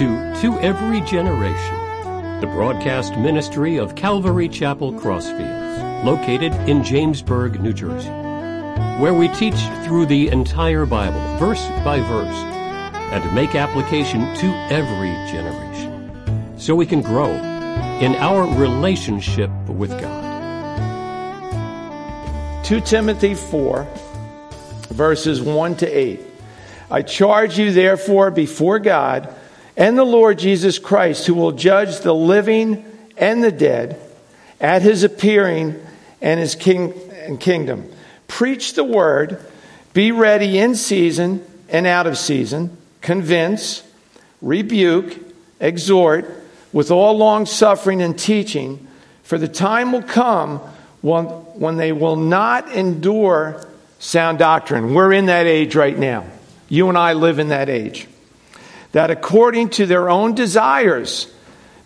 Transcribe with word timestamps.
to 0.00 0.34
To 0.40 0.58
Every 0.60 1.02
Generation, 1.02 2.40
the 2.40 2.46
broadcast 2.46 3.18
ministry 3.18 3.76
of 3.76 3.96
Calvary 3.96 4.48
Chapel 4.48 4.94
Crossfields, 4.94 6.04
located 6.04 6.54
in 6.66 6.80
Jamesburg, 6.80 7.60
New 7.60 7.74
Jersey, 7.74 8.08
where 8.98 9.12
we 9.12 9.28
teach 9.28 9.60
through 9.84 10.06
the 10.06 10.28
entire 10.28 10.86
Bible, 10.86 11.20
verse 11.36 11.62
by 11.84 12.00
verse, 12.00 12.34
and 13.12 13.34
make 13.34 13.54
application 13.54 14.20
to 14.36 14.46
every 14.70 15.12
generation, 15.30 16.58
so 16.58 16.74
we 16.74 16.86
can 16.86 17.02
grow 17.02 17.32
in 18.00 18.14
our 18.14 18.46
relationship 18.58 19.50
with 19.68 19.90
God. 20.00 20.24
2 22.64 22.80
Timothy 22.80 23.34
4, 23.34 23.86
verses 24.88 25.42
1 25.42 25.76
to 25.76 25.86
8. 25.86 26.20
I 26.90 27.02
charge 27.02 27.58
you, 27.58 27.70
therefore, 27.70 28.30
before 28.30 28.78
God 28.78 29.36
and 29.80 29.96
the 29.96 30.04
Lord 30.04 30.38
Jesus 30.38 30.78
Christ, 30.78 31.26
who 31.26 31.32
will 31.32 31.52
judge 31.52 32.00
the 32.00 32.14
living 32.14 32.84
and 33.16 33.42
the 33.42 33.50
dead 33.50 33.98
at 34.60 34.82
his 34.82 35.04
appearing 35.04 35.74
and 36.20 36.38
his 36.38 36.54
king 36.54 36.92
and 37.12 37.40
kingdom. 37.40 37.90
Preach 38.28 38.74
the 38.74 38.84
word, 38.84 39.42
be 39.94 40.12
ready 40.12 40.58
in 40.58 40.74
season 40.74 41.42
and 41.70 41.86
out 41.86 42.06
of 42.06 42.18
season, 42.18 42.76
convince, 43.00 43.82
rebuke, 44.42 45.16
exhort 45.60 46.26
with 46.74 46.90
all 46.90 47.16
long 47.16 47.46
suffering 47.46 48.02
and 48.02 48.18
teaching, 48.18 48.86
for 49.22 49.38
the 49.38 49.48
time 49.48 49.92
will 49.92 50.02
come 50.02 50.58
when, 51.00 51.24
when 51.24 51.78
they 51.78 51.92
will 51.92 52.16
not 52.16 52.70
endure 52.70 53.66
sound 53.98 54.38
doctrine. 54.38 54.92
We're 54.92 55.14
in 55.14 55.26
that 55.26 55.46
age 55.46 55.74
right 55.74 55.98
now. 55.98 56.26
You 56.68 56.90
and 56.90 56.98
I 56.98 57.14
live 57.14 57.38
in 57.38 57.48
that 57.48 57.70
age. 57.70 58.06
That 58.92 59.10
according 59.10 59.70
to 59.70 59.86
their 59.86 60.10
own 60.10 60.34
desires, 60.34 61.32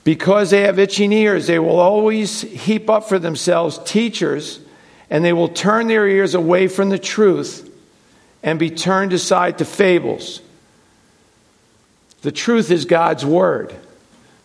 because 0.04 0.50
they 0.50 0.62
have 0.62 0.78
itching 0.78 1.12
ears, 1.12 1.46
they 1.46 1.58
will 1.58 1.80
always 1.80 2.42
heap 2.42 2.88
up 2.88 3.08
for 3.08 3.18
themselves 3.18 3.78
teachers, 3.84 4.60
and 5.10 5.24
they 5.24 5.32
will 5.32 5.48
turn 5.48 5.86
their 5.86 6.06
ears 6.06 6.34
away 6.34 6.68
from 6.68 6.90
the 6.90 6.98
truth 6.98 7.70
and 8.42 8.58
be 8.58 8.70
turned 8.70 9.12
aside 9.12 9.58
to 9.58 9.64
fables. 9.64 10.40
The 12.22 12.32
truth 12.32 12.70
is 12.70 12.84
God's 12.84 13.24
word. 13.24 13.74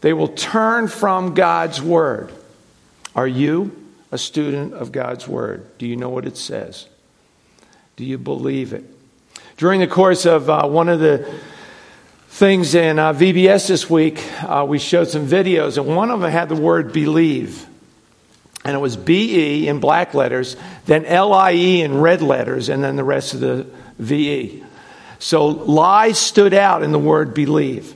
They 0.02 0.14
will 0.14 0.30
turn 0.30 0.88
from 0.88 1.34
God's 1.34 1.82
word. 1.82 2.32
Are 3.16 3.28
you 3.28 3.76
a 4.12 4.18
student 4.18 4.74
of 4.74 4.92
God's 4.92 5.28
word? 5.28 5.66
Do 5.78 5.86
you 5.86 5.96
know 5.96 6.10
what 6.10 6.26
it 6.26 6.38
says? 6.38 6.88
Do 7.96 8.06
you 8.06 8.18
believe 8.18 8.72
it? 8.72 8.86
During 9.58 9.82
the 9.82 9.88
course 9.88 10.26
of 10.26 10.50
uh, 10.50 10.68
one 10.68 10.88
of 10.88 11.02
the 11.02 11.34
things 12.40 12.74
in 12.74 12.98
uh, 12.98 13.12
VBS 13.12 13.68
this 13.68 13.90
week, 13.90 14.24
uh, 14.44 14.66
we 14.66 14.80
showed 14.80 15.10
some 15.10 15.28
videos, 15.28 15.78
and 15.78 15.94
one 15.94 16.10
of 16.10 16.22
them 16.22 16.32
had 16.32 16.48
the 16.48 16.56
word 16.56 16.94
believe. 16.94 17.68
And 18.64 18.74
it 18.74 18.80
was 18.80 18.96
B 18.96 19.64
E 19.64 19.68
in 19.68 19.82
black 19.82 20.14
letters, 20.14 20.56
then 20.86 21.04
L 21.04 21.34
I 21.34 21.52
E 21.52 21.82
in 21.82 22.00
red 22.00 22.22
letters, 22.22 22.70
and 22.70 22.82
then 22.82 22.96
the 22.96 23.04
rest 23.04 23.34
of 23.34 23.42
the 23.42 23.68
V 23.98 24.32
E. 24.32 24.64
So 25.20 25.48
lie 25.48 26.14
stood 26.14 26.54
out 26.54 26.82
in 26.82 26.94
the 26.94 27.00
word 27.00 27.34
believe. 27.34 27.94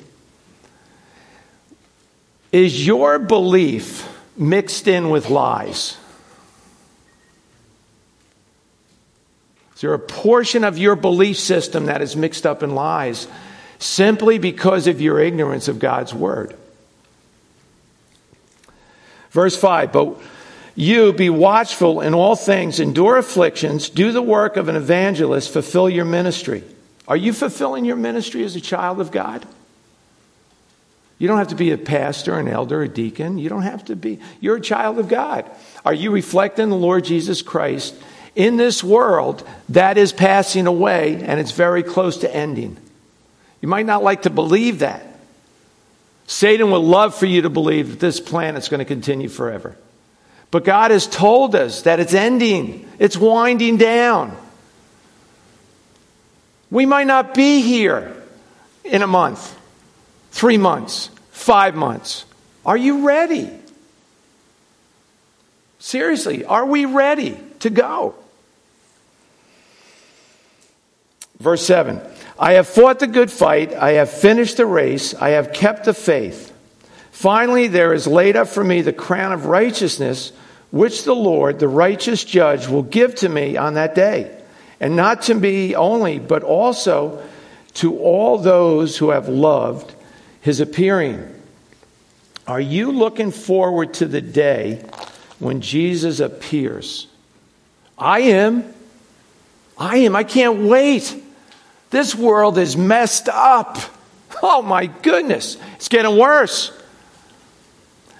Is 2.52 2.86
your 2.86 3.20
belief 3.20 4.10
mixed 4.36 4.90
in 4.90 5.10
with 5.10 5.30
lies? 5.30 5.96
Is 9.76 9.82
there 9.82 9.94
a 9.94 10.00
portion 10.00 10.66
of 10.66 10.78
your 10.78 10.98
belief 10.98 11.40
system 11.40 11.86
that 11.86 12.02
is 12.02 12.18
mixed 12.18 12.46
up 12.46 12.62
in 12.62 12.76
lies 12.76 13.26
simply 13.80 14.38
because 14.38 14.88
of 14.88 15.02
your 15.02 15.20
ignorance 15.20 15.68
of 15.68 15.80
God's 15.80 16.14
word? 16.14 16.56
Verse 19.32 19.56
5 19.56 19.92
But 19.92 20.18
you 20.76 21.14
be 21.14 21.30
watchful 21.30 22.02
in 22.02 22.14
all 22.14 22.36
things, 22.36 22.80
endure 22.80 23.18
afflictions, 23.18 23.90
do 23.90 24.12
the 24.12 24.22
work 24.22 24.58
of 24.58 24.70
an 24.70 24.76
evangelist, 24.76 25.52
fulfill 25.52 25.90
your 25.90 26.06
ministry. 26.06 26.64
Are 27.08 27.18
you 27.18 27.34
fulfilling 27.34 27.86
your 27.86 27.98
ministry 27.98 28.44
as 28.44 28.56
a 28.56 28.62
child 28.62 29.02
of 29.02 29.12
God? 29.12 29.46
You 31.20 31.28
don't 31.28 31.38
have 31.38 31.50
to 31.50 31.56
be 31.56 31.72
a 31.72 31.78
pastor, 31.78 32.38
an 32.38 32.48
elder, 32.48 32.82
a 32.82 32.88
deacon. 32.90 33.38
You 33.38 33.50
don't 33.50 33.62
have 33.62 33.86
to 33.86 33.96
be. 33.96 34.20
You're 34.40 34.58
a 34.58 34.62
child 34.62 35.00
of 35.00 35.08
God. 35.08 35.50
Are 35.86 35.94
you 35.94 36.12
reflecting 36.12 36.70
the 36.70 36.76
Lord 36.76 37.06
Jesus 37.06 37.42
Christ 37.42 37.96
in 38.36 38.58
this 38.58 38.84
world 38.84 39.48
that 39.70 39.98
is 39.98 40.12
passing 40.12 40.66
away 40.66 41.22
and 41.24 41.40
it's 41.40 41.52
very 41.52 41.84
close 41.84 42.18
to 42.18 42.36
ending? 42.36 42.78
You 43.64 43.70
might 43.70 43.86
not 43.86 44.04
like 44.04 44.24
to 44.24 44.30
believe 44.30 44.80
that. 44.80 45.08
Satan 46.28 46.70
would 46.72 46.80
love 46.80 47.16
for 47.16 47.26
you 47.26 47.44
to 47.44 47.50
believe 47.50 47.92
that 47.92 48.00
this 48.02 48.20
planet's 48.20 48.68
going 48.68 48.80
to 48.80 48.86
continue 48.86 49.30
forever. 49.30 49.78
But 50.52 50.66
God 50.66 50.92
has 50.92 51.08
told 51.08 51.56
us 51.56 51.84
that 51.84 52.02
it's 52.02 52.14
ending, 52.14 52.86
it's 53.00 53.16
winding 53.16 53.78
down. 53.78 54.36
We 56.70 56.86
might 56.86 57.08
not 57.08 57.34
be 57.34 57.62
here 57.62 58.14
in 58.84 59.02
a 59.02 59.08
month, 59.08 59.58
three 60.32 60.58
months, 60.58 61.10
five 61.32 61.74
months. 61.74 62.26
Are 62.66 62.76
you 62.76 63.08
ready? 63.08 63.50
Seriously, 65.80 66.44
are 66.44 66.66
we 66.66 66.84
ready 66.84 67.40
to 67.62 67.70
go? 67.70 68.14
Verse 71.40 71.66
7 71.66 72.02
I 72.38 72.54
have 72.54 72.68
fought 72.68 73.00
the 73.00 73.08
good 73.08 73.32
fight, 73.32 73.74
I 73.74 73.92
have 73.94 74.10
finished 74.10 74.58
the 74.58 74.66
race, 74.66 75.14
I 75.14 75.30
have 75.30 75.54
kept 75.54 75.86
the 75.86 75.94
faith. 75.94 76.52
Finally, 77.12 77.68
there 77.68 77.94
is 77.94 78.08
laid 78.08 78.36
up 78.36 78.48
for 78.48 78.64
me 78.64 78.82
the 78.82 78.92
crown 78.92 79.32
of 79.32 79.46
righteousness, 79.46 80.32
which 80.72 81.04
the 81.04 81.14
Lord, 81.14 81.60
the 81.60 81.68
righteous 81.68 82.24
judge, 82.24 82.68
will 82.68 82.84
give 82.84 83.16
to 83.16 83.30
me 83.30 83.56
on 83.56 83.76
that 83.76 83.94
day. 83.94 84.36
And 84.80 84.96
not 84.96 85.22
to 85.24 85.36
me 85.36 85.76
only, 85.76 86.20
but 86.20 86.44
also 86.44 87.24
to 87.76 87.98
all 88.00 88.38
those 88.38 88.98
who 88.98 89.12
have 89.12 89.30
loved 89.30 89.94
his 90.42 90.60
appearing. 90.60 91.30
Are 92.48 92.60
you 92.60 92.92
looking 92.92 93.32
forward 93.32 93.94
to 93.96 94.06
the 94.06 94.22
day 94.22 94.84
when 95.40 95.62
Jesus 95.62 96.20
appears? 96.20 97.08
I 97.98 98.22
am. 98.22 98.74
I 99.78 99.98
am. 99.98 100.16
I 100.16 100.24
can't 100.24 100.64
wait. 100.64 101.16
This 101.94 102.16
world 102.16 102.58
is 102.58 102.76
messed 102.76 103.30
up. 103.30 103.78
Oh 104.42 104.64
my 104.64 104.88
goodness. 104.88 105.58
It's 105.76 105.90
getting 105.90 106.18
worse. 106.18 106.72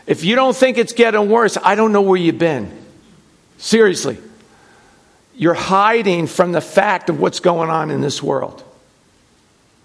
If 0.06 0.24
you 0.24 0.36
don't 0.36 0.56
think 0.56 0.78
it's 0.78 0.94
getting 0.94 1.28
worse, 1.28 1.58
I 1.58 1.74
don't 1.74 1.92
know 1.92 2.04
where 2.04 2.20
you've 2.20 2.38
been. 2.38 2.72
Seriously. 3.58 4.20
You're 5.36 5.56
hiding 5.56 6.28
from 6.28 6.52
the 6.52 6.62
fact 6.62 7.10
of 7.10 7.20
what's 7.20 7.40
going 7.40 7.72
on 7.72 7.90
in 7.90 8.02
this 8.02 8.22
world. 8.22 8.64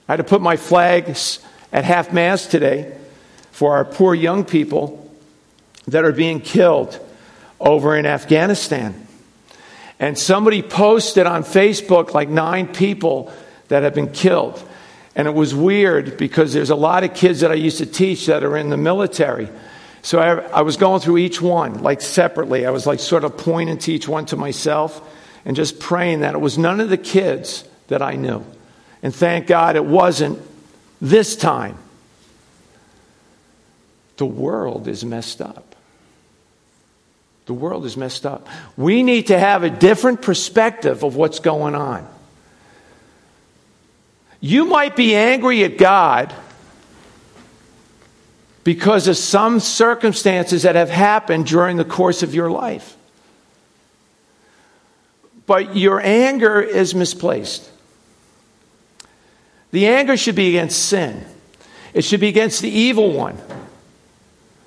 I 0.06 0.12
had 0.12 0.16
to 0.18 0.24
put 0.24 0.42
my 0.42 0.58
flags 0.58 1.38
at 1.72 1.84
half 1.84 2.12
mast 2.12 2.50
today 2.50 2.94
for 3.52 3.74
our 3.76 3.86
poor 3.86 4.14
young 4.14 4.44
people 4.44 5.10
that 5.86 6.04
are 6.04 6.12
being 6.12 6.40
killed 6.40 7.00
over 7.58 7.96
in 7.96 8.04
Afghanistan. 8.04 9.06
And 9.98 10.18
somebody 10.18 10.60
posted 10.60 11.26
on 11.26 11.42
Facebook 11.42 12.12
like 12.12 12.28
nine 12.28 12.68
people 12.68 13.32
that 13.68 13.82
have 13.82 13.94
been 13.94 14.12
killed. 14.12 14.62
And 15.14 15.26
it 15.26 15.34
was 15.34 15.54
weird 15.54 16.16
because 16.16 16.52
there's 16.52 16.70
a 16.70 16.76
lot 16.76 17.04
of 17.04 17.14
kids 17.14 17.40
that 17.40 17.50
I 17.50 17.54
used 17.54 17.78
to 17.78 17.86
teach 17.86 18.26
that 18.26 18.44
are 18.44 18.56
in 18.56 18.70
the 18.70 18.76
military. 18.76 19.48
So 20.02 20.20
I, 20.20 20.36
I 20.58 20.62
was 20.62 20.76
going 20.76 21.00
through 21.00 21.18
each 21.18 21.42
one, 21.42 21.82
like 21.82 22.00
separately. 22.00 22.66
I 22.66 22.70
was 22.70 22.86
like 22.86 23.00
sort 23.00 23.24
of 23.24 23.36
pointing 23.36 23.78
to 23.78 23.92
each 23.92 24.06
one 24.06 24.26
to 24.26 24.36
myself 24.36 25.02
and 25.44 25.56
just 25.56 25.80
praying 25.80 26.20
that 26.20 26.34
it 26.34 26.40
was 26.40 26.56
none 26.56 26.80
of 26.80 26.88
the 26.88 26.96
kids 26.96 27.64
that 27.88 28.00
I 28.00 28.14
knew. 28.14 28.44
And 29.02 29.14
thank 29.14 29.46
God 29.46 29.76
it 29.76 29.84
wasn't 29.84 30.38
this 31.00 31.36
time. 31.36 31.78
The 34.18 34.26
world 34.26 34.88
is 34.88 35.04
messed 35.04 35.40
up. 35.40 35.76
The 37.46 37.54
world 37.54 37.86
is 37.86 37.96
messed 37.96 38.26
up. 38.26 38.46
We 38.76 39.02
need 39.02 39.28
to 39.28 39.38
have 39.38 39.62
a 39.62 39.70
different 39.70 40.22
perspective 40.22 41.02
of 41.02 41.16
what's 41.16 41.38
going 41.38 41.74
on. 41.74 42.06
You 44.40 44.66
might 44.66 44.94
be 44.94 45.14
angry 45.14 45.64
at 45.64 45.78
God 45.78 46.32
because 48.62 49.08
of 49.08 49.16
some 49.16 49.60
circumstances 49.60 50.62
that 50.62 50.74
have 50.74 50.90
happened 50.90 51.46
during 51.46 51.76
the 51.76 51.84
course 51.84 52.22
of 52.22 52.34
your 52.34 52.50
life. 52.50 52.96
But 55.46 55.76
your 55.76 56.00
anger 56.00 56.60
is 56.60 56.94
misplaced. 56.94 57.68
The 59.70 59.86
anger 59.86 60.16
should 60.16 60.34
be 60.34 60.48
against 60.48 60.88
sin, 60.88 61.24
it 61.94 62.04
should 62.04 62.20
be 62.20 62.28
against 62.28 62.62
the 62.62 62.70
evil 62.70 63.12
one 63.12 63.38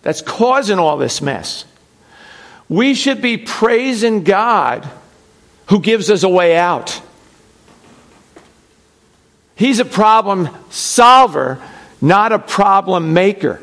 that's 0.01 0.21
causing 0.21 0.79
all 0.79 0.97
this 0.97 1.21
mess. 1.21 1.65
We 2.67 2.93
should 2.93 3.21
be 3.21 3.37
praising 3.37 4.23
God 4.23 4.89
who 5.67 5.79
gives 5.79 6.09
us 6.09 6.23
a 6.23 6.29
way 6.29 6.57
out. 6.57 7.01
He's 9.61 9.77
a 9.77 9.85
problem 9.85 10.49
solver, 10.71 11.61
not 12.01 12.31
a 12.31 12.39
problem 12.39 13.13
maker. 13.13 13.61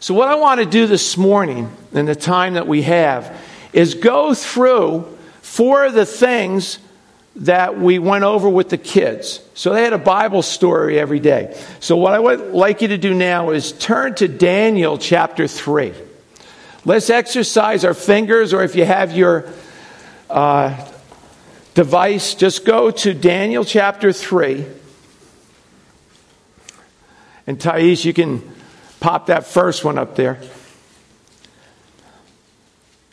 So, 0.00 0.12
what 0.12 0.26
I 0.26 0.34
want 0.34 0.58
to 0.58 0.66
do 0.66 0.88
this 0.88 1.16
morning, 1.16 1.70
in 1.92 2.06
the 2.06 2.16
time 2.16 2.54
that 2.54 2.66
we 2.66 2.82
have, 2.82 3.32
is 3.72 3.94
go 3.94 4.34
through 4.34 5.06
four 5.40 5.84
of 5.84 5.94
the 5.94 6.04
things 6.04 6.80
that 7.36 7.78
we 7.78 8.00
went 8.00 8.24
over 8.24 8.48
with 8.48 8.70
the 8.70 8.76
kids. 8.76 9.40
So, 9.54 9.72
they 9.72 9.84
had 9.84 9.92
a 9.92 9.98
Bible 9.98 10.42
story 10.42 10.98
every 10.98 11.20
day. 11.20 11.56
So, 11.78 11.96
what 11.96 12.12
I 12.12 12.18
would 12.18 12.50
like 12.50 12.82
you 12.82 12.88
to 12.88 12.98
do 12.98 13.14
now 13.14 13.50
is 13.50 13.70
turn 13.70 14.16
to 14.16 14.26
Daniel 14.26 14.98
chapter 14.98 15.46
3. 15.46 15.94
Let's 16.84 17.08
exercise 17.08 17.84
our 17.84 17.94
fingers, 17.94 18.52
or 18.52 18.64
if 18.64 18.74
you 18.74 18.84
have 18.84 19.16
your 19.16 19.48
uh, 20.28 20.74
device, 21.78 22.34
just 22.34 22.64
go 22.64 22.90
to 22.90 23.14
Daniel 23.14 23.64
chapter 23.64 24.12
3. 24.12 24.66
And 27.46 27.60
Thais, 27.60 28.04
you 28.04 28.12
can 28.12 28.42
Pop 29.00 29.26
that 29.26 29.46
first 29.46 29.84
one 29.84 29.96
up 29.98 30.16
there. 30.16 30.40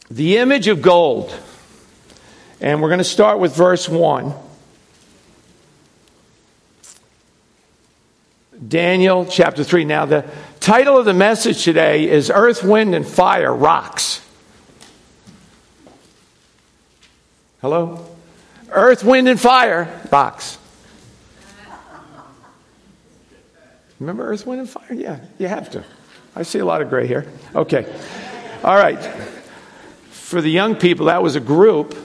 The 0.09 0.37
image 0.37 0.67
of 0.67 0.81
gold. 0.81 1.37
And 2.59 2.81
we're 2.81 2.89
going 2.89 2.99
to 2.99 3.03
start 3.03 3.39
with 3.39 3.55
verse 3.55 3.87
1. 3.87 4.33
Daniel 8.67 9.25
chapter 9.25 9.63
3. 9.63 9.85
Now, 9.85 10.05
the 10.05 10.25
title 10.59 10.97
of 10.97 11.05
the 11.05 11.13
message 11.13 11.63
today 11.63 12.09
is 12.09 12.31
Earth, 12.33 12.63
Wind, 12.63 12.95
and 12.95 13.05
Fire 13.05 13.53
Rocks. 13.53 14.21
Hello? 17.61 18.14
Earth, 18.75 19.03
Wind, 19.03 19.27
and 19.27 19.39
Fire 19.39 20.01
box. 20.11 20.57
Remember 23.99 24.27
Earth, 24.27 24.45
Wind, 24.45 24.61
and 24.61 24.69
Fire? 24.69 24.93
Yeah, 24.93 25.19
you 25.37 25.47
have 25.47 25.71
to. 25.71 25.83
I 26.35 26.43
see 26.43 26.59
a 26.59 26.65
lot 26.65 26.81
of 26.81 26.89
gray 26.89 27.07
hair. 27.07 27.25
Okay. 27.55 27.85
All 28.63 28.75
right. 28.75 29.01
For 30.11 30.41
the 30.41 30.49
young 30.49 30.75
people, 30.75 31.05
that 31.05 31.23
was 31.23 31.35
a 31.35 31.39
group. 31.39 31.97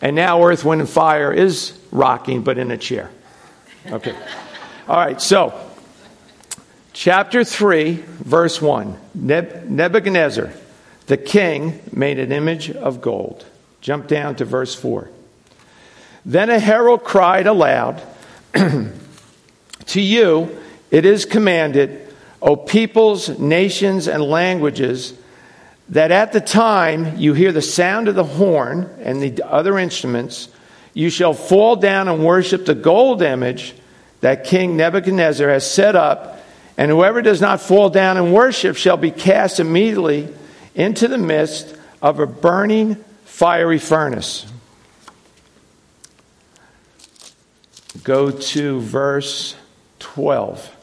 And 0.00 0.14
now 0.16 0.44
Earth, 0.44 0.64
Wind, 0.64 0.80
and 0.80 0.90
Fire 0.90 1.32
is 1.32 1.78
rocking, 1.90 2.42
but 2.42 2.58
in 2.58 2.70
a 2.70 2.78
chair. 2.78 3.10
Okay. 3.90 4.14
All 4.88 4.96
right. 4.96 5.20
So, 5.20 5.58
chapter 6.92 7.44
3, 7.44 7.94
verse 7.94 8.62
1 8.62 8.96
Nebuchadnezzar, 9.14 10.52
the 11.06 11.16
king, 11.16 11.80
made 11.92 12.18
an 12.18 12.30
image 12.30 12.70
of 12.70 13.00
gold. 13.00 13.44
Jump 13.80 14.06
down 14.06 14.36
to 14.36 14.44
verse 14.44 14.74
4. 14.74 15.10
Then 16.24 16.50
a 16.50 16.58
herald 16.58 17.04
cried 17.04 17.46
aloud, 17.46 18.02
To 19.86 20.00
you, 20.00 20.56
it 20.90 21.04
is 21.04 21.24
commanded, 21.24 22.14
O 22.40 22.56
peoples, 22.56 23.38
nations, 23.38 24.06
and 24.08 24.22
languages, 24.22 25.14
that 25.88 26.10
at 26.10 26.32
the 26.32 26.40
time 26.40 27.18
you 27.18 27.34
hear 27.34 27.52
the 27.52 27.62
sound 27.62 28.08
of 28.08 28.14
the 28.14 28.24
horn 28.24 28.88
and 29.00 29.20
the 29.20 29.42
other 29.42 29.78
instruments, 29.78 30.48
you 30.94 31.10
shall 31.10 31.34
fall 31.34 31.76
down 31.76 32.08
and 32.08 32.24
worship 32.24 32.66
the 32.66 32.74
gold 32.74 33.22
image 33.22 33.74
that 34.20 34.44
King 34.44 34.76
Nebuchadnezzar 34.76 35.48
has 35.48 35.68
set 35.68 35.96
up, 35.96 36.40
and 36.78 36.90
whoever 36.90 37.22
does 37.22 37.40
not 37.40 37.60
fall 37.60 37.90
down 37.90 38.16
and 38.16 38.32
worship 38.32 38.76
shall 38.76 38.96
be 38.96 39.10
cast 39.10 39.60
immediately 39.60 40.28
into 40.74 41.08
the 41.08 41.18
midst 41.18 41.76
of 42.00 42.20
a 42.20 42.26
burning 42.26 42.94
fiery 43.24 43.78
furnace. 43.78 44.46
Go 48.02 48.30
to 48.30 48.80
verse 48.80 49.54
12. 49.98 50.76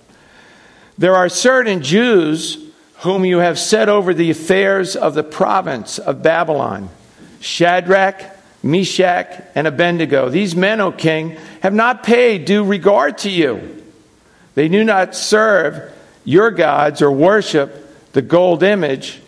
There 0.97 1.15
are 1.15 1.29
certain 1.29 1.81
Jews 1.81 2.57
whom 2.99 3.25
you 3.25 3.39
have 3.39 3.57
set 3.57 3.89
over 3.89 4.13
the 4.13 4.29
affairs 4.29 4.95
of 4.95 5.13
the 5.13 5.23
province 5.23 5.97
of 5.97 6.21
Babylon 6.21 6.89
Shadrach, 7.39 8.21
Meshach, 8.61 9.41
and 9.55 9.65
Abednego. 9.65 10.27
These 10.27 10.55
men, 10.55 10.81
O 10.81 10.91
king, 10.91 11.37
have 11.61 11.73
not 11.73 12.03
paid 12.03 12.43
due 12.43 12.65
regard 12.65 13.19
to 13.19 13.29
you. 13.29 13.81
They 14.55 14.67
do 14.67 14.83
not 14.83 15.15
serve 15.15 15.93
your 16.25 16.51
gods 16.51 17.01
or 17.01 17.11
worship 17.11 18.11
the 18.11 18.21
gold 18.21 18.61
image 18.61 19.21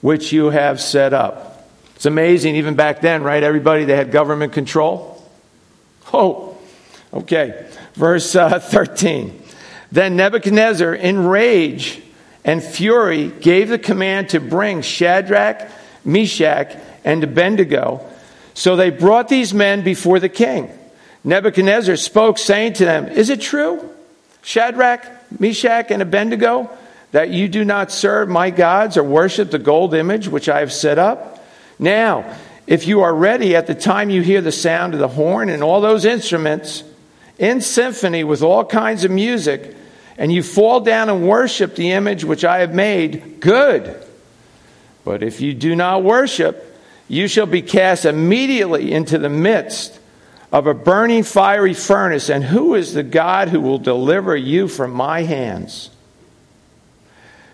which 0.00 0.32
you 0.32 0.50
have 0.50 0.80
set 0.80 1.12
up. 1.12 1.68
It's 1.96 2.06
amazing, 2.06 2.54
even 2.54 2.76
back 2.76 3.00
then, 3.00 3.24
right? 3.24 3.42
Everybody, 3.42 3.84
they 3.84 3.96
had 3.96 4.12
government 4.12 4.52
control. 4.52 5.20
Oh, 6.12 6.45
okay. 7.12 7.68
Verse 7.94 8.34
uh, 8.34 8.58
13. 8.58 9.42
Then 9.92 10.16
Nebuchadnezzar, 10.16 10.94
in 10.94 11.26
rage 11.26 12.02
and 12.44 12.62
fury, 12.62 13.28
gave 13.28 13.68
the 13.68 13.78
command 13.78 14.30
to 14.30 14.40
bring 14.40 14.82
Shadrach, 14.82 15.68
Meshach, 16.04 16.76
and 17.04 17.22
Abednego. 17.24 18.04
So 18.54 18.76
they 18.76 18.90
brought 18.90 19.28
these 19.28 19.54
men 19.54 19.82
before 19.82 20.18
the 20.18 20.28
king. 20.28 20.70
Nebuchadnezzar 21.24 21.96
spoke, 21.96 22.38
saying 22.38 22.74
to 22.74 22.84
them, 22.84 23.08
Is 23.08 23.30
it 23.30 23.40
true, 23.40 23.90
Shadrach, 24.42 25.06
Meshach, 25.40 25.90
and 25.90 26.02
Abednego, 26.02 26.70
that 27.12 27.30
you 27.30 27.48
do 27.48 27.64
not 27.64 27.90
serve 27.90 28.28
my 28.28 28.50
gods 28.50 28.96
or 28.96 29.02
worship 29.02 29.50
the 29.50 29.58
gold 29.58 29.94
image 29.94 30.28
which 30.28 30.48
I 30.48 30.60
have 30.60 30.72
set 30.72 30.98
up? 30.98 31.44
Now, 31.78 32.36
if 32.66 32.86
you 32.86 33.02
are 33.02 33.14
ready 33.14 33.54
at 33.54 33.66
the 33.66 33.74
time 33.74 34.10
you 34.10 34.22
hear 34.22 34.40
the 34.40 34.52
sound 34.52 34.94
of 34.94 35.00
the 35.00 35.08
horn 35.08 35.48
and 35.48 35.62
all 35.62 35.80
those 35.80 36.04
instruments, 36.04 36.82
in 37.38 37.60
symphony 37.60 38.24
with 38.24 38.42
all 38.42 38.64
kinds 38.64 39.04
of 39.04 39.10
music, 39.10 39.76
and 40.18 40.32
you 40.32 40.42
fall 40.42 40.80
down 40.80 41.08
and 41.08 41.28
worship 41.28 41.74
the 41.74 41.92
image 41.92 42.24
which 42.24 42.44
I 42.44 42.58
have 42.58 42.74
made, 42.74 43.40
good. 43.40 44.02
But 45.04 45.22
if 45.22 45.40
you 45.40 45.54
do 45.54 45.76
not 45.76 46.02
worship, 46.02 46.62
you 47.08 47.28
shall 47.28 47.46
be 47.46 47.62
cast 47.62 48.04
immediately 48.04 48.92
into 48.92 49.18
the 49.18 49.28
midst 49.28 49.98
of 50.50 50.66
a 50.66 50.74
burning 50.74 51.22
fiery 51.22 51.74
furnace. 51.74 52.28
And 52.28 52.42
who 52.42 52.74
is 52.74 52.94
the 52.94 53.02
God 53.02 53.48
who 53.48 53.60
will 53.60 53.78
deliver 53.78 54.34
you 54.34 54.68
from 54.68 54.92
my 54.92 55.22
hands? 55.22 55.90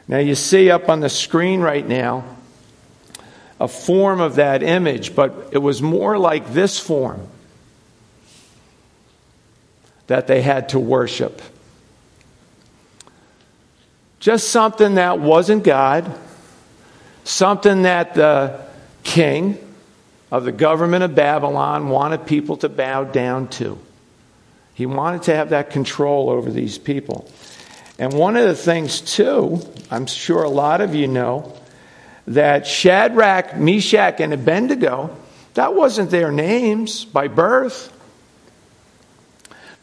Now, 0.09 0.19
you 0.19 0.35
see 0.35 0.71
up 0.71 0.89
on 0.89 1.01
the 1.01 1.09
screen 1.09 1.61
right 1.61 1.87
now 1.87 2.25
a 3.61 3.69
form 3.69 4.21
of 4.21 4.37
that 4.37 4.63
image, 4.63 5.15
but 5.15 5.51
it 5.53 5.59
was 5.59 5.81
more 5.81 6.19
like 6.19 6.53
this 6.53 6.79
form 6.79 7.29
that 10.13 10.27
they 10.27 10.43
had 10.43 10.69
to 10.69 10.79
worship. 10.79 11.41
Just 14.21 14.51
something 14.51 14.97
that 14.97 15.19
wasn't 15.19 15.65
God, 15.65 16.05
something 17.25 17.85
that 17.85 18.13
the 18.13 18.61
king 19.05 19.57
of 20.31 20.45
the 20.45 20.53
government 20.53 21.03
of 21.03 21.15
Babylon 21.15 21.89
wanted 21.89 22.27
people 22.27 22.59
to 22.59 22.69
bow 22.69 23.05
down 23.05 23.49
to. 23.49 23.79
He 24.75 24.85
wanted 24.85 25.23
to 25.23 25.35
have 25.35 25.49
that 25.49 25.71
control 25.71 26.29
over 26.29 26.51
these 26.51 26.77
people. 26.77 27.27
And 27.99 28.13
one 28.13 28.37
of 28.37 28.47
the 28.47 28.55
things, 28.55 29.01
too, 29.01 29.63
I'm 29.91 30.05
sure 30.05 30.43
a 30.43 30.51
lot 30.51 30.83
of 30.83 30.95
you 30.95 31.09
know, 31.09 31.57
that 32.27 32.67
Shadrach, 32.67 33.57
Meshach, 33.57 34.21
and 34.21 34.35
Abednego, 34.35 35.17
that 35.55 35.75
wasn't 35.75 36.11
their 36.11 36.31
names 36.31 37.07
by 37.07 37.29
birth. 37.29 37.89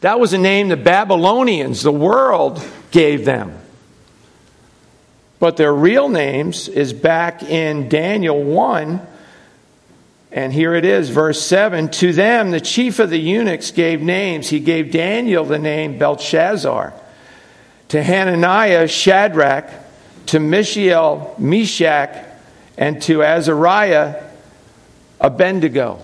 That 0.00 0.18
was 0.18 0.32
a 0.32 0.38
name 0.38 0.68
the 0.68 0.76
Babylonians, 0.76 1.82
the 1.82 1.92
world, 1.92 2.62
gave 2.90 3.24
them. 3.24 3.58
But 5.38 5.56
their 5.56 5.72
real 5.72 6.08
names 6.08 6.68
is 6.68 6.92
back 6.92 7.42
in 7.42 7.88
Daniel 7.88 8.42
1. 8.42 9.06
And 10.32 10.52
here 10.52 10.74
it 10.74 10.84
is, 10.84 11.10
verse 11.10 11.42
7. 11.42 11.88
To 11.88 12.12
them, 12.12 12.50
the 12.50 12.60
chief 12.60 12.98
of 12.98 13.10
the 13.10 13.18
eunuchs 13.18 13.70
gave 13.72 14.00
names. 14.00 14.48
He 14.48 14.60
gave 14.60 14.92
Daniel 14.92 15.44
the 15.44 15.58
name 15.58 15.98
Belshazzar. 15.98 16.94
To 17.88 18.02
Hananiah, 18.02 18.86
Shadrach. 18.86 19.70
To 20.26 20.38
Mishael, 20.38 21.34
Meshach. 21.38 22.26
And 22.78 23.02
to 23.02 23.22
Azariah, 23.22 24.22
Abednego. 25.20 26.00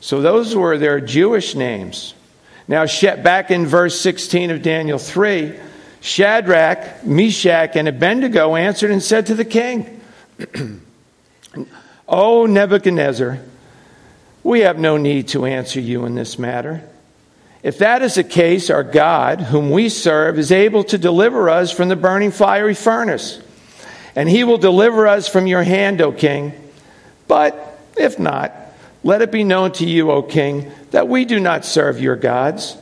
So 0.00 0.22
those 0.22 0.54
were 0.54 0.78
their 0.78 1.00
Jewish 1.00 1.54
names. 1.54 2.14
Now, 2.68 2.86
back 3.22 3.50
in 3.50 3.66
verse 3.66 4.00
16 4.00 4.50
of 4.50 4.62
Daniel 4.62 4.98
3, 4.98 5.54
Shadrach, 6.00 7.04
Meshach, 7.04 7.76
and 7.76 7.88
Abednego 7.88 8.56
answered 8.56 8.90
and 8.90 9.02
said 9.02 9.26
to 9.26 9.34
the 9.34 9.44
king, 9.44 10.00
O 12.08 12.46
Nebuchadnezzar, 12.46 13.38
we 14.42 14.60
have 14.60 14.78
no 14.78 14.96
need 14.96 15.28
to 15.28 15.44
answer 15.44 15.80
you 15.80 16.04
in 16.06 16.14
this 16.14 16.38
matter. 16.38 16.82
If 17.62 17.78
that 17.78 18.02
is 18.02 18.14
the 18.14 18.24
case, 18.24 18.70
our 18.70 18.84
God, 18.84 19.40
whom 19.40 19.70
we 19.70 19.88
serve, 19.88 20.38
is 20.38 20.52
able 20.52 20.84
to 20.84 20.98
deliver 20.98 21.50
us 21.50 21.72
from 21.72 21.88
the 21.88 21.96
burning 21.96 22.30
fiery 22.30 22.74
furnace, 22.74 23.40
and 24.14 24.28
he 24.28 24.44
will 24.44 24.58
deliver 24.58 25.08
us 25.08 25.28
from 25.28 25.48
your 25.48 25.64
hand, 25.64 26.00
O 26.00 26.12
king. 26.12 26.52
But 27.26 27.80
if 27.96 28.18
not, 28.20 28.52
let 29.06 29.22
it 29.22 29.30
be 29.30 29.44
known 29.44 29.70
to 29.70 29.86
you, 29.86 30.10
O 30.10 30.20
king, 30.20 30.68
that 30.90 31.06
we 31.06 31.24
do 31.24 31.38
not 31.38 31.64
serve 31.64 32.00
your 32.00 32.16
gods, 32.16 32.76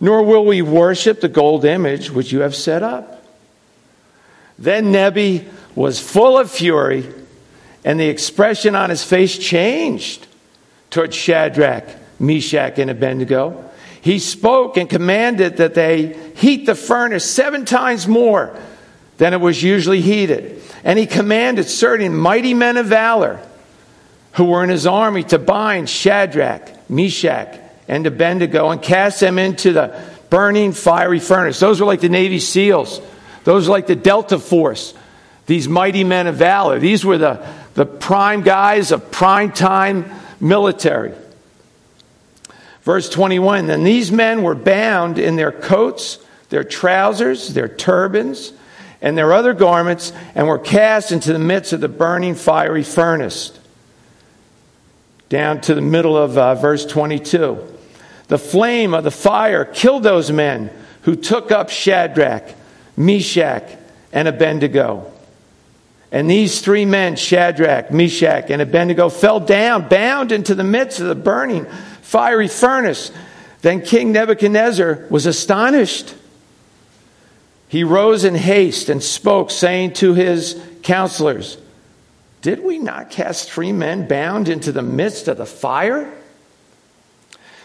nor 0.00 0.22
will 0.22 0.46
we 0.46 0.62
worship 0.62 1.20
the 1.20 1.28
gold 1.28 1.66
image 1.66 2.10
which 2.10 2.32
you 2.32 2.40
have 2.40 2.56
set 2.56 2.82
up. 2.82 3.22
Then 4.58 4.92
Nebi 4.92 5.46
was 5.74 6.00
full 6.00 6.38
of 6.38 6.50
fury, 6.50 7.06
and 7.84 8.00
the 8.00 8.08
expression 8.08 8.74
on 8.74 8.88
his 8.88 9.04
face 9.04 9.36
changed 9.36 10.26
towards 10.88 11.14
Shadrach, 11.14 11.84
Meshach, 12.18 12.78
and 12.78 12.90
Abednego. 12.90 13.70
He 14.00 14.20
spoke 14.20 14.78
and 14.78 14.88
commanded 14.88 15.58
that 15.58 15.74
they 15.74 16.16
heat 16.34 16.64
the 16.64 16.74
furnace 16.74 17.28
seven 17.28 17.66
times 17.66 18.08
more 18.08 18.58
than 19.18 19.34
it 19.34 19.40
was 19.42 19.62
usually 19.62 20.00
heated. 20.00 20.62
And 20.82 20.98
he 20.98 21.04
commanded 21.04 21.68
certain 21.68 22.16
mighty 22.16 22.54
men 22.54 22.78
of 22.78 22.86
valor 22.86 23.38
who 24.38 24.44
were 24.44 24.62
in 24.62 24.70
his 24.70 24.86
army 24.86 25.24
to 25.24 25.36
bind 25.36 25.90
Shadrach, 25.90 26.88
Meshach, 26.88 27.58
and 27.88 28.06
Abednego 28.06 28.70
and 28.70 28.80
cast 28.80 29.18
them 29.18 29.36
into 29.36 29.72
the 29.72 30.00
burning 30.30 30.70
fiery 30.70 31.18
furnace. 31.18 31.58
Those 31.58 31.80
were 31.80 31.86
like 31.88 32.00
the 32.00 32.08
Navy 32.08 32.38
SEALs. 32.38 33.00
Those 33.42 33.66
were 33.66 33.72
like 33.72 33.88
the 33.88 33.96
Delta 33.96 34.38
Force. 34.38 34.94
These 35.46 35.68
mighty 35.68 36.04
men 36.04 36.28
of 36.28 36.36
valor. 36.36 36.78
These 36.78 37.04
were 37.04 37.18
the, 37.18 37.44
the 37.74 37.84
prime 37.84 38.42
guys 38.42 38.92
of 38.92 39.10
prime 39.10 39.50
time 39.50 40.08
military. 40.38 41.14
Verse 42.82 43.08
21 43.08 43.66
Then 43.66 43.82
these 43.82 44.12
men 44.12 44.44
were 44.44 44.54
bound 44.54 45.18
in 45.18 45.34
their 45.34 45.50
coats, 45.50 46.20
their 46.50 46.62
trousers, 46.62 47.54
their 47.54 47.68
turbans, 47.68 48.52
and 49.02 49.18
their 49.18 49.32
other 49.32 49.52
garments, 49.52 50.12
and 50.36 50.46
were 50.46 50.60
cast 50.60 51.10
into 51.10 51.32
the 51.32 51.40
midst 51.40 51.72
of 51.72 51.80
the 51.80 51.88
burning 51.88 52.36
fiery 52.36 52.84
furnace. 52.84 53.57
Down 55.28 55.60
to 55.62 55.74
the 55.74 55.80
middle 55.80 56.16
of 56.16 56.38
uh, 56.38 56.54
verse 56.54 56.86
22. 56.86 57.76
The 58.28 58.38
flame 58.38 58.94
of 58.94 59.04
the 59.04 59.10
fire 59.10 59.64
killed 59.64 60.02
those 60.02 60.30
men 60.30 60.70
who 61.02 61.16
took 61.16 61.50
up 61.50 61.70
Shadrach, 61.70 62.44
Meshach, 62.96 63.64
and 64.12 64.28
Abednego. 64.28 65.12
And 66.10 66.30
these 66.30 66.60
three 66.60 66.84
men, 66.84 67.16
Shadrach, 67.16 67.90
Meshach, 67.90 68.50
and 68.50 68.62
Abednego, 68.62 69.08
fell 69.08 69.40
down, 69.40 69.88
bound 69.88 70.32
into 70.32 70.54
the 70.54 70.64
midst 70.64 71.00
of 71.00 71.08
the 71.08 71.14
burning 71.14 71.66
fiery 72.00 72.48
furnace. 72.48 73.10
Then 73.60 73.82
King 73.82 74.12
Nebuchadnezzar 74.12 75.06
was 75.10 75.26
astonished. 75.26 76.14
He 77.68 77.84
rose 77.84 78.24
in 78.24 78.34
haste 78.34 78.88
and 78.88 79.02
spoke, 79.02 79.50
saying 79.50 79.92
to 79.94 80.14
his 80.14 80.58
counselors, 80.82 81.58
Did 82.42 82.62
we 82.62 82.78
not 82.78 83.10
cast 83.10 83.50
three 83.50 83.72
men 83.72 84.06
bound 84.06 84.48
into 84.48 84.72
the 84.72 84.82
midst 84.82 85.28
of 85.28 85.38
the 85.38 85.46
fire? 85.46 86.12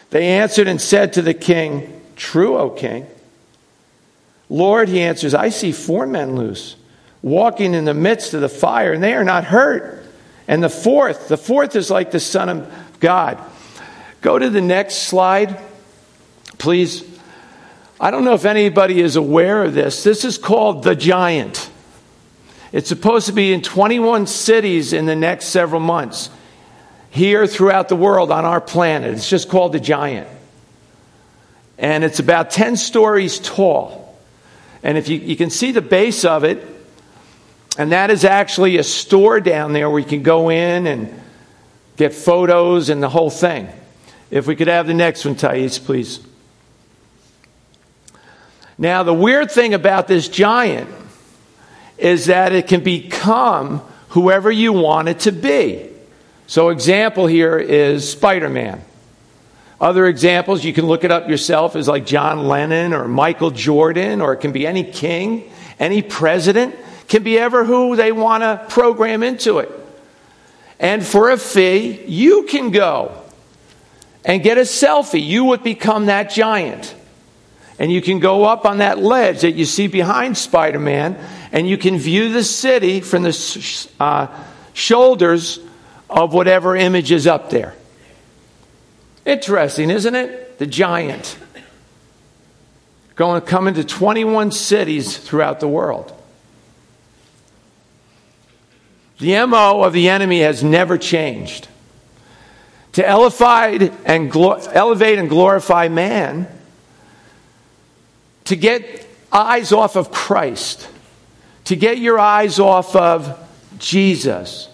They 0.10 0.27
answered 0.27 0.68
and 0.68 0.82
said 0.82 1.13
to 1.13 1.22
the 1.22 1.34
king, 1.34 2.01
True, 2.15 2.58
O 2.58 2.70
king. 2.70 3.08
Lord, 4.50 4.89
he 4.89 5.01
answers, 5.01 5.34
I 5.34 5.50
see 5.50 5.72
four 5.72 6.06
men 6.06 6.36
loose, 6.36 6.75
walking 7.22 7.74
in 7.74 7.86
the 7.86 7.94
midst 7.94 8.34
of 8.34 8.42
the 8.42 8.50
fire, 8.50 8.94
and 8.94 9.03
they 9.03 9.13
are 9.13 9.24
not 9.24 9.46
hurt. 9.46 10.03
And 10.48 10.63
the 10.63 10.70
fourth, 10.70 11.27
the 11.27 11.38
fourth 11.38 11.75
is 11.75 11.89
like 11.89 12.12
the 12.12 12.20
Son 12.20 12.50
of 12.50 13.00
God. 13.00 13.39
Go 14.22 14.38
to 14.38 14.50
the 14.50 14.62
next 14.62 14.96
slide, 14.96 15.60
please. 16.58 17.03
I 18.00 18.12
don't 18.12 18.25
know 18.25 18.34
if 18.34 18.46
anybody 18.46 19.00
is 19.00 19.15
aware 19.15 19.63
of 19.63 19.74
this. 19.74 20.03
This 20.03 20.25
is 20.25 20.38
called 20.38 20.84
the 20.84 20.96
giant. 20.96 21.70
It's 22.74 22.89
supposed 22.89 23.27
to 23.27 23.34
be 23.34 23.53
in 23.53 23.62
21 23.62 24.25
cities 24.25 24.94
in 24.94 25.06
the 25.06 25.15
next 25.15 25.50
several 25.50 25.80
months 25.80 26.32
here 27.12 27.46
throughout 27.46 27.88
the 27.88 27.96
world 27.96 28.32
on 28.32 28.46
our 28.46 28.60
planet. 28.60 29.13
It's 29.13 29.30
just 29.30 29.48
called 29.48 29.74
the 29.74 29.80
giant. 29.80 30.27
And 31.77 32.03
it's 32.03 32.18
about 32.18 32.50
10 32.50 32.75
stories 32.75 33.38
tall. 33.38 34.18
And 34.82 34.98
if 34.98 35.08
you, 35.08 35.20
you 35.20 35.36
can 35.36 35.51
see 35.51 35.72
the 35.72 35.84
base 35.84 36.25
of 36.25 36.44
it, 36.44 36.65
and 37.77 37.92
that 37.92 38.10
is 38.10 38.25
actually 38.25 38.77
a 38.77 38.84
store 38.84 39.39
down 39.39 39.74
there 39.74 39.88
where 39.88 40.00
you 40.00 40.08
can 40.08 40.24
go 40.24 40.50
in 40.50 40.88
and 40.88 41.22
get 41.96 42.15
photos 42.15 42.89
and 42.89 43.03
the 43.03 43.10
whole 43.10 43.30
thing. 43.30 43.70
If 44.32 44.48
we 44.48 44.56
could 44.56 44.68
have 44.68 44.88
the 44.88 44.96
next 44.96 45.25
one, 45.25 45.36
Thais, 45.36 45.77
please. 45.77 46.20
Now, 48.80 49.03
the 49.03 49.13
weird 49.13 49.51
thing 49.51 49.75
about 49.75 50.08
this 50.08 50.27
giant 50.27 50.89
is 52.04 52.26
that 52.26 52.52
it 52.52 52.68
can 52.68 52.84
become 52.84 53.80
whoever 54.10 54.52
you 54.52 54.74
want 54.74 55.08
it 55.08 55.22
to 55.22 55.32
be. 55.32 55.90
So, 56.48 56.68
example 56.68 57.28
here 57.28 57.58
is 57.58 58.12
Spider 58.12 58.50
Man. 58.50 58.84
Other 59.80 60.06
examples, 60.06 60.66
you 60.66 60.74
can 60.74 60.86
look 60.86 61.06
it 61.06 61.12
up 61.12 61.30
yourself, 61.30 61.78
is 61.78 61.88
like 61.88 62.06
John 62.06 62.48
Lennon 62.50 62.94
or 62.94 63.08
Michael 63.08 63.52
Jordan, 63.52 64.20
or 64.20 64.34
it 64.34 64.38
can 64.38 64.52
be 64.52 64.68
any 64.68 64.84
king, 64.84 65.50
any 65.80 66.02
president, 66.02 66.76
can 67.08 67.24
be 67.24 67.40
ever 67.40 67.64
who 67.64 67.96
they 67.96 68.12
want 68.12 68.44
to 68.44 68.66
program 68.70 69.24
into 69.24 69.60
it. 69.60 69.72
And 70.80 71.06
for 71.06 71.30
a 71.30 71.38
fee, 71.38 72.04
you 72.06 72.44
can 72.44 72.72
go 72.72 73.18
and 74.26 74.44
get 74.44 74.58
a 74.58 74.62
selfie. 74.62 75.26
You 75.26 75.46
would 75.46 75.64
become 75.64 76.08
that 76.08 76.30
giant. 76.30 76.96
And 77.80 77.92
you 77.92 78.02
can 78.02 78.20
go 78.20 78.44
up 78.44 78.66
on 78.66 78.80
that 78.80 79.00
ledge 79.00 79.42
that 79.42 79.54
you 79.54 79.66
see 79.66 79.88
behind 79.88 80.38
Spider 80.38 80.80
Man, 80.80 81.18
and 81.54 81.70
you 81.70 81.78
can 81.78 82.00
view 82.00 82.34
the 82.34 82.44
city 82.44 83.00
from 83.00 83.22
the 83.22 83.88
uh, 84.00 84.28
shoulders 84.74 85.60
of 86.10 86.34
whatever 86.34 86.76
image 86.76 87.12
is 87.12 87.28
up 87.28 87.52
there. 87.52 87.76
Interesting, 89.24 89.92
isn't 89.92 90.16
it? 90.16 90.58
The 90.58 90.66
giant. 90.66 91.38
Going 93.16 93.40
to 93.40 93.48
come 93.48 93.68
into 93.68 93.84
21 93.84 94.52
cities 94.52 95.16
throughout 95.16 95.60
the 95.60 95.68
world. 95.68 96.12
The 99.20 99.46
MO 99.46 99.84
of 99.84 99.94
the 99.94 100.10
enemy 100.10 100.40
has 100.40 100.64
never 100.64 100.98
changed. 100.98 101.68
To 102.94 103.08
and, 104.06 104.32
glo- 104.32 104.56
elevate 104.72 105.20
and 105.20 105.30
glorify 105.30 105.88
man, 105.88 106.48
to 108.46 108.56
get 108.56 109.08
eyes 109.32 109.72
off 109.72 109.96
of 109.96 110.12
Christ, 110.12 110.90
to 111.65 111.75
get 111.75 111.98
your 111.98 112.20
eyes 112.20 112.60
off 112.60 112.96
of 112.96 113.39
Jesus 113.77 114.70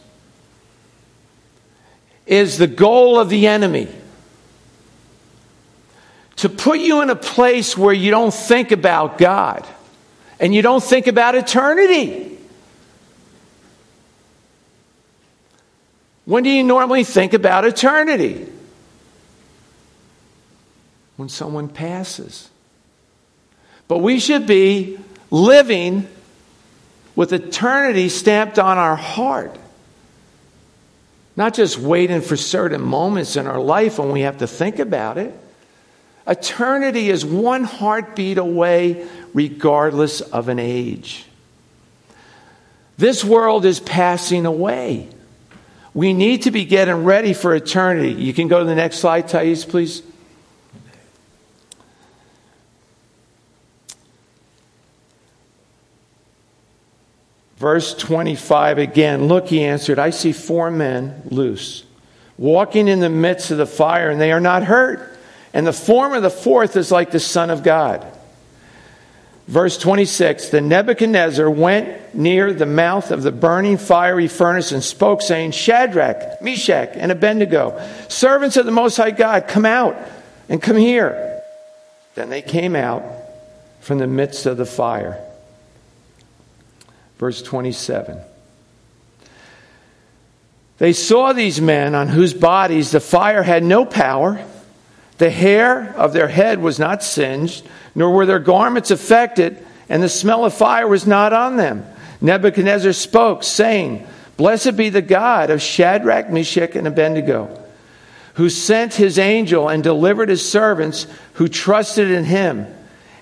is 2.26 2.58
the 2.58 2.68
goal 2.68 3.20
of 3.20 3.30
the 3.30 3.48
enemy. 3.48 3.88
To 6.38 6.50
put 6.50 6.80
you 6.80 7.02
in 7.02 7.10
a 7.10 7.16
place 7.16 7.78
where 7.78 7.94
you 7.94 8.12
don't 8.12 8.34
think 8.34 8.72
about 8.72 9.18
God 9.18 9.68
and 10.40 10.56
you 10.56 10.62
don't 10.62 10.84
think 10.84 11.08
about 11.08 11.36
eternity. 11.36 12.38
When 16.26 16.44
do 16.44 16.50
you 16.50 16.64
normally 16.64 17.04
think 17.04 17.34
about 17.34 17.66
eternity? 17.66 18.48
When 21.18 21.28
someone 21.28 21.68
passes. 21.68 22.50
But 23.88 23.98
we 23.98 24.20
should 24.20 24.46
be 24.46 25.00
living 25.32 26.08
with 27.16 27.34
eternity 27.34 28.10
stamped 28.10 28.60
on 28.60 28.78
our 28.78 28.96
heart. 28.96 29.58
Not 31.36 31.54
just 31.54 31.78
waiting 31.78 32.22
for 32.22 32.36
certain 32.36 32.82
moments 32.82 33.36
in 33.36 33.48
our 33.48 33.60
life 33.60 34.00
when 34.00 34.12
we 34.12 34.22
have 34.22 34.40
to 34.40 34.48
think 34.48 34.80
about 34.80 35.18
it. 35.18 35.34
Eternity 36.28 37.10
is 37.10 37.26
one 37.26 37.64
heartbeat 37.64 38.38
away, 38.38 39.08
regardless 39.34 40.22
of 40.22 40.50
an 40.50 40.60
age. 40.60 41.26
This 42.98 43.24
world 43.24 43.66
is 43.66 43.80
passing 43.80 44.46
away. 44.46 45.10
We 45.94 46.14
need 46.14 46.44
to 46.44 46.52
be 46.52 46.66
getting 46.66 47.04
ready 47.06 47.34
for 47.34 47.56
eternity. 47.56 48.12
You 48.12 48.34
can 48.34 48.48
go 48.48 48.60
to 48.60 48.66
the 48.66 48.76
next 48.76 49.00
slide, 49.00 49.28
Thais, 49.28 49.66
please. 49.66 50.04
Verse 57.60 57.94
25 57.94 58.78
again, 58.78 59.28
look, 59.28 59.50
he 59.50 59.66
answered, 59.66 60.00
I 60.00 60.12
see 60.12 60.32
four 60.32 60.72
men 60.72 61.24
loose, 61.26 61.84
walking 62.38 62.88
in 62.88 63.02
the 63.02 63.10
midst 63.10 63.52
of 63.52 63.58
the 63.58 63.66
fire, 63.66 64.10
and 64.10 64.20
they 64.20 64.32
are 64.32 64.40
not 64.40 64.64
hurt. 64.64 65.18
And 65.54 65.68
the 65.68 65.74
form 65.74 66.14
of 66.14 66.24
the 66.24 66.30
fourth 66.30 66.78
is 66.78 66.90
like 66.90 67.12
the 67.12 67.20
Son 67.20 67.50
of 67.50 67.62
God. 67.62 68.06
Verse 69.48 69.78
26 69.78 70.50
The 70.50 70.62
Nebuchadnezzar 70.62 71.50
went 71.50 72.16
near 72.16 72.54
the 72.54 72.66
mouth 72.66 73.12
of 73.12 73.24
the 73.24 73.32
burning 73.32 73.78
fiery 73.78 74.30
furnace 74.30 74.72
and 74.72 74.82
spoke, 74.82 75.22
saying, 75.22 75.52
Shadrach, 75.52 76.42
Meshach, 76.42 76.92
and 76.94 77.12
Abednego, 77.12 77.86
servants 78.08 78.56
of 78.56 78.68
the 78.68 78.72
Most 78.72 78.96
High 78.96 79.12
God, 79.12 79.50
come 79.50 79.66
out 79.66 79.98
and 80.48 80.62
come 80.62 80.78
here. 80.78 81.42
Then 82.16 82.30
they 82.30 82.42
came 82.42 82.78
out 82.78 83.04
from 83.82 83.98
the 83.98 84.08
midst 84.08 84.46
of 84.46 84.56
the 84.56 84.66
fire 84.66 85.26
Verse 87.20 87.42
27. 87.42 88.18
They 90.78 90.94
saw 90.94 91.34
these 91.34 91.60
men 91.60 91.94
on 91.94 92.08
whose 92.08 92.34
bodies 92.34 92.92
the 92.92 93.02
fire 93.02 93.44
had 93.44 93.64
no 93.64 93.86
power, 93.86 94.44
The 95.18 95.30
hair 95.30 95.94
of 95.98 96.14
their 96.14 96.30
head 96.30 96.62
was 96.62 96.80
not 96.80 97.04
singed, 97.04 97.68
nor 97.94 98.12
were 98.12 98.26
their 98.26 98.40
garments 98.40 98.90
affected, 98.90 99.64
and 99.90 100.02
the 100.02 100.08
smell 100.08 100.46
of 100.46 100.54
fire 100.54 100.88
was 100.88 101.06
not 101.06 101.34
on 101.34 101.58
them. 101.58 101.86
Nebuchadnezzar 102.22 102.94
spoke, 102.94 103.44
saying, 103.44 104.08
Blessed 104.38 104.78
be 104.78 104.88
the 104.88 105.02
God 105.02 105.50
of 105.50 105.62
Shadrach, 105.62 106.30
Meshach, 106.30 106.74
and 106.78 106.88
Abednego, 106.88 107.62
who 108.36 108.50
sent 108.50 108.94
his 108.94 109.20
angel 109.20 109.68
and 109.68 109.84
delivered 109.84 110.30
his 110.30 110.50
servants 110.50 111.06
who 111.34 111.50
trusted 111.50 112.10
in 112.10 112.24
him. 112.24 112.66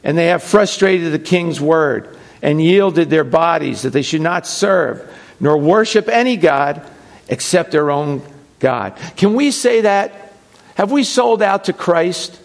And 0.03 0.15
they 0.15 0.27
have 0.27 0.43
frustrated 0.43 1.11
the 1.11 1.17
king's 1.17 1.59
word 1.59 2.16
and 2.41 2.61
yielded 2.61 3.09
their 3.09 3.23
bodies 3.23 3.81
that 3.81 3.91
they 3.91 4.01
should 4.01 4.21
not 4.21 4.47
serve 4.47 5.07
nor 5.39 5.57
worship 5.57 6.07
any 6.07 6.37
God 6.37 6.81
except 7.27 7.71
their 7.71 7.91
own 7.91 8.21
God. 8.59 8.97
Can 9.15 9.33
we 9.33 9.51
say 9.51 9.81
that? 9.81 10.33
Have 10.75 10.91
we 10.91 11.03
sold 11.03 11.41
out 11.41 11.65
to 11.65 11.73
Christ? 11.73 12.39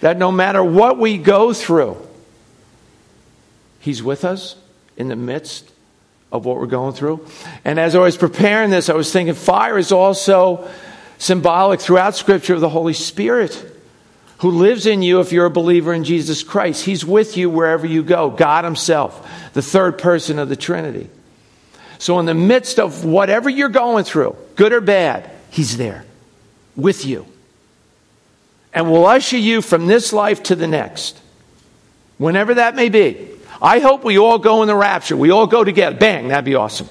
That 0.00 0.16
no 0.16 0.30
matter 0.30 0.62
what 0.62 0.98
we 0.98 1.18
go 1.18 1.52
through, 1.52 1.96
He's 3.80 4.02
with 4.02 4.24
us 4.24 4.56
in 4.96 5.08
the 5.08 5.16
midst 5.16 5.70
of 6.30 6.44
what 6.44 6.58
we're 6.58 6.66
going 6.66 6.92
through. 6.92 7.26
And 7.64 7.80
as 7.80 7.94
I 7.94 8.00
was 8.00 8.16
preparing 8.16 8.70
this, 8.70 8.88
I 8.88 8.94
was 8.94 9.12
thinking 9.12 9.34
fire 9.34 9.78
is 9.78 9.92
also 9.92 10.68
symbolic 11.18 11.80
throughout 11.80 12.14
Scripture 12.14 12.54
of 12.54 12.60
the 12.60 12.68
Holy 12.68 12.92
Spirit 12.92 13.77
who 14.38 14.50
lives 14.50 14.86
in 14.86 15.02
you 15.02 15.20
if 15.20 15.32
you're 15.32 15.46
a 15.46 15.50
believer 15.50 15.92
in 15.92 16.04
Jesus 16.04 16.42
Christ. 16.42 16.84
He's 16.84 17.04
with 17.04 17.36
you 17.36 17.50
wherever 17.50 17.86
you 17.86 18.02
go, 18.02 18.30
God 18.30 18.64
Himself, 18.64 19.28
the 19.52 19.62
third 19.62 19.98
person 19.98 20.38
of 20.38 20.48
the 20.48 20.56
Trinity. 20.56 21.10
So, 21.98 22.20
in 22.20 22.26
the 22.26 22.34
midst 22.34 22.78
of 22.78 23.04
whatever 23.04 23.50
you're 23.50 23.68
going 23.68 24.04
through, 24.04 24.36
good 24.54 24.72
or 24.72 24.80
bad, 24.80 25.30
He's 25.50 25.76
there 25.76 26.04
with 26.76 27.04
you. 27.04 27.26
And 28.72 28.90
will 28.90 29.06
usher 29.06 29.38
you 29.38 29.60
from 29.60 29.86
this 29.86 30.12
life 30.12 30.44
to 30.44 30.54
the 30.54 30.68
next, 30.68 31.18
whenever 32.18 32.54
that 32.54 32.76
may 32.76 32.88
be. 32.88 33.30
I 33.60 33.80
hope 33.80 34.04
we 34.04 34.18
all 34.18 34.38
go 34.38 34.62
in 34.62 34.68
the 34.68 34.76
rapture. 34.76 35.16
We 35.16 35.30
all 35.30 35.48
go 35.48 35.64
together. 35.64 35.96
Bang, 35.96 36.28
that'd 36.28 36.44
be 36.44 36.54
awesome. 36.54 36.88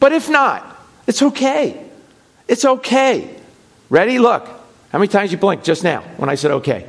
But 0.00 0.12
if 0.12 0.28
not, 0.28 0.64
it's 1.06 1.22
okay. 1.22 1.80
It's 2.48 2.64
okay. 2.64 3.30
Ready? 3.88 4.18
Look. 4.18 4.55
How 4.90 4.98
many 4.98 5.08
times 5.08 5.32
you 5.32 5.38
blinked 5.38 5.64
just 5.64 5.84
now 5.84 6.02
when 6.16 6.28
I 6.28 6.34
said 6.36 6.50
okay? 6.52 6.86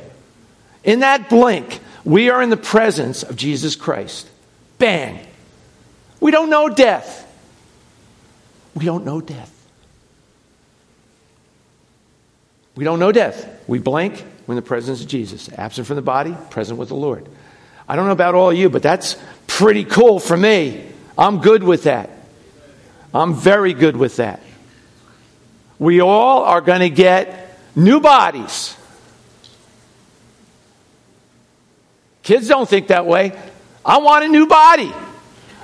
In 0.84 1.00
that 1.00 1.28
blink, 1.28 1.80
we 2.04 2.30
are 2.30 2.40
in 2.42 2.50
the 2.50 2.56
presence 2.56 3.22
of 3.22 3.36
Jesus 3.36 3.76
Christ. 3.76 4.28
Bang. 4.78 5.26
We 6.20 6.30
don't 6.30 6.50
know 6.50 6.68
death. 6.68 7.24
We 8.74 8.84
don't 8.84 9.04
know 9.04 9.20
death. 9.20 9.54
We 12.76 12.84
don't 12.84 13.00
know 13.00 13.10
death. 13.10 13.64
We 13.66 13.80
blink, 13.80 14.24
we're 14.46 14.54
the 14.54 14.62
presence 14.62 15.00
of 15.00 15.08
Jesus. 15.08 15.50
Absent 15.52 15.86
from 15.86 15.96
the 15.96 16.02
body, 16.02 16.36
present 16.50 16.78
with 16.78 16.88
the 16.90 16.94
Lord. 16.94 17.26
I 17.88 17.96
don't 17.96 18.06
know 18.06 18.12
about 18.12 18.36
all 18.36 18.50
of 18.50 18.56
you, 18.56 18.70
but 18.70 18.82
that's 18.82 19.16
pretty 19.48 19.84
cool 19.84 20.20
for 20.20 20.36
me. 20.36 20.86
I'm 21.18 21.40
good 21.40 21.64
with 21.64 21.82
that. 21.84 22.10
I'm 23.12 23.34
very 23.34 23.74
good 23.74 23.96
with 23.96 24.16
that. 24.16 24.40
We 25.80 26.00
all 26.00 26.44
are 26.44 26.60
going 26.60 26.80
to 26.80 26.90
get 26.90 27.47
new 27.74 28.00
bodies. 28.00 28.76
Kids 32.22 32.48
don't 32.48 32.68
think 32.68 32.88
that 32.88 33.06
way. 33.06 33.32
I 33.84 33.98
want 33.98 34.24
a 34.24 34.28
new 34.28 34.46
body. 34.46 34.92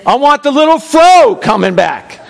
I 0.06 0.16
want 0.16 0.42
the 0.42 0.50
little 0.50 0.78
fro 0.78 1.38
coming 1.40 1.74
back. 1.74 2.20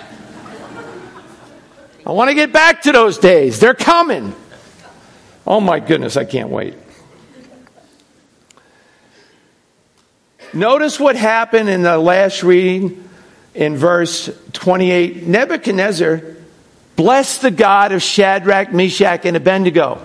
I 2.05 2.11
want 2.11 2.29
to 2.29 2.35
get 2.35 2.51
back 2.51 2.83
to 2.83 2.91
those 2.91 3.17
days. 3.17 3.59
They're 3.59 3.73
coming. 3.73 4.35
Oh 5.47 5.59
my 5.59 5.79
goodness, 5.79 6.17
I 6.17 6.25
can't 6.25 6.49
wait. 6.49 6.75
Notice 10.53 10.99
what 10.99 11.15
happened 11.15 11.69
in 11.69 11.81
the 11.81 11.97
last 11.97 12.43
reading 12.43 13.09
in 13.53 13.75
verse 13.75 14.29
28. 14.53 15.27
Nebuchadnezzar 15.27 16.35
blessed 16.95 17.41
the 17.41 17.51
God 17.51 17.91
of 17.91 18.01
Shadrach, 18.01 18.73
Meshach, 18.73 19.25
and 19.25 19.35
Abednego. 19.37 20.01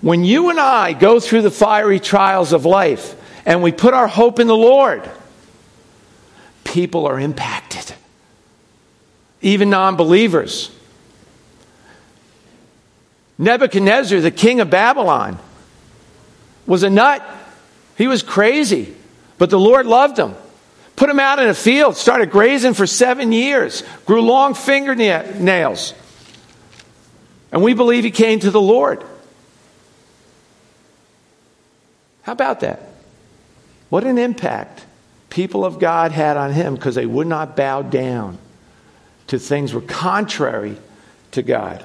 When 0.00 0.24
you 0.24 0.50
and 0.50 0.58
I 0.58 0.92
go 0.92 1.20
through 1.20 1.42
the 1.42 1.50
fiery 1.50 2.00
trials 2.00 2.52
of 2.52 2.64
life 2.64 3.14
and 3.46 3.62
we 3.62 3.72
put 3.72 3.94
our 3.94 4.08
hope 4.08 4.40
in 4.40 4.46
the 4.46 4.56
Lord, 4.56 5.08
people 6.64 7.06
are 7.06 7.18
impacted, 7.18 7.94
even 9.40 9.70
non 9.70 9.96
believers. 9.96 10.70
Nebuchadnezzar, 13.38 14.20
the 14.20 14.30
king 14.30 14.60
of 14.60 14.70
Babylon, 14.70 15.38
was 16.66 16.82
a 16.82 16.90
nut. 16.90 17.24
He 17.96 18.06
was 18.06 18.22
crazy, 18.22 18.94
but 19.38 19.50
the 19.50 19.58
Lord 19.58 19.86
loved 19.86 20.18
him. 20.18 20.34
Put 20.94 21.10
him 21.10 21.18
out 21.18 21.38
in 21.38 21.48
a 21.48 21.54
field, 21.54 21.96
started 21.96 22.30
grazing 22.30 22.74
for 22.74 22.86
seven 22.86 23.32
years, 23.32 23.82
grew 24.06 24.20
long 24.22 24.54
fingernails. 24.54 25.94
And 27.52 27.62
we 27.62 27.74
believe 27.74 28.02
he 28.02 28.10
came 28.10 28.40
to 28.40 28.50
the 28.50 28.60
Lord. 28.60 29.04
How 32.22 32.32
about 32.32 32.60
that? 32.60 32.80
What 33.90 34.04
an 34.04 34.16
impact 34.16 34.86
people 35.28 35.64
of 35.64 35.78
God 35.78 36.12
had 36.12 36.36
on 36.36 36.52
him 36.52 36.74
because 36.74 36.94
they 36.94 37.06
would 37.06 37.26
not 37.26 37.56
bow 37.56 37.82
down 37.82 38.38
to 39.26 39.38
things 39.38 39.74
were 39.74 39.82
contrary 39.82 40.76
to 41.32 41.42
God. 41.42 41.84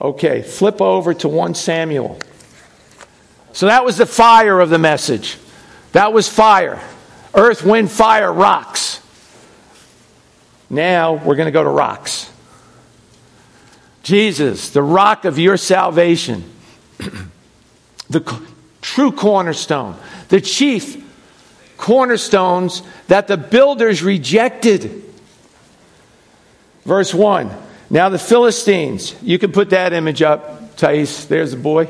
Okay, 0.00 0.42
flip 0.42 0.80
over 0.80 1.12
to 1.14 1.28
1 1.28 1.54
Samuel. 1.54 2.18
So 3.52 3.66
that 3.66 3.84
was 3.84 3.96
the 3.96 4.06
fire 4.06 4.60
of 4.60 4.70
the 4.70 4.78
message. 4.78 5.38
That 5.92 6.12
was 6.12 6.28
fire. 6.28 6.80
Earth, 7.34 7.64
wind, 7.64 7.90
fire, 7.90 8.32
rocks. 8.32 9.00
Now 10.70 11.14
we're 11.14 11.36
going 11.36 11.46
to 11.46 11.52
go 11.52 11.64
to 11.64 11.70
rocks. 11.70 12.15
Jesus, 14.06 14.70
the 14.70 14.82
rock 14.82 15.24
of 15.24 15.36
your 15.36 15.56
salvation, 15.56 16.44
the 18.08 18.40
true 18.80 19.10
cornerstone, 19.10 19.96
the 20.28 20.40
chief 20.40 21.04
cornerstones 21.76 22.82
that 23.08 23.26
the 23.26 23.36
builders 23.36 24.04
rejected. 24.04 25.02
Verse 26.84 27.12
1 27.12 27.64
now, 27.88 28.08
the 28.08 28.18
Philistines, 28.18 29.14
you 29.22 29.38
can 29.38 29.52
put 29.52 29.70
that 29.70 29.92
image 29.92 30.20
up, 30.20 30.76
Thais. 30.76 31.26
There's 31.26 31.52
the 31.52 31.56
boy. 31.56 31.88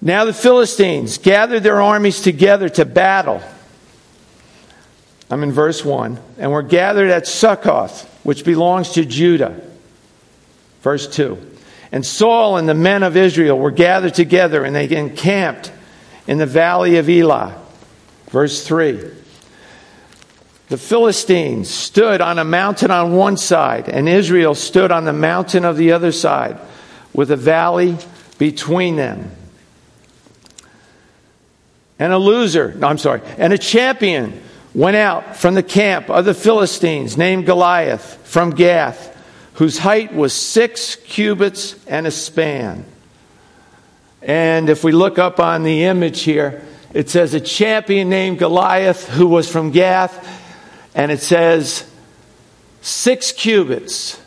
Now, 0.00 0.24
the 0.24 0.32
Philistines 0.32 1.18
gathered 1.18 1.62
their 1.62 1.80
armies 1.80 2.20
together 2.20 2.68
to 2.70 2.84
battle. 2.84 3.42
I'm 5.30 5.42
in 5.42 5.52
verse 5.52 5.84
1. 5.84 6.18
And 6.38 6.52
were 6.52 6.62
gathered 6.62 7.10
at 7.10 7.24
Sochoh, 7.24 8.04
which 8.22 8.44
belongs 8.44 8.90
to 8.90 9.04
Judah. 9.04 9.60
Verse 10.82 11.06
2. 11.06 11.38
And 11.90 12.04
Saul 12.04 12.56
and 12.56 12.68
the 12.68 12.74
men 12.74 13.02
of 13.02 13.16
Israel 13.16 13.58
were 13.58 13.70
gathered 13.70 14.14
together, 14.14 14.64
and 14.64 14.74
they 14.74 14.88
encamped 14.90 15.72
in 16.26 16.38
the 16.38 16.46
valley 16.46 16.98
of 16.98 17.08
Elah. 17.08 17.60
Verse 18.28 18.66
3. 18.66 19.10
The 20.68 20.78
Philistines 20.78 21.68
stood 21.68 22.22
on 22.22 22.38
a 22.38 22.44
mountain 22.44 22.90
on 22.90 23.14
one 23.14 23.36
side, 23.36 23.88
and 23.88 24.08
Israel 24.08 24.54
stood 24.54 24.90
on 24.90 25.04
the 25.04 25.12
mountain 25.12 25.64
of 25.64 25.76
the 25.76 25.92
other 25.92 26.12
side, 26.12 26.58
with 27.12 27.30
a 27.30 27.36
valley 27.36 27.98
between 28.38 28.96
them. 28.96 29.30
And 31.98 32.12
a 32.12 32.18
loser, 32.18 32.72
no, 32.74 32.88
I'm 32.88 32.98
sorry, 32.98 33.20
and 33.36 33.52
a 33.52 33.58
champion 33.58 34.42
went 34.74 34.96
out 34.96 35.36
from 35.36 35.54
the 35.54 35.62
camp 35.62 36.08
of 36.08 36.24
the 36.24 36.32
Philistines, 36.32 37.18
named 37.18 37.44
Goliath, 37.44 38.18
from 38.24 38.50
Gath, 38.50 39.11
whose 39.54 39.78
height 39.78 40.14
was 40.14 40.32
six 40.32 40.96
cubits 40.96 41.74
and 41.86 42.06
a 42.06 42.10
span. 42.10 42.84
And 44.22 44.68
if 44.70 44.84
we 44.84 44.92
look 44.92 45.18
up 45.18 45.40
on 45.40 45.62
the 45.62 45.84
image 45.84 46.22
here, 46.22 46.62
it 46.94 47.10
says 47.10 47.34
a 47.34 47.40
champion 47.40 48.08
named 48.08 48.38
Goliath 48.38 49.08
who 49.08 49.26
was 49.26 49.50
from 49.50 49.70
Gath 49.70 50.28
and 50.94 51.10
it 51.10 51.20
says 51.20 51.88
six 52.82 53.32
cubits, 53.32 54.20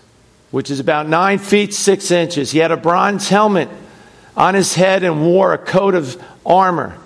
which 0.52 0.72
is 0.72 0.80
about 0.80 1.08
nine 1.08 1.40
feet 1.40 1.74
six 1.74 2.12
inches. 2.12 2.52
He 2.52 2.60
had 2.60 2.72
a 2.72 2.78
bronze 2.78 3.30
helmet 3.30 3.70
on 4.36 4.54
his 4.54 4.74
head 4.74 5.04
and 5.04 5.22
wore 5.22 5.54
a 5.54 5.58
coat 5.58 5.96
of 5.96 6.22
armor. 6.46 6.98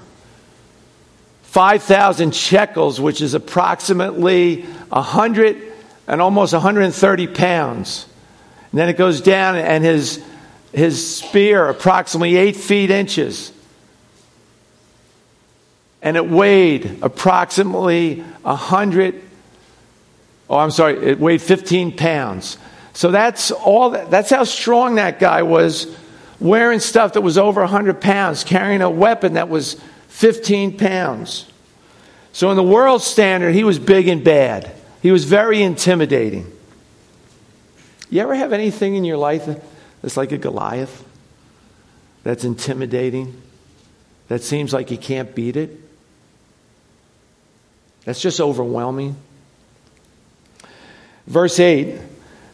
5,000 1.44 2.34
shekels, 2.34 3.02
which 3.02 3.22
is 3.22 3.34
approximately 3.34 4.62
100 4.62 5.74
and 6.08 6.22
almost 6.22 6.54
130 6.54 7.28
pounds. 7.28 8.06
And 8.72 8.80
then 8.80 8.90
it 8.90 8.98
goes 8.98 9.22
down, 9.22 9.56
and 9.56 9.84
his, 9.84 10.24
his 10.74 11.18
spear, 11.18 11.68
approximately 11.70 12.38
eight 12.38 12.56
feet 12.56 12.92
inches. 12.92 13.52
And 16.02 16.16
it 16.16 16.30
weighed 16.30 17.00
approximately 17.02 18.22
100 18.44 19.24
Oh, 20.50 20.58
I'm 20.58 20.72
sorry, 20.72 20.98
it 20.98 21.20
weighed 21.20 21.42
15 21.42 21.96
pounds. 21.96 22.58
So 22.94 23.12
that's 23.12 23.52
all 23.52 23.92
that, 23.92 24.10
that's 24.10 24.32
how 24.32 24.44
strong 24.44 24.96
that 24.96 25.20
guy 25.20 25.44
was 25.44 25.96
wearing 26.40 26.80
stuff 26.80 27.14
that 27.14 27.22
was 27.22 27.38
over 27.38 27.62
100 27.62 28.02
pounds, 28.02 28.44
carrying 28.44 28.82
a 28.82 28.90
weapon 28.90 29.34
that 29.34 29.48
was 29.48 29.76
15 30.08 30.78
pounds. 30.78 31.46
So, 32.32 32.50
in 32.50 32.58
the 32.58 32.64
world 32.64 33.02
standard, 33.02 33.54
he 33.54 33.64
was 33.64 33.80
big 33.80 34.08
and 34.08 34.24
bad. 34.24 34.72
He 35.02 35.12
was 35.12 35.26
very 35.26 35.62
intimidating. 35.62 36.52
You 38.10 38.22
ever 38.22 38.36
have 38.36 38.54
anything 38.54 38.95
in 38.95 39.04
your 39.04 39.17
life 39.17 39.48
that's 40.02 40.17
like 40.17 40.32
a 40.32 40.38
Goliath? 40.38 41.06
That's 42.24 42.43
intimidating? 42.43 43.41
That 44.28 44.43
seems 44.43 44.74
like 44.74 44.91
you 44.91 44.98
can't 44.98 45.34
beat 45.34 45.56
it? 45.56 45.78
That's 48.06 48.22
just 48.22 48.39
overwhelming. 48.39 49.15
Verse 51.28 51.60
8 51.60 52.00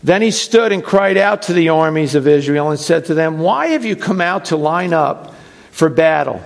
Then 0.04 0.22
he 0.22 0.32
stood 0.32 0.72
and 0.72 0.84
cried 0.84 1.18
out 1.18 1.44
to 1.44 1.54
the 1.54 1.70
armies 1.70 2.16
of 2.16 2.28
Israel 2.28 2.72
and 2.72 2.80
said 2.80 3.06
to 3.06 3.14
them, 3.14 3.40
Why 3.40 3.68
have 3.68 3.86
you 3.86 3.96
come 3.96 4.22
out 4.22 4.46
to 4.46 4.58
line 4.58 4.94
up 4.94 5.34
for 5.72 5.90
battle? 5.90 6.44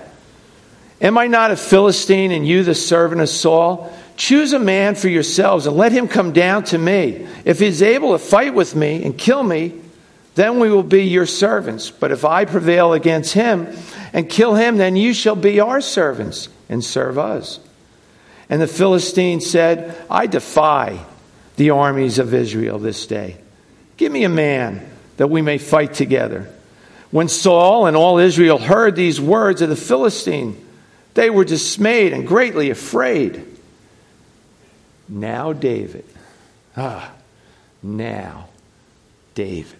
Am 1.00 1.16
I 1.16 1.26
not 1.26 1.50
a 1.50 1.56
Philistine 1.56 2.30
and 2.30 2.46
you 2.46 2.62
the 2.62 2.74
servant 2.74 3.20
of 3.20 3.28
Saul? 3.28 3.92
Choose 4.20 4.52
a 4.52 4.58
man 4.58 4.96
for 4.96 5.08
yourselves 5.08 5.66
and 5.66 5.74
let 5.78 5.92
him 5.92 6.06
come 6.06 6.32
down 6.32 6.64
to 6.64 6.76
me. 6.76 7.26
If 7.46 7.60
he 7.60 7.64
is 7.64 7.80
able 7.80 8.12
to 8.12 8.18
fight 8.18 8.52
with 8.52 8.76
me 8.76 9.02
and 9.02 9.16
kill 9.16 9.42
me, 9.42 9.80
then 10.34 10.60
we 10.60 10.68
will 10.70 10.82
be 10.82 11.04
your 11.04 11.24
servants. 11.24 11.90
But 11.90 12.12
if 12.12 12.22
I 12.26 12.44
prevail 12.44 12.92
against 12.92 13.32
him 13.32 13.74
and 14.12 14.28
kill 14.28 14.56
him, 14.56 14.76
then 14.76 14.94
you 14.94 15.14
shall 15.14 15.36
be 15.36 15.58
our 15.58 15.80
servants 15.80 16.50
and 16.68 16.84
serve 16.84 17.18
us. 17.18 17.60
And 18.50 18.60
the 18.60 18.66
Philistine 18.66 19.40
said, 19.40 19.96
I 20.10 20.26
defy 20.26 21.02
the 21.56 21.70
armies 21.70 22.18
of 22.18 22.34
Israel 22.34 22.78
this 22.78 23.06
day. 23.06 23.38
Give 23.96 24.12
me 24.12 24.24
a 24.24 24.28
man 24.28 24.86
that 25.16 25.30
we 25.30 25.40
may 25.40 25.56
fight 25.56 25.94
together. 25.94 26.46
When 27.10 27.28
Saul 27.28 27.86
and 27.86 27.96
all 27.96 28.18
Israel 28.18 28.58
heard 28.58 28.96
these 28.96 29.18
words 29.18 29.62
of 29.62 29.70
the 29.70 29.76
Philistine, 29.76 30.62
they 31.14 31.30
were 31.30 31.46
dismayed 31.46 32.12
and 32.12 32.28
greatly 32.28 32.68
afraid. 32.68 33.46
Now, 35.10 35.52
David, 35.52 36.04
ah, 36.76 37.12
now, 37.82 38.48
David 39.34 39.76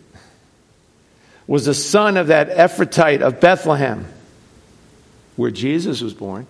was 1.47 1.67
the 1.67 1.75
son 1.75 2.17
of 2.17 2.29
that 2.29 2.51
Ephrathite 2.51 3.23
of 3.23 3.41
Bethlehem, 3.41 4.07
where 5.37 5.53
Jesus 5.53 6.01
was 6.01 6.15
born, 6.15 6.47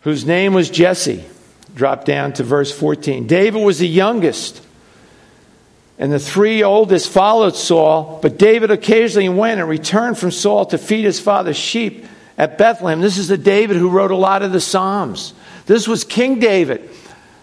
whose 0.00 0.24
name 0.24 0.54
was 0.54 0.70
Jesse. 0.70 1.24
Drop 1.74 2.06
down 2.06 2.32
to 2.34 2.42
verse 2.42 2.72
14. 2.72 3.26
David 3.26 3.62
was 3.62 3.78
the 3.78 3.88
youngest, 3.88 4.62
and 5.98 6.10
the 6.10 6.18
three 6.18 6.62
oldest 6.62 7.10
followed 7.10 7.54
Saul, 7.54 8.18
but 8.22 8.38
David 8.38 8.70
occasionally 8.70 9.28
went 9.28 9.60
and 9.60 9.68
returned 9.68 10.16
from 10.16 10.30
Saul 10.30 10.64
to 10.66 10.78
feed 10.78 11.04
his 11.04 11.20
father's 11.20 11.56
sheep 11.56 12.06
at 12.38 12.58
Bethlehem. 12.58 13.00
This 13.00 13.18
is 13.18 13.28
the 13.28 13.38
David 13.38 13.76
who 13.76 13.90
wrote 13.90 14.10
a 14.10 14.16
lot 14.16 14.42
of 14.42 14.52
the 14.52 14.60
Psalms. 14.60 15.34
This 15.66 15.86
was 15.86 16.04
King 16.04 16.38
David, 16.38 16.88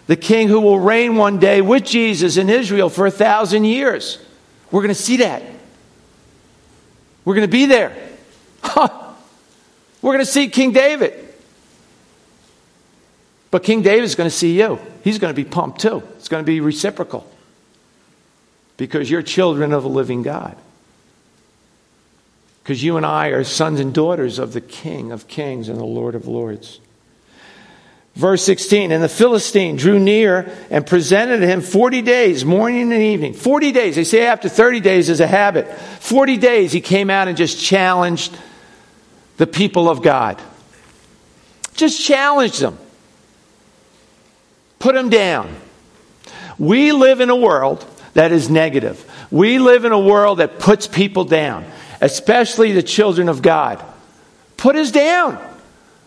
the 0.08 0.16
king 0.16 0.48
who 0.48 0.62
will 0.62 0.80
reign 0.80 1.16
one 1.16 1.40
day 1.40 1.62
with 1.62 1.84
Jesus 1.84 2.38
in 2.38 2.50
Israel 2.50 2.90
for 2.90 3.06
a 3.06 3.12
thousand 3.12 3.66
years. 3.66 4.18
We're 4.72 4.82
going 4.82 4.90
to 4.90 4.96
see 4.96 5.18
that. 5.18 5.44
We're 7.26 7.36
going 7.36 7.48
to 7.48 7.52
be 7.52 7.66
there. 7.66 7.96
We're 8.76 10.14
going 10.14 10.20
to 10.20 10.26
see 10.26 10.50
King 10.50 10.72
David. 10.72 11.14
But 13.52 13.64
King 13.64 13.82
David's 13.82 14.16
going 14.16 14.30
to 14.30 14.36
see 14.36 14.58
you. 14.58 14.80
He's 15.04 15.20
going 15.20 15.34
to 15.34 15.36
be 15.36 15.48
pumped 15.48 15.82
too. 15.82 16.02
It's 16.18 16.28
going 16.28 16.44
to 16.44 16.46
be 16.46 16.60
reciprocal. 16.60 17.30
Because 18.78 19.12
you're 19.12 19.22
children 19.22 19.72
of 19.74 19.86
a 19.86 19.88
living 19.88 20.24
God. 20.24 20.58
Because 22.64 22.84
you 22.84 22.98
and 22.98 23.06
I 23.06 23.28
are 23.28 23.44
sons 23.44 23.80
and 23.80 23.94
daughters 23.94 24.40
of 24.40 24.54
the 24.54 24.62
King 24.62 25.12
of 25.12 25.28
kings 25.28 25.70
and 25.70 25.80
the 25.80 25.86
Lord 25.86 26.16
of 26.16 26.28
lords. 26.28 26.80
Verse 28.15 28.43
16, 28.43 28.91
and 28.91 29.04
the 29.04 29.10
Philistine 29.10 29.76
drew 29.76 29.99
near 29.99 30.56
and 30.69 30.86
presented 30.86 31.41
him 31.41 31.62
40 31.62 32.04
days, 32.04 32.45
morning 32.45 32.93
and 32.93 33.02
evening. 33.02 33.34
40 33.34 33.71
days. 33.71 33.95
They 33.95 34.04
say 34.04 34.28
after 34.28 34.49
30 34.49 34.82
days 34.82 35.10
is 35.10 35.19
a 35.19 35.26
habit. 35.26 35.67
40 35.99 36.38
days 36.38 36.71
he 36.71 36.80
came 36.80 37.10
out 37.10 37.28
and 37.28 37.36
just 37.36 37.60
challenged 37.60 38.38
the 39.38 39.47
people 39.47 39.89
of 39.89 40.04
God. 40.04 40.39
Just 41.73 42.06
challenged 42.06 42.62
them. 42.62 42.78
Put 44.78 44.93
them 44.93 45.10
down. 45.10 45.56
We 46.60 46.91
live 46.91 47.19
in 47.19 47.32
a 47.32 47.36
world 47.36 47.84
that 48.13 48.32
is 48.32 48.47
negative. 48.47 49.10
We 49.32 49.58
live 49.58 49.86
in 49.86 49.91
a 49.91 49.99
world 49.99 50.38
that 50.38 50.60
puts 50.60 50.86
people 50.86 51.23
down, 51.23 51.65
especially 51.99 52.73
the 52.73 52.84
children 52.84 53.28
of 53.28 53.41
God. 53.41 53.84
Put 54.56 54.76
us 54.76 54.91
down. 54.91 55.43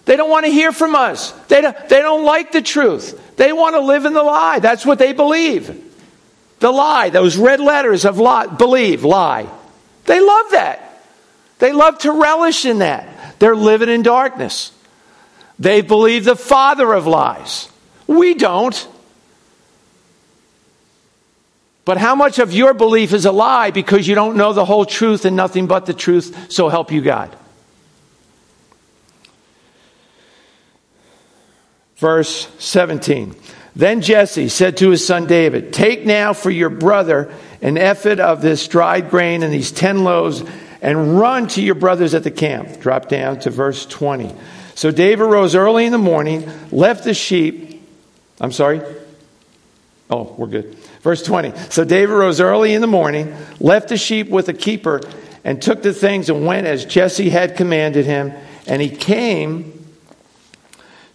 They 0.06 0.16
don't 0.16 0.30
want 0.30 0.46
to 0.46 0.52
hear 0.52 0.72
from 0.72 0.94
us. 0.94 1.32
They 1.48 1.60
don't, 1.60 1.76
they 1.88 2.00
don't 2.00 2.24
like 2.24 2.52
the 2.52 2.62
truth. 2.62 3.36
They 3.36 3.52
want 3.52 3.74
to 3.74 3.80
live 3.80 4.04
in 4.04 4.14
the 4.14 4.22
lie. 4.22 4.60
That's 4.60 4.86
what 4.86 4.98
they 4.98 5.12
believe. 5.12 5.84
The 6.60 6.70
lie, 6.70 7.10
those 7.10 7.36
red 7.36 7.60
letters 7.60 8.04
of 8.04 8.18
lie, 8.18 8.46
believe, 8.46 9.04
lie. 9.04 9.46
They 10.04 10.20
love 10.20 10.46
that. 10.52 11.02
They 11.58 11.72
love 11.72 11.98
to 11.98 12.12
relish 12.12 12.64
in 12.64 12.78
that. 12.78 13.38
They're 13.40 13.56
living 13.56 13.88
in 13.88 14.02
darkness. 14.02 14.72
They 15.58 15.80
believe 15.80 16.24
the 16.24 16.36
father 16.36 16.92
of 16.92 17.06
lies. 17.06 17.68
We 18.06 18.34
don't. 18.34 18.88
But 21.84 21.98
how 21.98 22.14
much 22.14 22.38
of 22.38 22.52
your 22.52 22.74
belief 22.74 23.12
is 23.12 23.24
a 23.26 23.32
lie 23.32 23.72
because 23.72 24.06
you 24.06 24.14
don't 24.14 24.36
know 24.36 24.52
the 24.52 24.64
whole 24.64 24.84
truth 24.84 25.24
and 25.24 25.34
nothing 25.34 25.66
but 25.66 25.86
the 25.86 25.94
truth, 25.94 26.52
so 26.52 26.68
help 26.68 26.92
you 26.92 27.00
God? 27.00 27.36
Verse 31.96 32.48
17. 32.58 33.34
Then 33.74 34.00
Jesse 34.00 34.48
said 34.48 34.78
to 34.78 34.90
his 34.90 35.06
son 35.06 35.26
David, 35.26 35.72
Take 35.72 36.06
now 36.06 36.32
for 36.32 36.50
your 36.50 36.70
brother 36.70 37.32
an 37.60 37.76
ephah 37.78 38.22
of 38.22 38.42
this 38.42 38.68
dried 38.68 39.10
grain 39.10 39.42
and 39.42 39.52
these 39.52 39.72
ten 39.72 40.04
loaves, 40.04 40.42
and 40.82 41.18
run 41.18 41.48
to 41.48 41.62
your 41.62 41.74
brothers 41.74 42.14
at 42.14 42.22
the 42.22 42.30
camp. 42.30 42.80
Drop 42.80 43.08
down 43.08 43.40
to 43.40 43.50
verse 43.50 43.86
20. 43.86 44.34
So 44.74 44.90
David 44.90 45.24
rose 45.24 45.54
early 45.54 45.86
in 45.86 45.92
the 45.92 45.98
morning, 45.98 46.50
left 46.70 47.04
the 47.04 47.14
sheep. 47.14 47.82
I'm 48.40 48.52
sorry? 48.52 48.82
Oh, 50.10 50.34
we're 50.36 50.46
good. 50.46 50.74
Verse 51.00 51.22
20. 51.22 51.52
So 51.70 51.84
David 51.84 52.12
rose 52.12 52.40
early 52.40 52.74
in 52.74 52.82
the 52.82 52.86
morning, 52.86 53.34
left 53.58 53.88
the 53.88 53.96
sheep 53.96 54.28
with 54.28 54.48
a 54.48 54.54
keeper, 54.54 55.00
and 55.44 55.60
took 55.60 55.82
the 55.82 55.94
things 55.94 56.28
and 56.28 56.46
went 56.46 56.66
as 56.66 56.84
Jesse 56.84 57.30
had 57.30 57.56
commanded 57.56 58.04
him. 58.04 58.32
And 58.66 58.82
he 58.82 58.90
came 58.90 59.75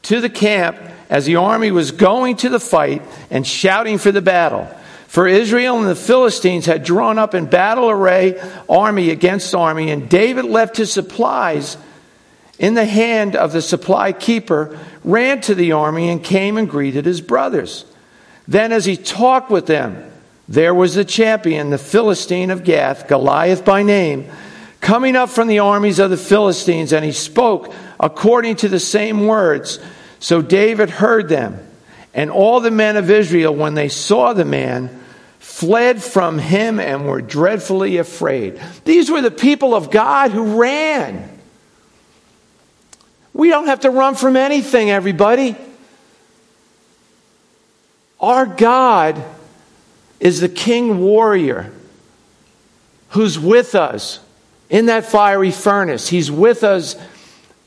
to 0.04 0.22
the 0.22 0.30
camp 0.30 0.78
as 1.10 1.26
the 1.26 1.36
army 1.36 1.72
was 1.72 1.92
going 1.92 2.38
to 2.38 2.50
the 2.50 2.60
fight 2.60 3.02
and 3.30 3.46
shouting 3.46 3.98
for 3.98 4.12
the 4.12 4.22
battle. 4.22 4.68
For 5.08 5.28
Israel 5.28 5.78
and 5.78 5.90
the 5.90 5.96
Philistines 5.96 6.66
had 6.66 6.84
drawn 6.84 7.20
up 7.20 7.36
in 7.36 7.46
battle 7.46 7.90
array, 7.90 8.42
army 8.70 9.10
against 9.10 9.54
army, 9.54 9.92
and 9.92 10.10
David 10.10 10.46
left 10.46 10.78
his 10.78 10.94
supplies 10.94 11.76
in 12.58 12.76
the 12.76 12.86
hand 12.86 13.36
of 13.36 13.52
the 13.52 13.62
supply 13.62 14.14
keeper, 14.14 14.80
ran 15.04 15.42
to 15.42 15.56
the 15.56 15.74
army, 15.74 16.10
and 16.10 16.24
came 16.24 16.58
and 16.58 16.70
greeted 16.70 17.06
his 17.06 17.20
brothers. 17.20 17.84
Then, 18.48 18.72
as 18.72 18.86
he 18.86 18.96
talked 18.96 19.50
with 19.50 19.66
them, 19.66 20.10
there 20.48 20.74
was 20.74 20.96
the 20.96 21.04
champion, 21.04 21.72
the 21.72 21.78
Philistine 21.78 22.52
of 22.52 22.64
Gath, 22.64 23.08
Goliath 23.08 23.66
by 23.66 23.84
name, 23.84 24.30
coming 24.82 25.16
up 25.16 25.30
from 25.30 25.48
the 25.48 25.60
armies 25.60 26.00
of 26.00 26.10
the 26.10 26.18
Philistines, 26.18 26.92
and 26.92 27.06
he 27.06 27.12
spoke 27.12 27.74
according 28.00 28.58
to 28.58 28.68
the 28.68 28.80
same 28.80 29.26
words. 29.28 29.80
So 30.20 30.42
David 30.42 30.90
heard 30.90 31.30
them, 31.30 31.60
and 32.14 32.30
all 32.30 32.60
the 32.60 32.72
men 32.72 32.98
of 32.98 33.10
Israel, 33.10 33.56
when 33.56 33.76
they 33.76 33.88
saw 33.88 34.34
the 34.34 34.44
man, 34.44 35.00
fled 35.40 36.04
from 36.04 36.40
him 36.40 36.80
and 36.80 37.08
were 37.08 37.22
dreadfully 37.22 37.98
afraid. 37.98 38.60
These 38.84 39.10
were 39.10 39.22
the 39.22 39.32
people 39.32 39.76
of 39.76 39.92
God 39.92 40.32
who 40.32 40.60
ran. 40.60 41.30
We 43.34 43.50
don't 43.50 43.68
have 43.68 43.82
to 43.82 43.92
run 43.92 44.16
from 44.16 44.36
anything, 44.36 44.90
everybody. 44.90 45.56
Our 48.20 48.46
God 48.46 49.24
is 50.20 50.42
the 50.42 50.50
king 50.50 51.00
warrior 51.00 51.72
who's 53.10 53.40
with 53.40 53.74
us 53.74 54.20
in 54.72 54.88
that 54.88 55.06
fiery 55.06 55.52
furnace. 55.52 56.08
He's 56.08 56.32
with 56.32 56.64
us 56.64 56.96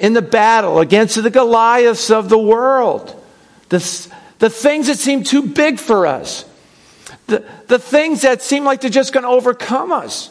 in 0.01 0.15
the 0.15 0.23
battle 0.23 0.81
against 0.81 1.23
the 1.23 1.31
Goliaths 1.31 2.11
of 2.11 2.29
the 2.29 2.39
world, 2.39 3.23
the, 3.69 4.09
the 4.41 4.51
things 4.51 4.89
that 4.89 4.99
seem 4.99 5.23
too 5.23 5.43
big 5.43 5.79
for 5.79 6.07
us, 6.07 6.47
the, 7.27 7.45
the 7.69 7.79
things 7.79 8.23
that 8.23 8.43
seem 8.43 8.65
like 8.65 8.81
they're 8.81 8.91
just 8.91 9.13
going 9.13 9.23
to 9.23 9.29
overcome 9.29 9.93
us. 9.93 10.31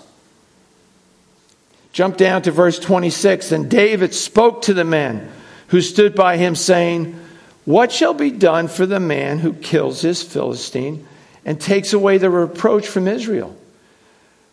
Jump 1.94 2.18
down 2.18 2.42
to 2.42 2.52
verse 2.52 2.80
26. 2.80 3.52
And 3.52 3.70
David 3.70 4.16
spoke 4.16 4.64
to 4.64 4.74
the 4.74 4.84
men 4.84 5.32
who 5.68 5.80
stood 5.80 6.16
by 6.16 6.38
him, 6.38 6.56
saying, 6.56 7.20
What 7.66 7.92
shall 7.92 8.16
be 8.16 8.32
done 8.32 8.68
for 8.68 8.88
the 8.88 9.00
man 9.00 9.38
who 9.40 9.54
kills 9.54 10.02
this 10.02 10.24
Philistine 10.24 11.08
and 11.46 11.62
takes 11.62 11.94
away 11.94 12.18
the 12.18 12.32
reproach 12.32 12.88
from 12.88 13.08
Israel? 13.08 13.56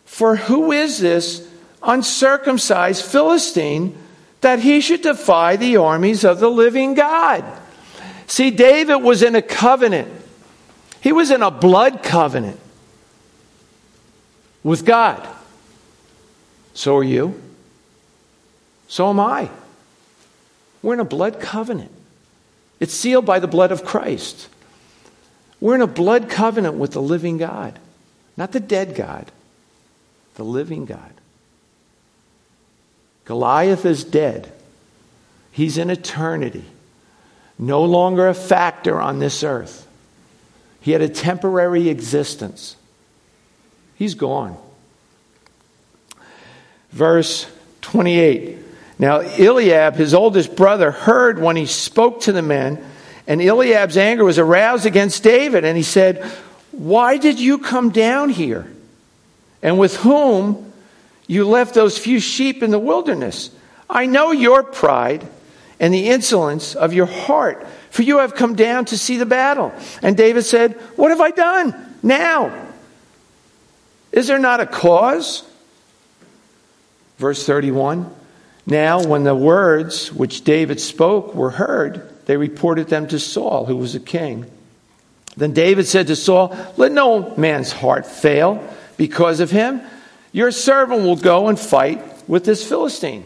For 0.05 0.35
who 0.35 0.71
is 0.71 0.99
this 0.99 1.47
uncircumcised 1.83 3.03
Philistine 3.03 3.97
that 4.41 4.59
he 4.59 4.81
should 4.81 5.01
defy 5.01 5.55
the 5.55 5.77
armies 5.77 6.23
of 6.23 6.39
the 6.39 6.49
living 6.49 6.93
God? 6.93 7.43
See, 8.27 8.51
David 8.51 8.97
was 8.97 9.23
in 9.23 9.35
a 9.35 9.41
covenant, 9.41 10.09
he 11.01 11.11
was 11.11 11.31
in 11.31 11.41
a 11.41 11.51
blood 11.51 12.03
covenant 12.03 12.59
with 14.63 14.85
God. 14.85 15.27
So 16.73 16.97
are 16.97 17.03
you. 17.03 17.41
So 18.87 19.09
am 19.09 19.19
I. 19.19 19.49
We're 20.81 20.93
in 20.93 20.99
a 20.99 21.05
blood 21.05 21.39
covenant. 21.39 21.91
It's 22.79 22.93
sealed 22.93 23.25
by 23.25 23.39
the 23.39 23.47
blood 23.47 23.71
of 23.71 23.85
Christ. 23.85 24.49
We're 25.59 25.75
in 25.75 25.81
a 25.81 25.87
blood 25.87 26.29
covenant 26.29 26.75
with 26.75 26.91
the 26.91 27.01
living 27.01 27.37
God, 27.37 27.77
not 28.35 28.51
the 28.51 28.59
dead 28.59 28.95
God, 28.95 29.31
the 30.35 30.43
living 30.43 30.85
God. 30.85 31.13
Goliath 33.25 33.85
is 33.85 34.03
dead. 34.03 34.51
He's 35.51 35.77
in 35.77 35.89
eternity, 35.89 36.65
no 37.59 37.83
longer 37.83 38.27
a 38.27 38.33
factor 38.33 38.99
on 38.99 39.19
this 39.19 39.43
earth. 39.43 39.87
He 40.79 40.91
had 40.91 41.01
a 41.01 41.09
temporary 41.09 41.89
existence. 41.89 42.75
He's 43.95 44.15
gone. 44.15 44.57
Verse 46.91 47.49
28. 47.81 48.57
Now, 48.97 49.19
Eliab, 49.19 49.95
his 49.95 50.13
oldest 50.13 50.55
brother, 50.55 50.91
heard 50.91 51.39
when 51.39 51.55
he 51.55 51.65
spoke 51.65 52.21
to 52.21 52.31
the 52.31 52.41
men, 52.41 52.83
and 53.27 53.41
Eliab's 53.41 53.97
anger 53.97 54.23
was 54.23 54.39
aroused 54.39 54.85
against 54.85 55.23
David, 55.23 55.65
and 55.65 55.77
he 55.77 55.83
said, 55.83 56.23
Why 56.71 57.17
did 57.17 57.39
you 57.39 57.57
come 57.57 57.89
down 57.89 58.29
here? 58.29 58.71
And 59.61 59.77
with 59.77 59.97
whom 59.97 60.70
you 61.31 61.47
left 61.47 61.73
those 61.73 61.97
few 61.97 62.19
sheep 62.19 62.61
in 62.61 62.71
the 62.71 62.79
wilderness? 62.79 63.51
I 63.89 64.05
know 64.05 64.33
your 64.33 64.63
pride 64.63 65.25
and 65.79 65.93
the 65.93 66.09
insolence 66.09 66.75
of 66.75 66.91
your 66.91 67.05
heart, 67.05 67.65
for 67.89 68.01
you 68.01 68.17
have 68.17 68.35
come 68.35 68.55
down 68.55 68.83
to 68.85 68.97
see 68.97 69.15
the 69.15 69.25
battle. 69.25 69.71
And 70.01 70.17
David 70.17 70.43
said, 70.43 70.73
What 70.97 71.09
have 71.09 71.21
I 71.21 71.31
done 71.31 71.95
now? 72.03 72.67
Is 74.11 74.27
there 74.27 74.39
not 74.39 74.59
a 74.59 74.65
cause? 74.65 75.49
Verse 77.17 77.45
31 77.45 78.13
Now, 78.65 79.01
when 79.01 79.23
the 79.23 79.33
words 79.33 80.11
which 80.11 80.43
David 80.43 80.81
spoke 80.81 81.33
were 81.33 81.51
heard, 81.51 82.09
they 82.25 82.35
reported 82.35 82.89
them 82.89 83.07
to 83.07 83.19
Saul, 83.19 83.65
who 83.67 83.77
was 83.77 83.95
a 83.95 84.01
king. 84.01 84.51
Then 85.37 85.53
David 85.53 85.87
said 85.87 86.07
to 86.07 86.17
Saul, 86.17 86.53
Let 86.75 86.91
no 86.91 87.33
man's 87.37 87.71
heart 87.71 88.05
fail 88.05 88.61
because 88.97 89.39
of 89.39 89.49
him. 89.49 89.81
Your 90.31 90.51
servant 90.51 91.03
will 91.03 91.15
go 91.15 91.47
and 91.47 91.59
fight 91.59 92.01
with 92.27 92.45
this 92.45 92.67
Philistine. 92.67 93.25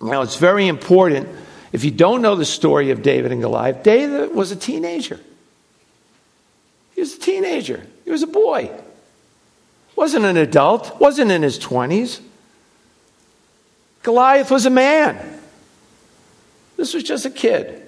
Now, 0.00 0.22
it's 0.22 0.36
very 0.36 0.66
important. 0.66 1.28
If 1.72 1.84
you 1.84 1.90
don't 1.90 2.22
know 2.22 2.36
the 2.36 2.44
story 2.44 2.90
of 2.90 3.02
David 3.02 3.32
and 3.32 3.40
Goliath, 3.40 3.82
David 3.82 4.34
was 4.34 4.50
a 4.50 4.56
teenager. 4.56 5.20
He 6.94 7.00
was 7.00 7.14
a 7.14 7.18
teenager, 7.18 7.86
he 8.04 8.10
was 8.10 8.22
a 8.22 8.26
boy 8.26 8.70
wasn't 10.00 10.24
an 10.24 10.38
adult, 10.38 10.98
wasn't 10.98 11.30
in 11.30 11.42
his 11.42 11.58
20s. 11.58 12.22
Goliath 14.02 14.50
was 14.50 14.64
a 14.64 14.70
man. 14.70 15.38
This 16.78 16.94
was 16.94 17.02
just 17.02 17.26
a 17.26 17.30
kid. 17.30 17.86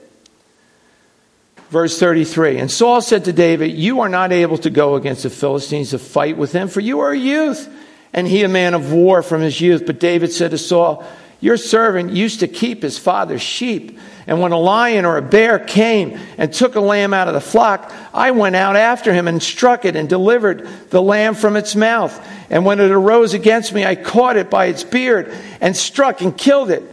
Verse 1.70 1.98
33 1.98 2.58
And 2.58 2.70
Saul 2.70 3.00
said 3.00 3.24
to 3.24 3.32
David, 3.32 3.72
You 3.72 4.00
are 4.00 4.10
not 4.10 4.30
able 4.30 4.58
to 4.58 4.68
go 4.68 4.96
against 4.96 5.22
the 5.22 5.30
Philistines 5.30 5.88
to 5.92 5.98
fight 5.98 6.36
with 6.36 6.52
them, 6.52 6.68
for 6.68 6.80
you 6.80 7.00
are 7.00 7.12
a 7.12 7.18
youth, 7.18 7.66
and 8.12 8.26
he 8.26 8.42
a 8.42 8.48
man 8.48 8.74
of 8.74 8.92
war 8.92 9.22
from 9.22 9.40
his 9.40 9.60
youth. 9.60 9.84
But 9.86 10.00
David 10.00 10.32
said 10.32 10.50
to 10.52 10.58
Saul, 10.58 11.04
Your 11.40 11.56
servant 11.56 12.12
used 12.12 12.40
to 12.40 12.48
keep 12.48 12.82
his 12.82 12.98
father's 12.98 13.42
sheep. 13.42 13.98
And 14.26 14.40
when 14.40 14.52
a 14.52 14.58
lion 14.58 15.04
or 15.04 15.16
a 15.16 15.22
bear 15.22 15.58
came 15.58 16.18
and 16.38 16.52
took 16.52 16.76
a 16.76 16.80
lamb 16.80 17.12
out 17.12 17.28
of 17.28 17.34
the 17.34 17.40
flock, 17.40 17.92
I 18.14 18.30
went 18.30 18.54
out 18.54 18.76
after 18.76 19.12
him 19.12 19.26
and 19.26 19.42
struck 19.42 19.84
it 19.84 19.96
and 19.96 20.08
delivered 20.08 20.68
the 20.90 21.02
lamb 21.02 21.34
from 21.34 21.56
its 21.56 21.74
mouth. 21.74 22.28
And 22.48 22.64
when 22.64 22.78
it 22.78 22.90
arose 22.90 23.34
against 23.34 23.72
me, 23.72 23.84
I 23.84 23.96
caught 23.96 24.36
it 24.36 24.48
by 24.48 24.66
its 24.66 24.84
beard 24.84 25.34
and 25.60 25.76
struck 25.76 26.20
and 26.20 26.36
killed 26.36 26.70
it. 26.70 26.84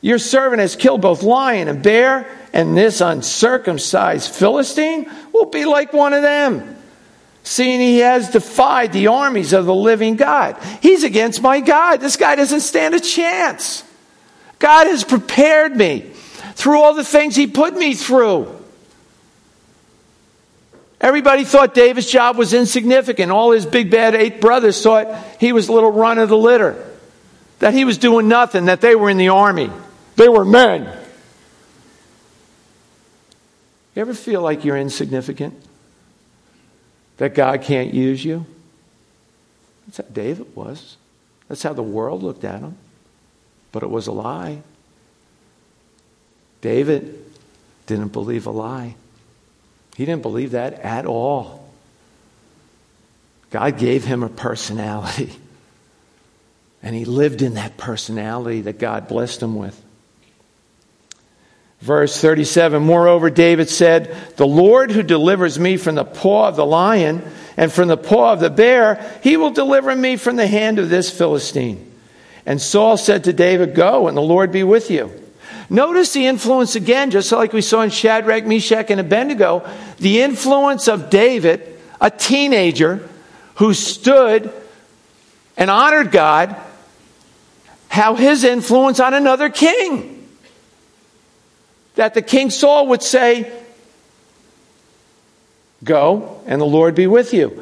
Your 0.00 0.18
servant 0.18 0.60
has 0.60 0.76
killed 0.76 1.00
both 1.00 1.22
lion 1.22 1.68
and 1.68 1.82
bear, 1.82 2.28
and 2.52 2.76
this 2.76 3.00
uncircumcised 3.00 4.32
Philistine 4.32 5.10
will 5.32 5.46
be 5.46 5.64
like 5.64 5.92
one 5.92 6.12
of 6.12 6.22
them, 6.22 6.76
seeing 7.48 7.80
he 7.80 8.00
has 8.00 8.28
defied 8.28 8.92
the 8.92 9.06
armies 9.06 9.54
of 9.54 9.64
the 9.64 9.74
living 9.74 10.16
God. 10.16 10.54
He's 10.82 11.02
against 11.02 11.40
my 11.40 11.60
God. 11.60 11.96
This 11.96 12.16
guy 12.16 12.34
doesn't 12.34 12.60
stand 12.60 12.94
a 12.94 13.00
chance. 13.00 13.82
God 14.58 14.86
has 14.86 15.02
prepared 15.02 15.74
me 15.74 16.00
through 16.52 16.78
all 16.82 16.92
the 16.92 17.04
things 17.04 17.34
he 17.34 17.46
put 17.46 17.72
me 17.74 17.94
through. 17.94 18.54
Everybody 21.00 21.44
thought 21.44 21.72
David's 21.72 22.10
job 22.10 22.36
was 22.36 22.52
insignificant. 22.52 23.32
All 23.32 23.52
his 23.52 23.64
big 23.64 23.90
bad 23.90 24.14
eight 24.14 24.42
brothers 24.42 24.82
thought 24.82 25.06
he 25.40 25.52
was 25.52 25.68
a 25.68 25.72
little 25.72 25.92
run 25.92 26.18
of 26.18 26.28
the 26.28 26.36
litter, 26.36 26.84
that 27.60 27.72
he 27.72 27.86
was 27.86 27.96
doing 27.96 28.28
nothing, 28.28 28.66
that 28.66 28.82
they 28.82 28.94
were 28.94 29.08
in 29.08 29.16
the 29.16 29.30
army. 29.30 29.70
They 30.16 30.28
were 30.28 30.44
men. 30.44 30.82
You 33.94 34.02
ever 34.02 34.12
feel 34.12 34.42
like 34.42 34.66
you're 34.66 34.76
insignificant? 34.76 35.54
That 37.18 37.34
God 37.34 37.62
can't 37.62 37.92
use 37.92 38.24
you? 38.24 38.46
That's 39.86 39.98
how 39.98 40.04
David 40.12 40.56
was. 40.56 40.96
That's 41.48 41.62
how 41.62 41.72
the 41.72 41.82
world 41.82 42.22
looked 42.22 42.44
at 42.44 42.60
him. 42.60 42.76
But 43.72 43.82
it 43.82 43.90
was 43.90 44.06
a 44.06 44.12
lie. 44.12 44.62
David 46.60 47.24
didn't 47.86 48.08
believe 48.08 48.46
a 48.46 48.50
lie. 48.50 48.94
He 49.96 50.04
didn't 50.04 50.22
believe 50.22 50.52
that 50.52 50.74
at 50.74 51.06
all. 51.06 51.68
God 53.50 53.78
gave 53.78 54.04
him 54.04 54.22
a 54.22 54.28
personality. 54.28 55.32
And 56.80 56.94
he 56.94 57.04
lived 57.04 57.42
in 57.42 57.54
that 57.54 57.76
personality 57.76 58.60
that 58.60 58.78
God 58.78 59.08
blessed 59.08 59.42
him 59.42 59.56
with. 59.56 59.82
Verse 61.80 62.20
37 62.20 62.82
Moreover, 62.82 63.30
David 63.30 63.68
said, 63.68 64.14
The 64.36 64.46
Lord 64.46 64.90
who 64.90 65.02
delivers 65.02 65.58
me 65.58 65.76
from 65.76 65.94
the 65.94 66.04
paw 66.04 66.48
of 66.48 66.56
the 66.56 66.66
lion 66.66 67.22
and 67.56 67.72
from 67.72 67.88
the 67.88 67.96
paw 67.96 68.32
of 68.32 68.40
the 68.40 68.50
bear, 68.50 69.18
he 69.22 69.36
will 69.36 69.50
deliver 69.50 69.94
me 69.94 70.16
from 70.16 70.36
the 70.36 70.46
hand 70.46 70.78
of 70.78 70.90
this 70.90 71.10
Philistine. 71.10 71.84
And 72.46 72.60
Saul 72.60 72.96
said 72.96 73.24
to 73.24 73.32
David, 73.32 73.74
Go, 73.74 74.08
and 74.08 74.16
the 74.16 74.22
Lord 74.22 74.52
be 74.52 74.64
with 74.64 74.90
you. 74.90 75.12
Notice 75.70 76.14
the 76.14 76.26
influence 76.26 76.76
again, 76.76 77.10
just 77.10 77.30
like 77.30 77.52
we 77.52 77.60
saw 77.60 77.82
in 77.82 77.90
Shadrach, 77.90 78.46
Meshach, 78.46 78.90
and 78.90 79.00
Abednego, 79.00 79.68
the 79.98 80.22
influence 80.22 80.88
of 80.88 81.10
David, 81.10 81.78
a 82.00 82.10
teenager 82.10 83.06
who 83.56 83.74
stood 83.74 84.50
and 85.58 85.68
honored 85.68 86.10
God, 86.10 86.56
how 87.88 88.14
his 88.14 88.44
influence 88.44 88.98
on 88.98 89.12
another 89.12 89.50
king. 89.50 90.17
That 91.98 92.14
the 92.14 92.22
king 92.22 92.50
Saul 92.50 92.86
would 92.88 93.02
say, 93.02 93.52
Go, 95.82 96.40
and 96.46 96.60
the 96.60 96.64
Lord 96.64 96.94
be 96.94 97.08
with 97.08 97.34
you. 97.34 97.60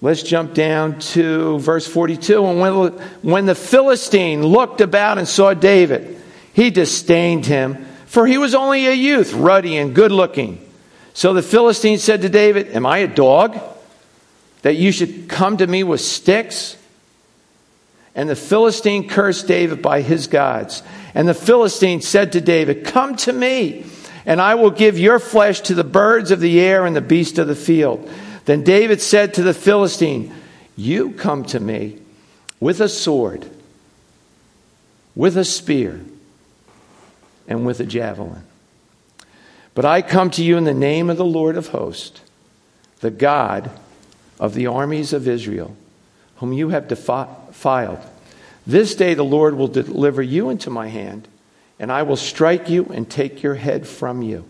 Let's 0.00 0.22
jump 0.22 0.54
down 0.54 1.00
to 1.00 1.58
verse 1.58 1.86
42. 1.86 2.42
And 2.46 2.60
when, 2.60 2.92
when 3.20 3.44
the 3.44 3.54
Philistine 3.54 4.42
looked 4.42 4.80
about 4.80 5.18
and 5.18 5.28
saw 5.28 5.52
David, 5.52 6.18
he 6.54 6.70
disdained 6.70 7.44
him, 7.44 7.84
for 8.06 8.26
he 8.26 8.38
was 8.38 8.54
only 8.54 8.86
a 8.86 8.94
youth, 8.94 9.34
ruddy 9.34 9.76
and 9.76 9.94
good 9.94 10.10
looking. 10.10 10.66
So 11.12 11.34
the 11.34 11.42
Philistine 11.42 11.98
said 11.98 12.22
to 12.22 12.30
David, 12.30 12.68
Am 12.68 12.86
I 12.86 12.98
a 12.98 13.06
dog 13.06 13.60
that 14.62 14.76
you 14.76 14.92
should 14.92 15.28
come 15.28 15.58
to 15.58 15.66
me 15.66 15.84
with 15.84 16.00
sticks? 16.00 16.78
And 18.14 18.30
the 18.30 18.36
Philistine 18.36 19.10
cursed 19.10 19.46
David 19.46 19.82
by 19.82 20.00
his 20.00 20.26
gods. 20.26 20.82
And 21.14 21.28
the 21.28 21.34
Philistine 21.34 22.00
said 22.00 22.32
to 22.32 22.40
David, 22.40 22.84
Come 22.84 23.16
to 23.16 23.32
me, 23.32 23.86
and 24.26 24.40
I 24.40 24.56
will 24.56 24.70
give 24.70 24.98
your 24.98 25.18
flesh 25.18 25.60
to 25.62 25.74
the 25.74 25.84
birds 25.84 26.30
of 26.30 26.40
the 26.40 26.60
air 26.60 26.84
and 26.84 26.96
the 26.96 27.00
beasts 27.00 27.38
of 27.38 27.46
the 27.46 27.54
field. 27.54 28.10
Then 28.44 28.64
David 28.64 29.00
said 29.00 29.34
to 29.34 29.42
the 29.42 29.54
Philistine, 29.54 30.34
You 30.76 31.12
come 31.12 31.44
to 31.46 31.60
me 31.60 32.00
with 32.58 32.80
a 32.80 32.88
sword, 32.88 33.48
with 35.14 35.36
a 35.36 35.44
spear 35.44 36.00
and 37.46 37.64
with 37.64 37.78
a 37.80 37.86
javelin. 37.86 38.42
But 39.74 39.84
I 39.84 40.02
come 40.02 40.30
to 40.30 40.42
you 40.42 40.56
in 40.56 40.64
the 40.64 40.74
name 40.74 41.10
of 41.10 41.16
the 41.16 41.24
Lord 41.24 41.56
of 41.56 41.68
hosts, 41.68 42.20
the 43.00 43.10
God 43.10 43.70
of 44.40 44.54
the 44.54 44.66
armies 44.66 45.12
of 45.12 45.28
Israel, 45.28 45.76
whom 46.36 46.52
you 46.52 46.70
have 46.70 46.88
defiled. 46.88 48.00
This 48.66 48.94
day 48.94 49.14
the 49.14 49.24
Lord 49.24 49.54
will 49.54 49.68
deliver 49.68 50.22
you 50.22 50.50
into 50.50 50.70
my 50.70 50.88
hand, 50.88 51.28
and 51.78 51.92
I 51.92 52.02
will 52.02 52.16
strike 52.16 52.68
you 52.68 52.86
and 52.86 53.08
take 53.08 53.42
your 53.42 53.54
head 53.54 53.86
from 53.86 54.22
you. 54.22 54.44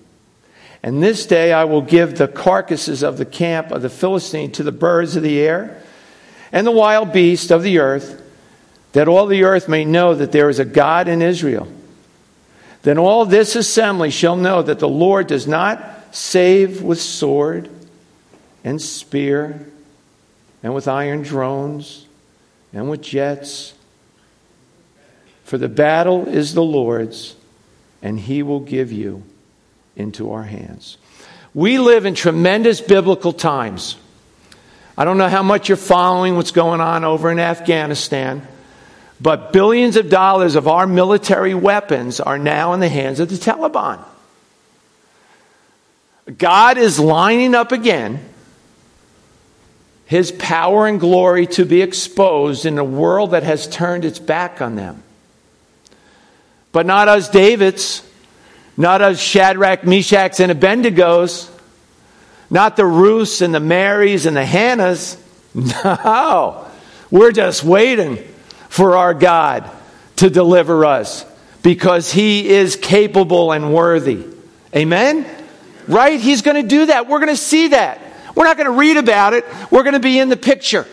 And 0.83 1.03
this 1.03 1.27
day 1.27 1.53
I 1.53 1.65
will 1.65 1.81
give 1.81 2.17
the 2.17 2.29
carcasses 2.29 3.03
of 3.03 3.17
the 3.17 3.25
camp 3.25 3.71
of 3.71 3.83
the 3.83 3.89
Philistine 3.89 4.53
to 4.53 4.63
the 4.63 4.71
birds 4.73 5.17
of 5.17 5.23
the 5.23 5.41
air 5.41 5.83
and 6.53 6.67
the 6.67 6.71
wild 6.71 7.13
beasts 7.13 7.51
of 7.51 7.63
the 7.63 7.79
earth, 7.79 8.23
that 8.93 9.09
all 9.09 9.27
the 9.27 9.45
earth 9.45 9.69
may 9.69 9.85
know 9.85 10.15
that 10.15 10.31
there 10.31 10.49
is 10.49 10.59
a 10.59 10.65
God 10.65 11.09
in 11.09 11.23
Israel. 11.23 11.67
Then 12.83 12.99
all 12.99 13.25
this 13.25 13.57
assembly 13.57 14.11
shall 14.11 14.37
know 14.37 14.63
that 14.63 14.79
the 14.79 14.89
Lord 14.89 15.27
does 15.27 15.49
not 15.49 16.15
save 16.15 16.83
with 16.83 17.01
sword 17.01 17.71
and 18.63 18.81
spear 18.81 19.67
and 20.63 20.75
with 20.75 20.87
iron 20.87 21.23
drones 21.23 22.07
and 22.73 22.89
with 22.89 23.03
jets. 23.03 23.75
For 25.55 25.59
the 25.59 25.69
battle 25.69 26.29
is 26.29 26.53
the 26.55 26.65
Lord's, 26.65 27.37
and 28.03 28.19
he 28.19 28.43
will 28.43 28.59
give 28.59 28.91
you 28.91 29.23
into 29.95 30.33
our 30.33 30.43
hands. 30.43 30.99
We 31.55 31.79
live 31.79 32.07
in 32.07 32.17
tremendous 32.17 32.81
biblical 32.81 33.33
times. 33.33 33.97
I 34.99 35.05
don't 35.05 35.17
know 35.17 35.29
how 35.29 35.45
much 35.45 35.69
you're 35.69 35.77
following 35.77 36.35
what's 36.35 36.51
going 36.51 36.81
on 36.81 37.05
over 37.05 37.31
in 37.31 37.39
Afghanistan, 37.39 38.45
but 39.21 39.53
billions 39.53 39.95
of 39.95 40.11
dollars 40.11 40.57
of 40.57 40.67
our 40.67 40.89
military 40.89 41.55
weapons 41.55 42.19
are 42.19 42.37
now 42.37 42.73
in 42.73 42.81
the 42.81 42.89
hands 42.89 43.21
of 43.21 43.29
the 43.29 43.37
Taliban. 43.37 44.03
God 46.37 46.79
is 46.79 46.99
lining 46.99 47.55
up 47.55 47.71
again 47.71 48.19
his 50.07 50.33
power 50.33 50.89
and 50.89 50.99
glory 50.99 51.47
to 51.47 51.65
be 51.65 51.81
exposed 51.81 52.67
in 52.67 52.77
a 52.77 52.83
world 52.83 53.31
that 53.31 53.45
has 53.45 53.69
turned 53.69 54.05
its 54.05 54.19
back 54.19 54.61
on 54.61 54.75
them. 54.75 55.05
But 56.75 56.87
not 56.87 57.07
us 57.07 57.29
Davids, 57.29 58.03
not 58.77 59.01
us 59.01 59.21
Shadrach, 59.21 59.83
Meshachs, 59.83 60.41
and 60.41 60.51
Abednego's, 60.51 61.49
not 62.51 62.77
the 62.77 62.85
Ruths 62.85 63.43
and 63.43 63.55
the 63.55 63.61
Marys 63.61 64.27
and 64.27 64.37
the 64.37 64.45
Hannahs. 64.45 65.17
No, 65.55 66.67
we're 67.13 67.31
just 67.31 67.63
waiting 67.63 68.19
for 68.69 68.97
our 68.97 69.15
God 69.15 69.71
to 70.17 70.29
deliver 70.29 70.85
us 70.85 71.25
because 71.63 72.11
He 72.11 72.49
is 72.49 72.75
capable 72.75 73.53
and 73.53 73.73
worthy. 73.73 74.27
Amen? 74.75 75.25
Right? 75.87 76.19
He's 76.19 76.43
going 76.43 76.61
to 76.61 76.69
do 76.69 76.87
that. 76.87 77.09
We're 77.09 77.21
going 77.21 77.29
to 77.29 77.37
see 77.37 77.69
that. 77.69 78.01
We're 78.35 78.47
not 78.47 78.57
going 78.57 78.67
to 78.67 78.77
read 78.77 78.97
about 78.97 79.33
it. 79.33 79.45
We're 79.71 79.85
going 79.85 79.95
to 79.95 80.01
be 80.01 80.19
in 80.19 80.29
the 80.29 80.37
picture. 80.37 80.89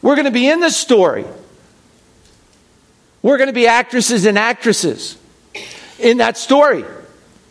We're 0.00 0.14
going 0.14 0.24
to 0.24 0.30
be 0.30 0.48
in 0.48 0.60
the 0.60 0.70
story. 0.70 1.26
We're 3.22 3.38
going 3.38 3.48
to 3.48 3.54
be 3.54 3.68
actresses 3.68 4.26
and 4.26 4.36
actresses 4.36 5.16
in 5.98 6.18
that 6.18 6.36
story. 6.36 6.84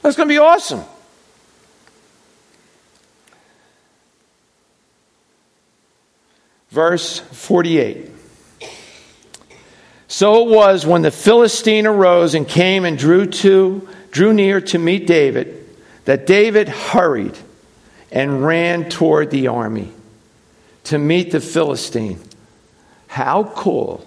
That's 0.02 0.18
going 0.18 0.28
to 0.28 0.34
be 0.34 0.40
awesome. 0.40 0.84
Verse 6.70 7.20
48. 7.20 8.10
So 10.08 10.46
it 10.46 10.50
was 10.54 10.86
when 10.86 11.04
the 11.04 11.12
Philistine 11.12 11.88
arose 11.88 12.36
and 12.36 12.48
came 12.48 12.84
and 12.84 12.98
drew 12.98 13.26
to 13.26 13.88
drew 14.12 14.34
near 14.34 14.60
to 14.60 14.78
meet 14.78 15.08
David 15.08 15.58
that 16.04 16.28
David 16.28 16.68
hurried 16.68 17.38
and 18.12 18.46
ran 18.46 18.90
toward 18.90 19.32
the 19.32 19.48
army 19.48 19.92
to 20.86 20.98
meet 20.98 21.32
the 21.32 21.40
Philistine. 21.40 22.20
How 23.08 23.46
cool 23.46 24.06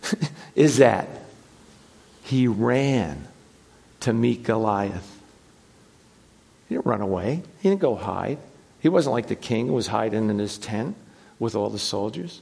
is 0.54 0.78
that? 0.78 1.08
He 2.24 2.46
ran 2.46 3.26
to 4.00 4.12
meet 4.12 4.42
Goliath. 4.42 5.20
He 6.68 6.74
didn't 6.74 6.86
run 6.86 7.00
away, 7.00 7.42
he 7.60 7.68
didn't 7.68 7.80
go 7.80 7.94
hide. 7.94 8.38
He 8.80 8.88
wasn't 8.88 9.12
like 9.12 9.28
the 9.28 9.36
king 9.36 9.68
who 9.68 9.74
was 9.74 9.86
hiding 9.86 10.28
in 10.28 10.38
his 10.40 10.58
tent 10.58 10.96
with 11.38 11.54
all 11.54 11.70
the 11.70 11.78
soldiers. 11.78 12.40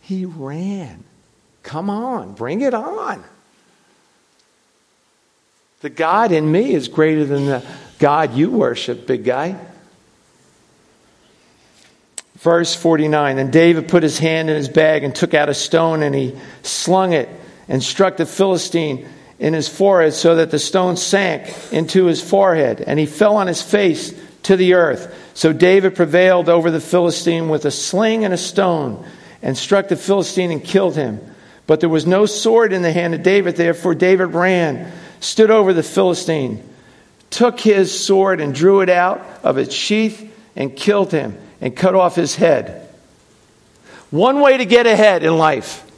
He 0.00 0.24
ran. 0.24 1.04
Come 1.62 1.90
on, 1.90 2.32
bring 2.32 2.62
it 2.62 2.72
on. 2.72 3.22
The 5.82 5.90
God 5.90 6.32
in 6.32 6.50
me 6.50 6.72
is 6.72 6.88
greater 6.88 7.24
than 7.24 7.46
the 7.46 7.62
God 7.98 8.34
you 8.34 8.50
worship, 8.50 9.06
big 9.06 9.24
guy. 9.24 9.56
Verse 12.42 12.74
49 12.74 13.38
And 13.38 13.52
David 13.52 13.88
put 13.88 14.02
his 14.02 14.18
hand 14.18 14.50
in 14.50 14.56
his 14.56 14.68
bag 14.68 15.04
and 15.04 15.14
took 15.14 15.32
out 15.32 15.48
a 15.48 15.54
stone 15.54 16.02
and 16.02 16.12
he 16.12 16.36
slung 16.62 17.12
it 17.12 17.28
and 17.68 17.80
struck 17.80 18.16
the 18.16 18.26
Philistine 18.26 19.08
in 19.38 19.54
his 19.54 19.68
forehead 19.68 20.12
so 20.12 20.34
that 20.34 20.50
the 20.50 20.58
stone 20.58 20.96
sank 20.96 21.72
into 21.72 22.06
his 22.06 22.20
forehead 22.20 22.82
and 22.84 22.98
he 22.98 23.06
fell 23.06 23.36
on 23.36 23.46
his 23.46 23.62
face 23.62 24.12
to 24.42 24.56
the 24.56 24.74
earth. 24.74 25.14
So 25.34 25.52
David 25.52 25.94
prevailed 25.94 26.48
over 26.48 26.72
the 26.72 26.80
Philistine 26.80 27.48
with 27.48 27.64
a 27.64 27.70
sling 27.70 28.24
and 28.24 28.34
a 28.34 28.38
stone 28.38 29.06
and 29.40 29.56
struck 29.56 29.86
the 29.86 29.94
Philistine 29.94 30.50
and 30.50 30.64
killed 30.64 30.96
him. 30.96 31.20
But 31.68 31.78
there 31.78 31.88
was 31.88 32.08
no 32.08 32.26
sword 32.26 32.72
in 32.72 32.82
the 32.82 32.92
hand 32.92 33.14
of 33.14 33.22
David, 33.22 33.54
therefore 33.54 33.94
David 33.94 34.34
ran, 34.34 34.90
stood 35.20 35.52
over 35.52 35.72
the 35.72 35.84
Philistine, 35.84 36.68
took 37.30 37.60
his 37.60 37.96
sword 37.96 38.40
and 38.40 38.52
drew 38.52 38.80
it 38.80 38.88
out 38.88 39.24
of 39.44 39.58
its 39.58 39.72
sheath 39.72 40.28
and 40.56 40.74
killed 40.74 41.12
him 41.12 41.38
and 41.62 41.74
cut 41.74 41.94
off 41.94 42.16
his 42.16 42.34
head. 42.34 42.88
One 44.10 44.40
way 44.40 44.58
to 44.58 44.66
get 44.66 44.86
ahead 44.86 45.22
in 45.22 45.38
life 45.38 45.88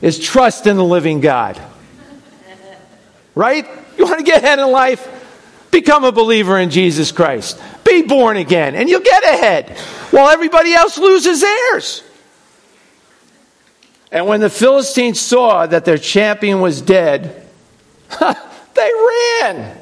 is 0.00 0.18
trust 0.18 0.66
in 0.66 0.76
the 0.76 0.84
living 0.84 1.20
God. 1.20 1.60
Right? 3.34 3.66
You 3.98 4.04
want 4.04 4.18
to 4.18 4.24
get 4.24 4.42
ahead 4.42 4.60
in 4.60 4.70
life? 4.70 5.06
Become 5.70 6.04
a 6.04 6.12
believer 6.12 6.56
in 6.56 6.70
Jesus 6.70 7.12
Christ. 7.12 7.60
Be 7.84 8.02
born 8.02 8.36
again, 8.36 8.74
and 8.74 8.88
you'll 8.88 9.00
get 9.00 9.24
ahead 9.24 9.76
while 10.12 10.30
everybody 10.30 10.72
else 10.72 10.96
loses 10.96 11.40
theirs. 11.40 12.04
And 14.10 14.26
when 14.26 14.40
the 14.40 14.48
Philistines 14.48 15.20
saw 15.20 15.66
that 15.66 15.84
their 15.84 15.98
champion 15.98 16.60
was 16.60 16.80
dead, 16.80 17.46
they 18.20 18.90
ran. 19.42 19.78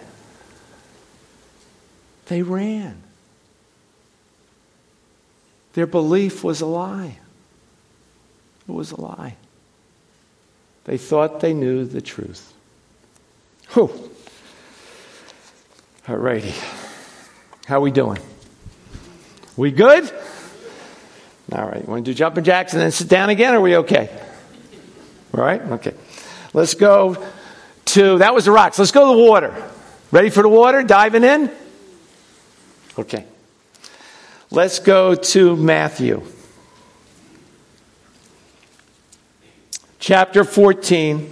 They 2.26 2.42
ran. 2.42 3.02
Their 5.76 5.86
belief 5.86 6.42
was 6.42 6.62
a 6.62 6.66
lie. 6.66 7.18
It 8.66 8.72
was 8.72 8.92
a 8.92 8.98
lie. 8.98 9.36
They 10.84 10.96
thought 10.96 11.40
they 11.40 11.52
knew 11.52 11.84
the 11.84 12.00
truth. 12.00 12.54
Whew. 13.74 13.90
All 16.08 16.16
righty. 16.16 16.54
How 17.66 17.82
we 17.82 17.90
doing? 17.90 18.18
We 19.58 19.70
good? 19.70 20.10
All 21.52 21.66
right. 21.66 21.86
Want 21.86 22.06
to 22.06 22.10
do 22.10 22.14
jumping 22.14 22.44
jacks 22.44 22.72
and 22.72 22.80
then 22.80 22.90
sit 22.90 23.08
down 23.08 23.28
again? 23.28 23.54
Are 23.54 23.60
we 23.60 23.76
okay? 23.76 24.08
All 25.34 25.44
right? 25.44 25.60
Okay. 25.60 25.92
Let's 26.54 26.72
go 26.72 27.22
to, 27.84 28.16
that 28.16 28.34
was 28.34 28.46
the 28.46 28.50
rocks. 28.50 28.78
Let's 28.78 28.92
go 28.92 29.12
to 29.12 29.20
the 29.20 29.28
water. 29.28 29.70
Ready 30.10 30.30
for 30.30 30.40
the 30.40 30.48
water? 30.48 30.82
Diving 30.82 31.22
in? 31.22 31.50
Okay. 32.98 33.26
Let's 34.50 34.78
go 34.78 35.16
to 35.16 35.56
Matthew. 35.56 36.22
Chapter 39.98 40.44
14, 40.44 41.28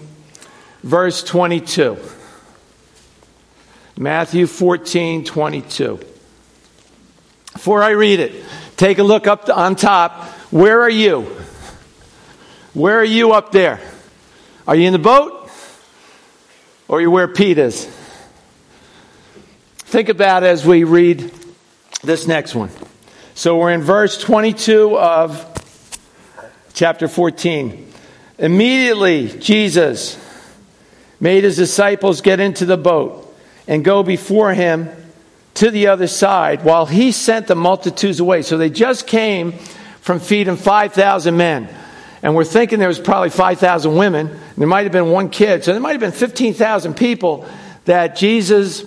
verse 0.82 1.22
22. 1.22 1.96
Matthew 3.96 4.48
14, 4.48 5.24
22. 5.24 6.00
Before 7.52 7.84
I 7.84 7.90
read 7.90 8.18
it, 8.18 8.44
take 8.76 8.98
a 8.98 9.04
look 9.04 9.28
up 9.28 9.48
on 9.48 9.76
top. 9.76 10.24
Where 10.50 10.80
are 10.82 10.90
you? 10.90 11.20
Where 12.72 12.98
are 12.98 13.04
you 13.04 13.32
up 13.32 13.52
there? 13.52 13.80
Are 14.66 14.74
you 14.74 14.88
in 14.88 14.92
the 14.92 14.98
boat? 14.98 15.48
Or 16.88 16.98
are 16.98 17.00
you 17.00 17.12
where 17.12 17.28
Pete 17.28 17.58
is? 17.58 17.86
Think 19.76 20.08
about 20.08 20.42
as 20.42 20.66
we 20.66 20.82
read 20.82 21.32
this 22.02 22.26
next 22.26 22.56
one. 22.56 22.70
So 23.36 23.58
we're 23.58 23.72
in 23.72 23.82
verse 23.82 24.16
22 24.16 24.96
of 24.96 25.44
chapter 26.72 27.08
14. 27.08 27.92
Immediately, 28.38 29.26
Jesus 29.40 30.16
made 31.18 31.42
his 31.42 31.56
disciples 31.56 32.20
get 32.20 32.38
into 32.38 32.64
the 32.64 32.76
boat 32.76 33.36
and 33.66 33.84
go 33.84 34.04
before 34.04 34.54
him 34.54 34.88
to 35.54 35.72
the 35.72 35.88
other 35.88 36.06
side 36.06 36.62
while 36.62 36.86
he 36.86 37.10
sent 37.10 37.48
the 37.48 37.56
multitudes 37.56 38.20
away. 38.20 38.42
So 38.42 38.56
they 38.56 38.70
just 38.70 39.08
came 39.08 39.50
from 40.00 40.20
feeding 40.20 40.56
5,000 40.56 41.36
men. 41.36 41.68
And 42.22 42.36
we're 42.36 42.44
thinking 42.44 42.78
there 42.78 42.86
was 42.86 43.00
probably 43.00 43.30
5,000 43.30 43.96
women. 43.96 44.30
There 44.56 44.68
might 44.68 44.84
have 44.84 44.92
been 44.92 45.10
one 45.10 45.28
kid. 45.28 45.64
So 45.64 45.72
there 45.72 45.80
might 45.80 45.92
have 45.92 46.00
been 46.00 46.12
15,000 46.12 46.94
people 46.94 47.48
that 47.84 48.14
Jesus 48.14 48.84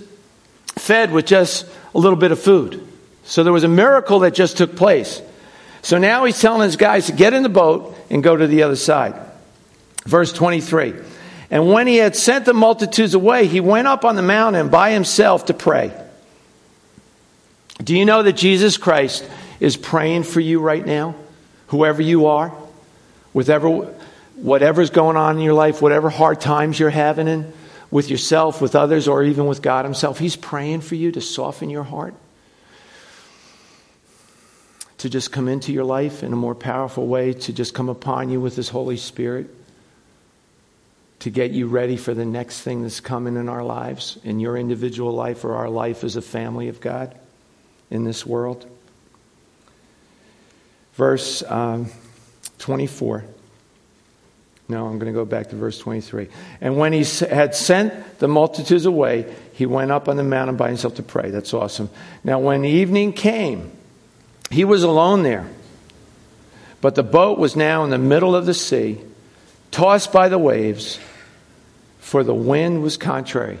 fed 0.76 1.12
with 1.12 1.26
just 1.26 1.66
a 1.94 1.98
little 1.98 2.18
bit 2.18 2.32
of 2.32 2.40
food. 2.40 2.86
So 3.28 3.44
there 3.44 3.52
was 3.52 3.64
a 3.64 3.68
miracle 3.68 4.20
that 4.20 4.34
just 4.34 4.56
took 4.56 4.74
place. 4.74 5.22
So 5.82 5.98
now 5.98 6.24
he's 6.24 6.40
telling 6.40 6.62
his 6.62 6.76
guys 6.76 7.06
to 7.06 7.12
get 7.12 7.34
in 7.34 7.42
the 7.42 7.48
boat 7.48 7.96
and 8.10 8.22
go 8.22 8.36
to 8.36 8.46
the 8.46 8.64
other 8.64 8.76
side. 8.76 9.14
Verse 10.04 10.32
23. 10.32 10.94
And 11.50 11.70
when 11.70 11.86
he 11.86 11.96
had 11.96 12.16
sent 12.16 12.44
the 12.44 12.54
multitudes 12.54 13.14
away, 13.14 13.46
he 13.46 13.60
went 13.60 13.86
up 13.86 14.04
on 14.04 14.16
the 14.16 14.22
mountain 14.22 14.68
by 14.68 14.90
himself 14.90 15.46
to 15.46 15.54
pray. 15.54 15.92
Do 17.82 17.96
you 17.96 18.04
know 18.04 18.24
that 18.24 18.32
Jesus 18.32 18.76
Christ 18.76 19.24
is 19.60 19.76
praying 19.76 20.24
for 20.24 20.40
you 20.40 20.60
right 20.60 20.84
now, 20.84 21.14
whoever 21.68 22.02
you 22.02 22.26
are? 22.26 22.52
with 23.38 23.50
ever, 23.50 23.68
whatever's 24.34 24.90
going 24.90 25.16
on 25.16 25.36
in 25.36 25.42
your 25.42 25.54
life, 25.54 25.80
whatever 25.82 26.10
hard 26.10 26.40
times 26.40 26.78
you're 26.78 26.90
having 26.90 27.28
in, 27.28 27.52
with 27.90 28.10
yourself, 28.10 28.60
with 28.60 28.74
others, 28.74 29.08
or 29.08 29.22
even 29.22 29.46
with 29.46 29.62
God 29.62 29.84
Himself. 29.84 30.18
He's 30.18 30.34
praying 30.36 30.80
for 30.80 30.96
you 30.96 31.12
to 31.12 31.20
soften 31.20 31.70
your 31.70 31.84
heart, 31.84 32.14
to 34.98 35.08
just 35.08 35.32
come 35.32 35.48
into 35.48 35.72
your 35.72 35.84
life 35.84 36.22
in 36.22 36.32
a 36.32 36.36
more 36.36 36.54
powerful 36.54 37.06
way, 37.06 37.32
to 37.32 37.52
just 37.52 37.72
come 37.72 37.88
upon 37.88 38.30
you 38.30 38.40
with 38.40 38.56
His 38.56 38.68
Holy 38.68 38.96
Spirit, 38.96 39.48
to 41.20 41.30
get 41.30 41.52
you 41.52 41.66
ready 41.66 41.96
for 41.96 42.14
the 42.14 42.24
next 42.24 42.62
thing 42.62 42.82
that's 42.82 43.00
coming 43.00 43.36
in 43.36 43.48
our 43.48 43.64
lives, 43.64 44.18
in 44.24 44.40
your 44.40 44.56
individual 44.56 45.12
life 45.12 45.44
or 45.44 45.54
our 45.54 45.68
life 45.68 46.04
as 46.04 46.16
a 46.16 46.22
family 46.22 46.68
of 46.68 46.80
God 46.80 47.16
in 47.90 48.04
this 48.04 48.26
world. 48.26 48.66
Verse 50.94 51.44
um, 51.44 51.90
24. 52.58 53.24
No, 54.68 54.86
I'm 54.86 54.98
going 54.98 55.12
to 55.12 55.16
go 55.16 55.24
back 55.24 55.48
to 55.50 55.56
verse 55.56 55.78
23. 55.78 56.28
And 56.60 56.76
when 56.76 56.92
he 56.92 57.04
had 57.24 57.54
sent 57.54 58.18
the 58.18 58.28
multitudes 58.28 58.84
away, 58.84 59.34
he 59.54 59.64
went 59.64 59.90
up 59.90 60.08
on 60.08 60.16
the 60.16 60.24
mountain 60.24 60.56
by 60.56 60.68
himself 60.68 60.96
to 60.96 61.02
pray. 61.02 61.30
That's 61.30 61.54
awesome. 61.54 61.88
Now, 62.22 62.38
when 62.40 62.64
evening 62.64 63.14
came, 63.14 63.72
he 64.50 64.64
was 64.64 64.82
alone 64.82 65.22
there. 65.22 65.48
But 66.80 66.94
the 66.94 67.02
boat 67.02 67.38
was 67.38 67.56
now 67.56 67.84
in 67.84 67.90
the 67.90 67.98
middle 67.98 68.36
of 68.36 68.46
the 68.46 68.54
sea, 68.54 69.00
tossed 69.70 70.12
by 70.12 70.28
the 70.28 70.38
waves, 70.38 70.98
for 71.98 72.22
the 72.22 72.34
wind 72.34 72.82
was 72.82 72.96
contrary. 72.96 73.58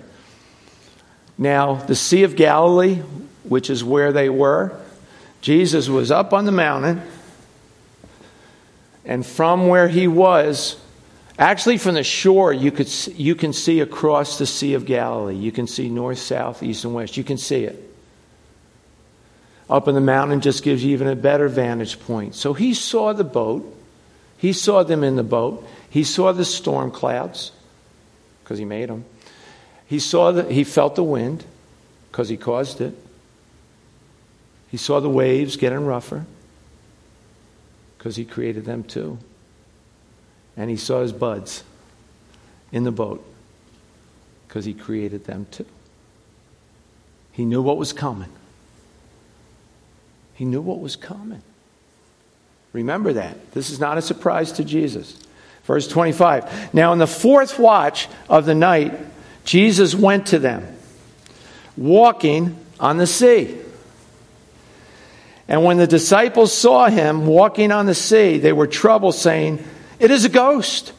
Now, 1.36 1.74
the 1.74 1.94
Sea 1.94 2.22
of 2.22 2.36
Galilee, 2.36 2.96
which 3.44 3.70
is 3.70 3.84
where 3.84 4.12
they 4.12 4.28
were, 4.28 4.78
Jesus 5.40 5.88
was 5.88 6.10
up 6.10 6.32
on 6.32 6.44
the 6.44 6.52
mountain, 6.52 7.02
and 9.04 9.24
from 9.24 9.68
where 9.68 9.88
he 9.88 10.08
was, 10.08 10.76
Actually, 11.38 11.78
from 11.78 11.94
the 11.94 12.02
shore, 12.02 12.52
you, 12.52 12.72
could, 12.72 12.92
you 13.16 13.36
can 13.36 13.52
see 13.52 13.78
across 13.78 14.38
the 14.38 14.46
Sea 14.46 14.74
of 14.74 14.84
Galilee. 14.84 15.36
You 15.36 15.52
can 15.52 15.68
see 15.68 15.88
north, 15.88 16.18
south, 16.18 16.64
east, 16.64 16.84
and 16.84 16.92
west. 16.92 17.16
You 17.16 17.22
can 17.22 17.38
see 17.38 17.62
it. 17.62 17.87
Up 19.68 19.86
in 19.86 19.94
the 19.94 20.00
mountain 20.00 20.40
just 20.40 20.62
gives 20.62 20.82
you 20.82 20.92
even 20.92 21.08
a 21.08 21.16
better 21.16 21.48
vantage 21.48 22.00
point. 22.00 22.34
So 22.34 22.54
he 22.54 22.74
saw 22.74 23.12
the 23.12 23.24
boat. 23.24 23.76
He 24.38 24.52
saw 24.52 24.82
them 24.82 25.04
in 25.04 25.16
the 25.16 25.22
boat. 25.22 25.66
He 25.90 26.04
saw 26.04 26.32
the 26.32 26.44
storm 26.44 26.90
clouds 26.90 27.52
because 28.42 28.58
he 28.58 28.64
made 28.64 28.88
them. 28.88 29.04
He 29.86 29.98
saw 29.98 30.32
the, 30.32 30.44
he 30.44 30.64
felt 30.64 30.94
the 30.94 31.02
wind 31.02 31.44
because 32.10 32.28
he 32.28 32.36
caused 32.36 32.80
it. 32.80 32.94
He 34.70 34.76
saw 34.76 35.00
the 35.00 35.08
waves 35.08 35.56
getting 35.56 35.84
rougher 35.84 36.26
because 37.96 38.16
he 38.16 38.24
created 38.24 38.64
them 38.64 38.84
too 38.84 39.18
and 40.58 40.68
he 40.68 40.76
saw 40.76 41.00
his 41.00 41.12
buds 41.12 41.62
in 42.72 42.82
the 42.82 42.90
boat 42.90 43.24
because 44.46 44.64
he 44.64 44.74
created 44.74 45.24
them 45.24 45.46
too. 45.52 45.64
He 47.30 47.44
knew 47.44 47.62
what 47.62 47.78
was 47.78 47.92
coming. 47.92 48.28
He 50.38 50.44
knew 50.44 50.60
what 50.60 50.78
was 50.78 50.94
coming. 50.94 51.42
Remember 52.72 53.14
that. 53.14 53.50
This 53.54 53.70
is 53.70 53.80
not 53.80 53.98
a 53.98 54.02
surprise 54.02 54.52
to 54.52 54.64
Jesus. 54.64 55.18
Verse 55.64 55.88
25. 55.88 56.72
Now, 56.72 56.92
in 56.92 57.00
the 57.00 57.08
fourth 57.08 57.58
watch 57.58 58.06
of 58.28 58.46
the 58.46 58.54
night, 58.54 58.96
Jesus 59.44 59.96
went 59.96 60.28
to 60.28 60.38
them, 60.38 60.64
walking 61.76 62.56
on 62.78 62.98
the 62.98 63.06
sea. 63.08 63.58
And 65.48 65.64
when 65.64 65.76
the 65.76 65.88
disciples 65.88 66.52
saw 66.52 66.88
him 66.88 67.26
walking 67.26 67.72
on 67.72 67.86
the 67.86 67.94
sea, 67.96 68.38
they 68.38 68.52
were 68.52 68.68
troubled, 68.68 69.16
saying, 69.16 69.64
it 69.98 70.12
is 70.12 70.24
a 70.24 70.28
ghost. 70.28 70.92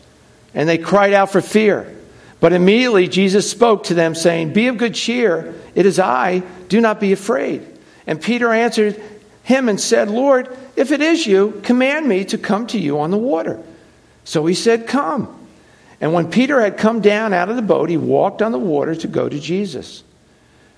And 0.53 0.67
they 0.67 0.77
cried 0.77 1.13
out 1.13 1.31
for 1.31 1.39
fear. 1.39 1.95
But 2.41 2.51
immediately 2.51 3.07
Jesus 3.07 3.49
spoke 3.49 3.85
to 3.85 3.93
them, 3.93 4.15
saying, 4.15 4.51
Be 4.51 4.67
of 4.67 4.77
good 4.77 4.95
cheer. 4.95 5.55
It 5.75 5.85
is 5.85 5.97
I. 5.97 6.39
Do 6.67 6.81
not 6.81 6.99
be 6.99 7.13
afraid. 7.13 7.65
And 8.05 8.21
Peter 8.21 8.51
answered 8.51 9.01
him 9.49 9.67
and 9.67 9.81
said, 9.81 10.11
Lord, 10.11 10.55
if 10.75 10.91
it 10.91 11.01
is 11.01 11.25
you, 11.25 11.59
command 11.63 12.07
me 12.07 12.23
to 12.25 12.37
come 12.37 12.67
to 12.67 12.77
you 12.77 12.99
on 12.99 13.09
the 13.09 13.17
water. 13.17 13.59
So 14.23 14.45
he 14.45 14.53
said, 14.53 14.87
Come. 14.87 15.35
And 15.99 16.13
when 16.13 16.29
Peter 16.29 16.61
had 16.61 16.77
come 16.77 17.01
down 17.01 17.33
out 17.33 17.49
of 17.49 17.55
the 17.55 17.63
boat, 17.63 17.89
he 17.89 17.97
walked 17.97 18.43
on 18.43 18.51
the 18.51 18.59
water 18.59 18.93
to 18.93 19.07
go 19.07 19.27
to 19.27 19.39
Jesus. 19.39 20.03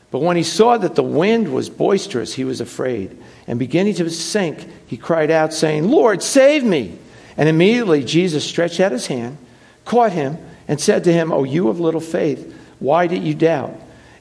But 0.10 0.22
when 0.22 0.38
he 0.38 0.44
saw 0.44 0.78
that 0.78 0.96
the 0.96 1.04
wind 1.04 1.54
was 1.54 1.70
boisterous, 1.70 2.34
he 2.34 2.46
was 2.46 2.62
afraid. 2.62 3.22
And 3.46 3.60
beginning 3.60 3.96
to 3.96 4.10
sink, 4.10 4.66
he 4.88 4.96
cried 4.96 5.32
out, 5.32 5.54
saying, 5.54 5.90
Lord, 5.90 6.24
save 6.24 6.64
me. 6.64 6.98
And 7.36 7.50
immediately 7.50 8.06
Jesus 8.06 8.46
stretched 8.46 8.80
out 8.80 8.94
his 8.94 9.08
hand, 9.08 9.38
caught 9.84 10.14
him, 10.14 10.38
and 10.70 10.80
said 10.80 11.04
to 11.04 11.14
him, 11.14 11.34
O 11.34 11.44
you 11.44 11.68
of 11.68 11.82
little 11.82 12.00
faith, 12.00 12.58
why 12.80 13.08
did 13.08 13.22
you 13.22 13.36
doubt? 13.36 13.76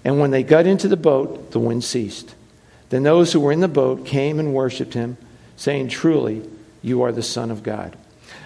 And 0.04 0.18
when 0.18 0.32
they 0.32 0.42
got 0.42 0.66
into 0.66 0.88
the 0.88 0.96
boat, 0.96 1.52
the 1.52 1.60
wind 1.60 1.84
ceased. 1.84 2.34
Then 2.90 3.02
those 3.04 3.32
who 3.32 3.40
were 3.40 3.52
in 3.52 3.60
the 3.60 3.68
boat 3.68 4.04
came 4.04 4.38
and 4.38 4.52
worshiped 4.52 4.94
him, 4.94 5.16
saying, 5.56 5.88
Truly, 5.88 6.42
you 6.82 7.02
are 7.02 7.12
the 7.12 7.22
Son 7.22 7.50
of 7.50 7.62
God. 7.62 7.96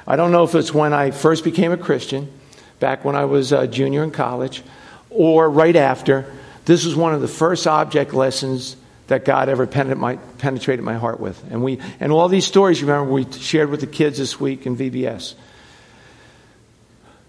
I 0.06 0.16
don't 0.16 0.32
know 0.32 0.44
if 0.44 0.54
it's 0.54 0.72
when 0.72 0.92
I 0.92 1.10
first 1.10 1.44
became 1.44 1.72
a 1.72 1.76
Christian, 1.76 2.30
back 2.78 3.04
when 3.04 3.16
I 3.16 3.24
was 3.24 3.52
a 3.52 3.66
junior 3.66 4.04
in 4.04 4.10
college, 4.10 4.62
or 5.10 5.48
right 5.48 5.76
after. 5.76 6.30
This 6.66 6.84
was 6.84 6.94
one 6.94 7.14
of 7.14 7.20
the 7.20 7.28
first 7.28 7.66
object 7.66 8.14
lessons 8.14 8.76
that 9.06 9.24
God 9.24 9.48
ever 9.48 9.66
penetrated 9.66 10.84
my 10.84 10.94
heart 10.94 11.20
with. 11.20 11.42
And, 11.50 11.62
we, 11.62 11.78
and 12.00 12.10
all 12.10 12.28
these 12.28 12.46
stories, 12.46 12.82
remember, 12.82 13.12
we 13.12 13.30
shared 13.32 13.70
with 13.70 13.80
the 13.80 13.86
kids 13.86 14.18
this 14.18 14.40
week 14.40 14.66
in 14.66 14.76
VBS. 14.76 15.34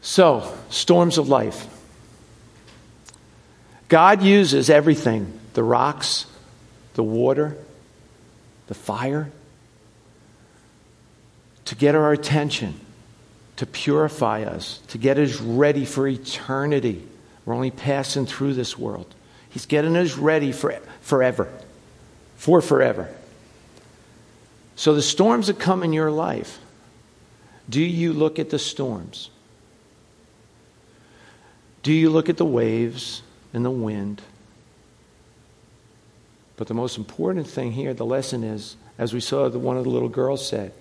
So, 0.01 0.55
storms 0.69 1.17
of 1.17 1.27
life. 1.27 1.67
God 3.87 4.21
uses 4.21 4.69
everything 4.69 5.37
the 5.53 5.63
rocks, 5.63 6.25
the 6.95 7.03
water, 7.03 7.55
the 8.67 8.73
fire 8.73 9.31
to 11.65 11.75
get 11.75 11.95
our 11.95 12.11
attention, 12.11 12.79
to 13.55 13.65
purify 13.65 14.43
us, 14.43 14.79
to 14.87 14.97
get 14.97 15.17
us 15.17 15.39
ready 15.39 15.85
for 15.85 16.07
eternity. 16.07 17.07
We're 17.45 17.53
only 17.53 17.71
passing 17.71 18.25
through 18.25 18.53
this 18.55 18.77
world. 18.77 19.13
He's 19.49 19.65
getting 19.65 19.95
us 19.95 20.15
ready 20.17 20.51
for 20.51 20.71
forever 21.01 21.49
for 22.35 22.61
forever. 22.61 23.09
So, 24.75 24.93
the 24.93 25.01
storms 25.01 25.47
that 25.47 25.57
come 25.57 25.83
in 25.83 25.93
your 25.93 26.11
life, 26.11 26.59
do 27.69 27.81
you 27.81 28.13
look 28.13 28.39
at 28.39 28.49
the 28.49 28.59
storms? 28.59 29.29
Do 31.81 31.93
you 31.93 32.09
look 32.09 32.29
at 32.29 32.37
the 32.37 32.45
waves 32.45 33.21
and 33.53 33.63
the 33.63 33.71
wind? 33.71 34.21
But 36.57 36.67
the 36.67 36.73
most 36.73 36.97
important 36.97 37.47
thing 37.47 37.73
here, 37.73 37.93
the 37.93 38.05
lesson 38.05 38.43
is, 38.43 38.77
as 38.97 39.13
we 39.13 39.19
saw 39.19 39.49
the, 39.49 39.59
one 39.59 39.77
of 39.77 39.83
the 39.83 39.89
little 39.89 40.09
girls 40.09 40.47
said, 40.47 40.71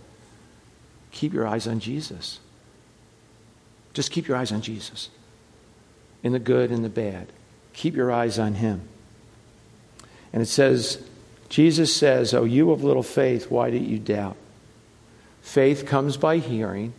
keep 1.11 1.33
your 1.33 1.47
eyes 1.47 1.67
on 1.67 1.81
Jesus. 1.81 2.41
Just 3.93 4.11
keep 4.11 4.27
your 4.29 4.37
eyes 4.37 4.53
on 4.53 4.61
Jesus. 4.61 5.09
In 6.23 6.33
the 6.33 6.39
good 6.39 6.71
and 6.71 6.85
the 6.85 6.89
bad. 6.89 7.29
Keep 7.73 7.95
your 7.97 8.13
eyes 8.13 8.39
on 8.39 8.55
Him. 8.55 8.83
And 10.33 10.43
it 10.43 10.47
says, 10.47 11.03
Jesus 11.49 11.95
says, 11.95 12.35
Oh, 12.35 12.45
you 12.45 12.73
of 12.73 12.83
little 12.83 13.03
faith, 13.03 13.51
why 13.51 13.71
did 13.71 13.83
you 13.83 13.99
doubt? 13.99 14.37
Faith 15.43 15.87
comes 15.87 16.17
by 16.17 16.39
hearing, 16.39 16.95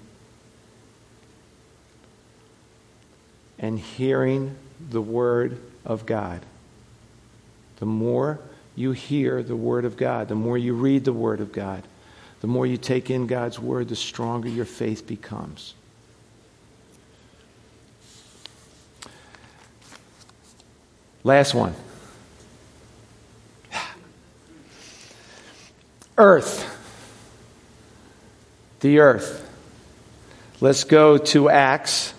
and 3.60 3.80
hearing 3.80 4.56
the 4.80 5.02
Word 5.02 5.60
of 5.84 6.06
God. 6.06 6.42
The 7.78 7.86
more 7.86 8.40
you 8.76 8.92
hear 8.92 9.42
the 9.42 9.56
Word 9.56 9.86
of 9.86 9.98
God, 9.98 10.28
the 10.28 10.36
more 10.36 10.58
you 10.58 10.74
read 10.74 11.06
the 11.06 11.14
Word 11.14 11.40
of 11.40 11.52
God, 11.52 11.84
the 12.42 12.48
more 12.48 12.66
you 12.66 12.78
take 12.78 13.10
in 13.10 13.28
God's 13.28 13.60
Word, 13.60 13.90
the 13.90 13.96
stronger 13.96 14.50
your 14.50 14.66
faith 14.66 15.08
becomes. 15.08 15.74
Last 21.24 21.56
one. 21.56 21.74
Earth. 26.18 26.72
The 28.82 29.00
earth. 29.00 29.42
Let's 30.62 30.84
go 30.84 31.18
to 31.18 31.50
Acts 31.50 32.14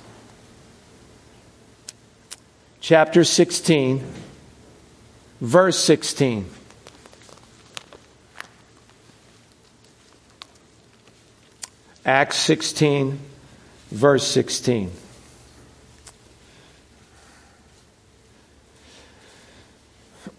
chapter 2.80 3.24
16, 3.24 4.04
verse 5.40 5.78
16. 5.78 6.46
Acts 12.04 12.36
16, 12.38 13.18
verse 13.90 14.26
16. 14.26 14.92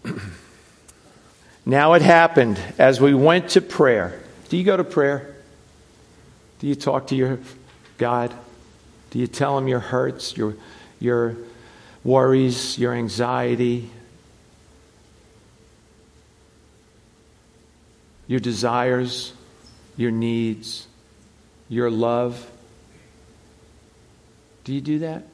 Now 1.66 1.92
it 1.92 2.00
happened 2.00 2.58
as 2.78 2.98
we 2.98 3.12
went 3.12 3.50
to 3.50 3.60
prayer. 3.60 4.18
Do 4.48 4.56
you 4.56 4.64
go 4.64 4.78
to 4.78 4.84
prayer? 4.84 5.36
Do 6.60 6.66
you 6.66 6.74
talk 6.74 7.08
to 7.08 7.14
your 7.14 7.38
God? 7.98 8.32
Do 9.10 9.18
you 9.18 9.26
tell 9.26 9.58
him 9.58 9.68
your 9.68 9.80
hurts, 9.80 10.34
your, 10.34 10.54
your 10.98 11.36
worries, 12.04 12.78
your 12.78 12.94
anxiety, 12.94 13.90
your 18.28 18.38
desires, 18.38 19.32
your 19.96 20.12
needs, 20.12 20.86
your 21.68 21.90
love? 21.90 22.48
Do 24.62 24.72
you 24.72 24.80
do 24.80 25.00
that? 25.00 25.26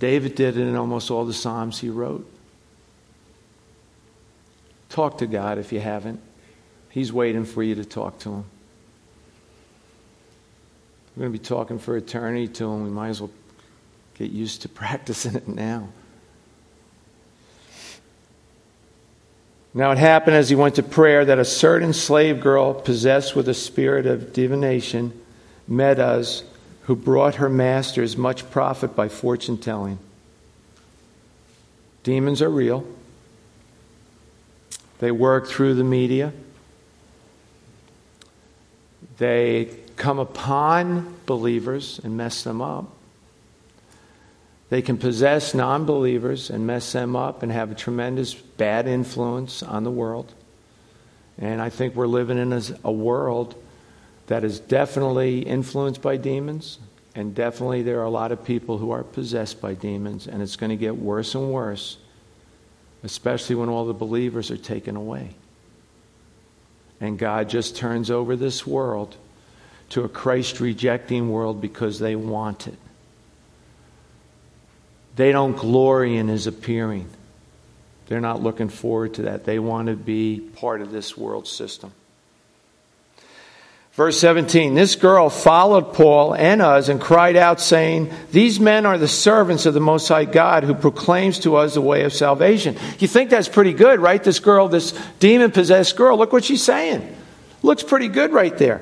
David 0.00 0.34
did 0.34 0.56
it 0.56 0.62
in 0.62 0.74
almost 0.76 1.10
all 1.10 1.26
the 1.26 1.34
Psalms 1.34 1.78
he 1.78 1.90
wrote. 1.90 2.26
Talk 4.88 5.18
to 5.18 5.26
God 5.26 5.58
if 5.58 5.72
you 5.72 5.78
haven't. 5.78 6.20
He's 6.88 7.12
waiting 7.12 7.44
for 7.44 7.62
you 7.62 7.76
to 7.76 7.84
talk 7.84 8.18
to 8.20 8.30
Him. 8.30 8.44
We're 11.14 11.22
going 11.22 11.32
to 11.32 11.38
be 11.38 11.44
talking 11.44 11.78
for 11.78 11.96
eternity 11.96 12.48
to 12.48 12.64
Him. 12.64 12.84
We 12.84 12.90
might 12.90 13.10
as 13.10 13.20
well 13.20 13.30
get 14.14 14.30
used 14.30 14.62
to 14.62 14.68
practicing 14.70 15.36
it 15.36 15.46
now. 15.46 15.88
Now 19.72 19.92
it 19.92 19.98
happened 19.98 20.36
as 20.36 20.48
he 20.48 20.56
went 20.56 20.74
to 20.76 20.82
prayer 20.82 21.24
that 21.24 21.38
a 21.38 21.44
certain 21.44 21.92
slave 21.92 22.40
girl 22.40 22.74
possessed 22.74 23.36
with 23.36 23.48
a 23.48 23.54
spirit 23.54 24.06
of 24.06 24.32
divination 24.32 25.12
met 25.68 26.00
us, 26.00 26.42
who 26.84 26.96
brought 26.96 27.36
her 27.36 27.48
masters 27.48 28.16
much 28.16 28.50
profit 28.50 28.96
by 28.96 29.08
fortune 29.08 29.56
telling. 29.56 29.98
Demons 32.02 32.42
are 32.42 32.50
real. 32.50 32.84
They 34.98 35.12
work 35.12 35.46
through 35.46 35.74
the 35.74 35.84
media. 35.84 36.32
They 39.18 39.68
come 39.96 40.18
upon 40.18 41.14
believers 41.26 42.00
and 42.02 42.16
mess 42.16 42.42
them 42.42 42.60
up. 42.60 42.90
They 44.70 44.82
can 44.82 44.96
possess 44.96 45.52
non 45.52 45.84
believers 45.84 46.48
and 46.48 46.66
mess 46.66 46.92
them 46.92 47.14
up 47.14 47.42
and 47.42 47.52
have 47.52 47.70
a 47.70 47.74
tremendous 47.74 48.32
bad 48.34 48.88
influence 48.88 49.62
on 49.62 49.84
the 49.84 49.90
world. 49.90 50.32
And 51.38 51.60
I 51.60 51.68
think 51.70 51.94
we're 51.94 52.06
living 52.06 52.38
in 52.38 52.52
a, 52.52 52.62
a 52.84 52.92
world 52.92 53.54
that 54.28 54.44
is 54.44 54.60
definitely 54.60 55.40
influenced 55.40 56.00
by 56.00 56.16
demons, 56.16 56.78
and 57.14 57.34
definitely 57.34 57.82
there 57.82 58.00
are 58.00 58.04
a 58.04 58.10
lot 58.10 58.32
of 58.32 58.44
people 58.44 58.78
who 58.78 58.92
are 58.92 59.02
possessed 59.02 59.60
by 59.60 59.74
demons, 59.74 60.26
and 60.26 60.40
it's 60.40 60.56
going 60.56 60.70
to 60.70 60.76
get 60.76 60.96
worse 60.96 61.34
and 61.34 61.52
worse 61.52 61.98
especially 63.02 63.56
when 63.56 63.68
all 63.68 63.86
the 63.86 63.94
believers 63.94 64.50
are 64.50 64.56
taken 64.56 64.96
away. 64.96 65.30
And 67.00 67.18
God 67.18 67.48
just 67.48 67.76
turns 67.76 68.10
over 68.10 68.36
this 68.36 68.66
world 68.66 69.16
to 69.90 70.04
a 70.04 70.08
Christ 70.08 70.60
rejecting 70.60 71.30
world 71.30 71.60
because 71.60 71.98
they 71.98 72.14
want 72.14 72.66
it. 72.68 72.78
They 75.16 75.32
don't 75.32 75.56
glory 75.56 76.16
in 76.16 76.28
his 76.28 76.46
appearing. 76.46 77.08
They're 78.06 78.20
not 78.20 78.42
looking 78.42 78.68
forward 78.68 79.14
to 79.14 79.22
that. 79.22 79.44
They 79.44 79.58
want 79.58 79.88
to 79.88 79.94
be 79.94 80.40
part 80.40 80.80
of 80.80 80.90
this 80.90 81.16
world 81.16 81.46
system. 81.46 81.92
Verse 83.92 84.18
17 84.18 84.74
This 84.74 84.96
girl 84.96 85.30
followed 85.30 85.92
Paul 85.92 86.34
and 86.34 86.62
us 86.62 86.88
and 86.88 87.00
cried 87.00 87.36
out, 87.36 87.60
saying, 87.60 88.10
These 88.32 88.58
men 88.58 88.86
are 88.86 88.98
the 88.98 89.06
servants 89.06 89.66
of 89.66 89.74
the 89.74 89.80
Most 89.80 90.08
High 90.08 90.24
God 90.24 90.64
who 90.64 90.74
proclaims 90.74 91.38
to 91.40 91.56
us 91.56 91.74
the 91.74 91.80
way 91.80 92.04
of 92.04 92.12
salvation. 92.12 92.76
You 92.98 93.08
think 93.08 93.30
that's 93.30 93.48
pretty 93.48 93.74
good, 93.74 94.00
right? 94.00 94.22
This 94.22 94.40
girl, 94.40 94.68
this 94.68 94.92
demon 95.18 95.50
possessed 95.50 95.96
girl, 95.96 96.16
look 96.16 96.32
what 96.32 96.44
she's 96.44 96.62
saying. 96.62 97.16
Looks 97.62 97.82
pretty 97.82 98.08
good 98.08 98.32
right 98.32 98.56
there. 98.56 98.80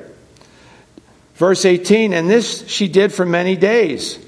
Verse 1.34 1.64
18 1.64 2.12
And 2.12 2.30
this 2.30 2.66
she 2.68 2.88
did 2.88 3.12
for 3.12 3.26
many 3.26 3.56
days. 3.56 4.24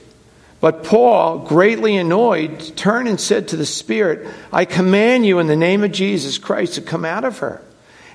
But 0.60 0.84
Paul, 0.84 1.38
greatly 1.38 1.96
annoyed, 1.96 2.76
turned 2.76 3.08
and 3.08 3.18
said 3.18 3.48
to 3.48 3.56
the 3.56 3.64
Spirit, 3.64 4.28
I 4.52 4.66
command 4.66 5.24
you 5.24 5.38
in 5.38 5.46
the 5.46 5.56
name 5.56 5.82
of 5.82 5.92
Jesus 5.92 6.36
Christ 6.36 6.74
to 6.74 6.82
come 6.82 7.04
out 7.04 7.24
of 7.24 7.38
her. 7.38 7.62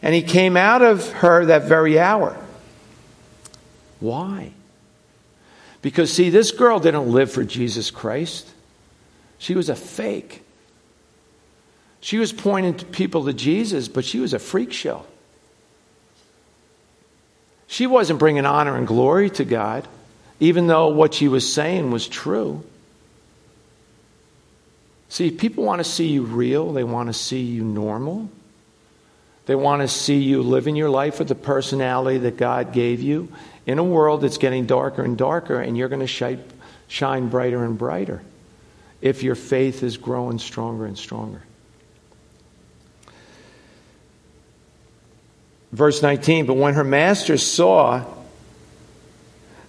And 0.02 0.14
he 0.14 0.22
came 0.22 0.56
out 0.56 0.84
of 0.84 1.12
her 1.14 1.46
that 1.46 1.64
very 1.64 2.00
hour. 2.00 2.38
Why? 4.00 4.52
Because, 5.82 6.14
see, 6.14 6.30
this 6.30 6.52
girl 6.52 6.80
didn't 6.80 7.12
live 7.12 7.32
for 7.32 7.44
Jesus 7.44 7.90
Christ. 7.90 8.48
She 9.40 9.56
was 9.56 9.70
a 9.70 9.76
fake. 9.76 10.44
She 12.02 12.20
was 12.20 12.32
pointing 12.32 12.76
people 12.76 13.26
to 13.26 13.34
Jesus, 13.34 13.88
but 13.88 14.06
she 14.06 14.20
was 14.20 14.34
a 14.34 14.40
freak 14.40 14.72
show. 14.72 15.06
She 17.66 17.88
wasn't 17.88 18.20
bringing 18.20 18.46
honor 18.46 18.78
and 18.78 18.86
glory 18.86 19.32
to 19.32 19.46
God, 19.46 19.88
even 20.40 20.68
though 20.68 20.88
what 20.90 21.14
she 21.14 21.28
was 21.28 21.52
saying 21.52 21.92
was 21.92 22.08
true. 22.08 22.64
See, 25.10 25.32
people 25.32 25.64
want 25.64 25.80
to 25.80 25.90
see 25.90 26.08
you 26.08 26.24
real, 26.24 26.74
they 26.74 26.84
want 26.84 27.08
to 27.08 27.14
see 27.14 27.42
you 27.42 27.64
normal. 27.64 28.30
They 29.46 29.56
want 29.56 29.84
to 29.84 29.88
see 29.88 30.18
you 30.18 30.42
living 30.42 30.76
your 30.76 30.90
life 30.90 31.20
with 31.20 31.28
the 31.28 31.36
personality 31.36 32.18
that 32.20 32.36
God 32.36 32.74
gave 32.74 33.02
you 33.02 33.32
in 33.68 33.78
a 33.78 33.84
world 33.84 34.22
that's 34.22 34.40
getting 34.40 34.66
darker 34.66 35.04
and 35.04 35.16
darker, 35.16 35.62
and 35.62 35.78
you're 35.78 35.88
going 35.88 36.06
to 36.06 36.38
shine, 36.88 37.30
brighter 37.30 37.64
and 37.64 37.78
brighter 37.78 38.24
if 39.02 39.22
your 39.22 39.36
faith 39.36 39.84
is 39.84 39.98
growing 39.98 40.40
stronger 40.40 40.88
and 40.88 40.98
stronger. 40.98 41.44
Verse 45.72 46.02
19, 46.02 46.48
but 46.48 46.56
when 46.56 46.74
her 46.74 46.84
master 46.84 47.38
saw 47.38 48.04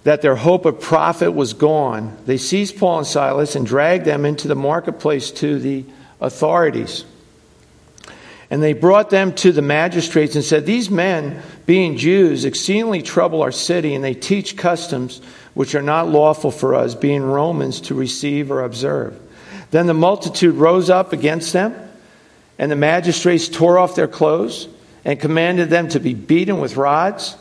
that 0.07 0.21
their 0.21 0.37
hope 0.37 0.65
of 0.65 0.79
profit 0.79 1.33
was 1.33 1.51
gone, 1.51 2.17
they 2.25 2.37
seized 2.37 2.77
Paul 2.77 2.99
and 2.99 3.05
Silas 3.05 3.57
and 3.57 3.67
dragged 3.67 4.05
them 4.05 4.23
into 4.23 4.47
the 4.47 4.55
marketplace 4.55 5.31
to 5.31 5.59
the 5.59 5.83
authorities. 6.21 7.03
And 8.49 8.63
they 8.63 8.71
brought 8.71 9.09
them 9.09 9.35
to 9.35 9.51
the 9.51 9.61
magistrates 9.61 10.35
and 10.35 10.45
said, 10.45 10.65
These 10.65 10.89
men, 10.89 11.43
being 11.65 11.97
Jews, 11.97 12.45
exceedingly 12.45 13.01
trouble 13.01 13.41
our 13.41 13.51
city, 13.51 13.95
and 13.95 14.01
they 14.01 14.13
teach 14.13 14.55
customs 14.55 15.19
which 15.55 15.75
are 15.75 15.81
not 15.81 16.07
lawful 16.07 16.51
for 16.51 16.73
us, 16.73 16.95
being 16.95 17.21
Romans, 17.21 17.81
to 17.81 17.93
receive 17.93 18.49
or 18.49 18.63
observe. 18.63 19.19
Then 19.71 19.87
the 19.87 19.93
multitude 19.93 20.55
rose 20.55 20.89
up 20.89 21.11
against 21.11 21.51
them, 21.51 21.75
and 22.57 22.71
the 22.71 22.77
magistrates 22.77 23.49
tore 23.49 23.77
off 23.77 23.95
their 23.95 24.07
clothes 24.07 24.69
and 25.03 25.19
commanded 25.19 25.69
them 25.69 25.89
to 25.89 25.99
be 25.99 26.13
beaten 26.13 26.61
with 26.61 26.77
rods. 26.77 27.35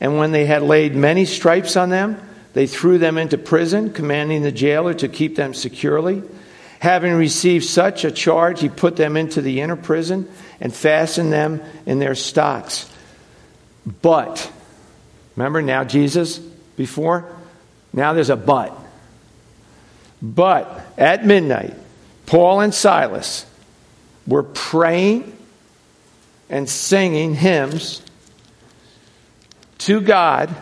And 0.00 0.16
when 0.16 0.32
they 0.32 0.46
had 0.46 0.62
laid 0.62 0.96
many 0.96 1.26
stripes 1.26 1.76
on 1.76 1.90
them, 1.90 2.20
they 2.52 2.66
threw 2.66 2.98
them 2.98 3.18
into 3.18 3.38
prison, 3.38 3.92
commanding 3.92 4.42
the 4.42 4.50
jailer 4.50 4.94
to 4.94 5.08
keep 5.08 5.36
them 5.36 5.54
securely. 5.54 6.22
Having 6.80 7.14
received 7.14 7.66
such 7.66 8.04
a 8.04 8.10
charge, 8.10 8.60
he 8.60 8.70
put 8.70 8.96
them 8.96 9.16
into 9.16 9.42
the 9.42 9.60
inner 9.60 9.76
prison 9.76 10.28
and 10.60 10.74
fastened 10.74 11.32
them 11.32 11.60
in 11.84 11.98
their 11.98 12.14
stocks. 12.14 12.90
But, 14.00 14.50
remember 15.36 15.60
now 15.60 15.84
Jesus 15.84 16.38
before? 16.38 17.30
Now 17.92 18.14
there's 18.14 18.30
a 18.30 18.36
but. 18.36 18.74
But 20.22 20.86
at 20.96 21.24
midnight, 21.26 21.74
Paul 22.26 22.60
and 22.60 22.74
Silas 22.74 23.44
were 24.26 24.42
praying 24.42 25.36
and 26.48 26.68
singing 26.68 27.34
hymns 27.34 28.02
to 29.80 30.00
God, 30.00 30.54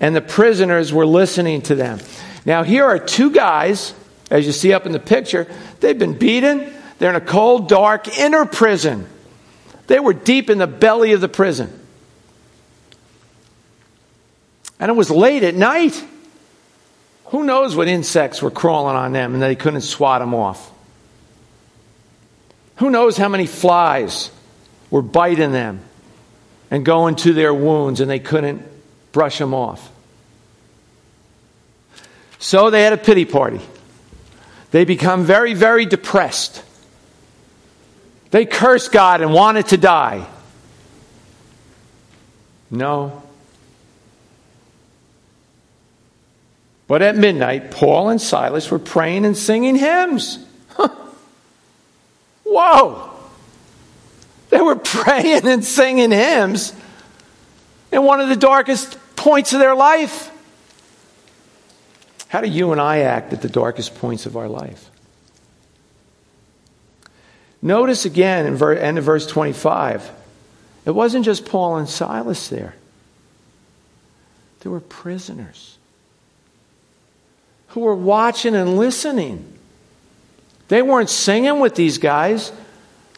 and 0.00 0.16
the 0.16 0.20
prisoners 0.20 0.92
were 0.92 1.06
listening 1.06 1.62
to 1.62 1.74
them. 1.74 2.00
Now, 2.44 2.62
here 2.62 2.84
are 2.84 2.98
two 2.98 3.30
guys, 3.30 3.94
as 4.30 4.46
you 4.46 4.52
see 4.52 4.72
up 4.72 4.86
in 4.86 4.92
the 4.92 4.98
picture, 4.98 5.46
they've 5.80 5.98
been 5.98 6.18
beaten, 6.18 6.72
they're 6.98 7.10
in 7.10 7.16
a 7.16 7.20
cold, 7.20 7.68
dark 7.68 8.18
inner 8.18 8.44
prison. 8.44 9.06
They 9.86 10.00
were 10.00 10.12
deep 10.12 10.50
in 10.50 10.58
the 10.58 10.66
belly 10.66 11.12
of 11.12 11.20
the 11.20 11.28
prison. 11.28 11.78
And 14.78 14.90
it 14.90 14.94
was 14.94 15.10
late 15.10 15.42
at 15.42 15.54
night. 15.54 16.04
Who 17.26 17.44
knows 17.44 17.76
what 17.76 17.88
insects 17.88 18.42
were 18.42 18.50
crawling 18.50 18.96
on 18.96 19.12
them 19.12 19.34
and 19.34 19.42
they 19.42 19.56
couldn't 19.56 19.82
swat 19.82 20.20
them 20.20 20.34
off? 20.34 20.70
Who 22.76 22.90
knows 22.90 23.16
how 23.16 23.28
many 23.28 23.46
flies 23.46 24.30
were 24.90 25.02
biting 25.02 25.52
them 25.52 25.80
and 26.72 26.86
go 26.86 27.06
into 27.06 27.34
their 27.34 27.52
wounds 27.52 28.00
and 28.00 28.10
they 28.10 28.18
couldn't 28.18 28.66
brush 29.12 29.38
them 29.38 29.52
off? 29.52 29.92
So 32.38 32.70
they 32.70 32.82
had 32.82 32.94
a 32.94 32.96
pity 32.96 33.26
party. 33.26 33.60
They 34.70 34.86
become 34.86 35.24
very, 35.24 35.52
very 35.52 35.84
depressed. 35.84 36.64
They 38.30 38.46
cursed 38.46 38.90
God 38.90 39.20
and 39.20 39.34
wanted 39.34 39.68
to 39.68 39.76
die. 39.76 40.26
No. 42.70 43.22
But 46.88 47.02
at 47.02 47.16
midnight, 47.16 47.70
Paul 47.70 48.08
and 48.08 48.20
Silas 48.20 48.70
were 48.70 48.78
praying 48.78 49.26
and 49.26 49.36
singing 49.36 49.76
hymns. 49.76 50.38
Whoa! 52.44 53.11
They 54.52 54.60
were 54.60 54.76
praying 54.76 55.48
and 55.48 55.64
singing 55.64 56.12
hymns 56.12 56.74
in 57.90 58.04
one 58.04 58.20
of 58.20 58.28
the 58.28 58.36
darkest 58.36 58.98
points 59.16 59.52
of 59.52 59.58
their 59.58 59.74
life. 59.74 60.30
How 62.28 62.40
do 62.40 62.48
you 62.48 62.70
and 62.70 62.80
I 62.80 63.00
act 63.00 63.32
at 63.32 63.42
the 63.42 63.48
darkest 63.48 63.96
points 63.96 64.26
of 64.26 64.36
our 64.36 64.48
life? 64.48 64.90
Notice 67.62 68.04
again 68.04 68.46
in 68.46 68.56
ver- 68.56 68.74
end 68.74 68.98
of 68.98 69.04
verse 69.04 69.26
25, 69.26 70.10
it 70.84 70.90
wasn't 70.90 71.24
just 71.24 71.46
Paul 71.46 71.76
and 71.76 71.88
Silas 71.88 72.48
there. 72.48 72.74
There 74.60 74.72
were 74.72 74.80
prisoners 74.80 75.78
who 77.68 77.80
were 77.80 77.94
watching 77.94 78.54
and 78.54 78.76
listening. 78.76 79.58
They 80.68 80.82
weren't 80.82 81.10
singing 81.10 81.60
with 81.60 81.74
these 81.74 81.98
guys. 81.98 82.52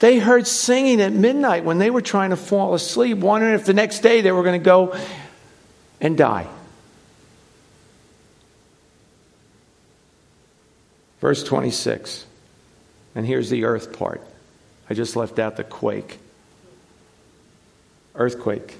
They 0.04 0.18
heard 0.18 0.46
singing 0.46 1.00
at 1.00 1.14
midnight 1.14 1.64
when 1.64 1.78
they 1.78 1.88
were 1.88 2.02
trying 2.02 2.28
to 2.28 2.36
fall 2.36 2.74
asleep, 2.74 3.16
wondering 3.16 3.54
if 3.54 3.64
the 3.64 3.72
next 3.72 4.00
day 4.00 4.20
they 4.20 4.32
were 4.32 4.42
going 4.42 4.60
to 4.60 4.62
go 4.62 4.94
and 5.98 6.14
die. 6.14 6.46
Verse 11.22 11.42
26. 11.42 12.26
And 13.14 13.26
here's 13.26 13.48
the 13.48 13.64
earth 13.64 13.98
part. 13.98 14.20
I 14.90 14.92
just 14.92 15.16
left 15.16 15.38
out 15.38 15.56
the 15.56 15.64
quake. 15.64 16.18
Earthquake. 18.14 18.76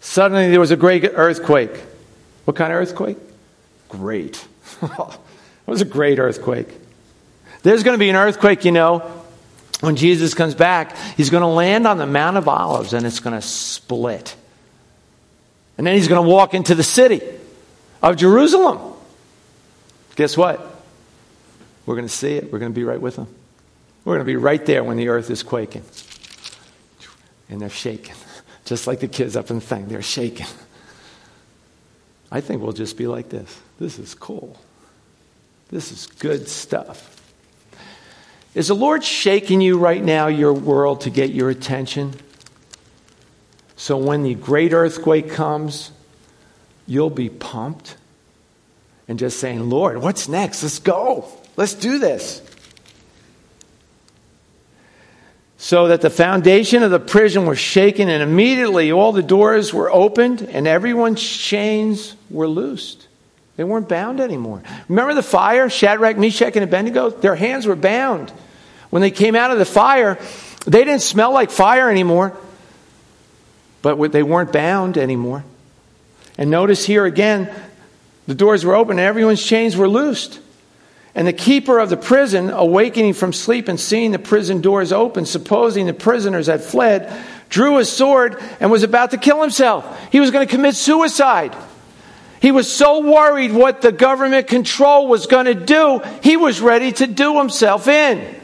Suddenly 0.00 0.48
there 0.48 0.58
was 0.58 0.70
a 0.70 0.76
great 0.76 1.04
earthquake. 1.04 1.76
What 2.46 2.56
kind 2.56 2.72
of 2.72 2.78
earthquake? 2.78 3.18
Great. 3.90 4.42
it 4.80 5.18
was 5.66 5.82
a 5.82 5.84
great 5.84 6.18
earthquake. 6.18 6.68
There's 7.62 7.82
going 7.82 7.94
to 7.94 7.98
be 7.98 8.08
an 8.08 8.16
earthquake, 8.16 8.64
you 8.64 8.72
know, 8.72 9.25
when 9.80 9.96
Jesus 9.96 10.34
comes 10.34 10.54
back. 10.54 10.96
He's 11.16 11.30
going 11.30 11.42
to 11.42 11.48
land 11.48 11.86
on 11.86 11.98
the 11.98 12.06
Mount 12.06 12.36
of 12.36 12.48
Olives 12.48 12.92
and 12.92 13.06
it's 13.06 13.20
going 13.20 13.34
to 13.34 13.42
split. 13.42 14.34
And 15.78 15.86
then 15.86 15.94
he's 15.94 16.08
going 16.08 16.22
to 16.22 16.28
walk 16.28 16.54
into 16.54 16.74
the 16.74 16.82
city 16.82 17.20
of 18.02 18.16
Jerusalem. 18.16 18.94
Guess 20.16 20.36
what? 20.36 20.74
We're 21.84 21.96
going 21.96 22.08
to 22.08 22.12
see 22.12 22.34
it. 22.34 22.52
We're 22.52 22.58
going 22.58 22.72
to 22.72 22.76
be 22.76 22.84
right 22.84 23.00
with 23.00 23.16
him. 23.16 23.28
We're 24.04 24.14
going 24.14 24.26
to 24.26 24.32
be 24.32 24.36
right 24.36 24.64
there 24.64 24.82
when 24.82 24.96
the 24.96 25.08
earth 25.08 25.30
is 25.30 25.42
quaking. 25.42 25.82
And 27.48 27.60
they're 27.60 27.68
shaking. 27.68 28.14
Just 28.64 28.86
like 28.86 29.00
the 29.00 29.08
kids 29.08 29.36
up 29.36 29.50
in 29.50 29.56
the 29.56 29.62
thing, 29.62 29.86
they're 29.86 30.02
shaking. 30.02 30.46
I 32.30 32.40
think 32.40 32.60
we'll 32.60 32.72
just 32.72 32.96
be 32.96 33.06
like 33.06 33.28
this. 33.28 33.56
This 33.78 34.00
is 34.00 34.14
cool. 34.14 34.58
This 35.68 35.92
is 35.92 36.06
good 36.06 36.48
stuff. 36.48 37.15
Is 38.56 38.68
the 38.68 38.74
Lord 38.74 39.04
shaking 39.04 39.60
you 39.60 39.76
right 39.76 40.02
now, 40.02 40.28
your 40.28 40.54
world, 40.54 41.02
to 41.02 41.10
get 41.10 41.28
your 41.28 41.50
attention? 41.50 42.14
So 43.76 43.98
when 43.98 44.22
the 44.22 44.34
great 44.34 44.72
earthquake 44.72 45.30
comes, 45.30 45.92
you'll 46.86 47.10
be 47.10 47.28
pumped 47.28 47.98
and 49.08 49.18
just 49.18 49.38
saying, 49.40 49.68
Lord, 49.68 49.98
what's 49.98 50.26
next? 50.26 50.62
Let's 50.62 50.78
go. 50.78 51.28
Let's 51.58 51.74
do 51.74 51.98
this. 51.98 52.40
So 55.58 55.88
that 55.88 56.00
the 56.00 56.08
foundation 56.08 56.82
of 56.82 56.90
the 56.90 56.98
prison 56.98 57.44
was 57.44 57.58
shaken, 57.58 58.08
and 58.08 58.22
immediately 58.22 58.90
all 58.90 59.12
the 59.12 59.22
doors 59.22 59.74
were 59.74 59.90
opened, 59.90 60.40
and 60.40 60.66
everyone's 60.66 61.22
chains 61.22 62.16
were 62.30 62.48
loosed. 62.48 63.06
They 63.56 63.64
weren't 63.64 63.88
bound 63.88 64.18
anymore. 64.18 64.62
Remember 64.88 65.12
the 65.12 65.22
fire? 65.22 65.68
Shadrach, 65.68 66.16
Meshach, 66.16 66.56
and 66.56 66.64
Abednego? 66.64 67.10
Their 67.10 67.34
hands 67.36 67.66
were 67.66 67.76
bound. 67.76 68.32
When 68.90 69.02
they 69.02 69.10
came 69.10 69.34
out 69.34 69.50
of 69.50 69.58
the 69.58 69.64
fire, 69.64 70.18
they 70.64 70.84
didn't 70.84 71.02
smell 71.02 71.32
like 71.32 71.50
fire 71.50 71.90
anymore, 71.90 72.36
but 73.82 74.12
they 74.12 74.22
weren't 74.22 74.52
bound 74.52 74.98
anymore. 74.98 75.44
And 76.38 76.50
notice 76.50 76.84
here 76.84 77.04
again, 77.04 77.50
the 78.26 78.34
doors 78.34 78.64
were 78.64 78.74
open 78.74 78.98
and 78.98 79.06
everyone's 79.06 79.42
chains 79.42 79.76
were 79.76 79.88
loosed. 79.88 80.40
And 81.14 81.26
the 81.26 81.32
keeper 81.32 81.78
of 81.78 81.88
the 81.88 81.96
prison, 81.96 82.50
awakening 82.50 83.14
from 83.14 83.32
sleep 83.32 83.68
and 83.68 83.80
seeing 83.80 84.10
the 84.10 84.18
prison 84.18 84.60
doors 84.60 84.92
open, 84.92 85.24
supposing 85.24 85.86
the 85.86 85.94
prisoners 85.94 86.46
had 86.46 86.62
fled, 86.62 87.10
drew 87.48 87.78
his 87.78 87.90
sword 87.90 88.42
and 88.60 88.70
was 88.70 88.82
about 88.82 89.12
to 89.12 89.16
kill 89.16 89.40
himself. 89.40 90.12
He 90.12 90.20
was 90.20 90.30
going 90.30 90.46
to 90.46 90.50
commit 90.50 90.74
suicide. 90.74 91.56
He 92.42 92.50
was 92.50 92.70
so 92.70 93.00
worried 93.00 93.52
what 93.52 93.80
the 93.80 93.92
government 93.92 94.46
control 94.46 95.08
was 95.08 95.26
going 95.26 95.46
to 95.46 95.54
do, 95.54 96.02
he 96.22 96.36
was 96.36 96.60
ready 96.60 96.92
to 96.92 97.06
do 97.06 97.38
himself 97.38 97.88
in. 97.88 98.42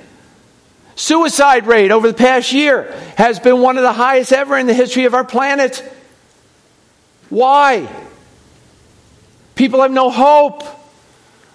Suicide 0.95 1.67
rate 1.67 1.91
over 1.91 2.09
the 2.09 2.15
past 2.15 2.53
year 2.53 2.93
has 3.17 3.39
been 3.39 3.61
one 3.61 3.79
of 3.79 3.83
the 3.83 3.93
highest 3.93 4.33
ever 4.33 4.59
in 4.59 4.67
the 4.67 4.75
history 4.75 5.05
of 5.05 5.15
our 5.15 5.25
planet. 5.25 5.83
Why? 7.31 7.89
People 9.55 9.81
have 9.83 9.91
no 9.91 10.11
hope. 10.11 10.63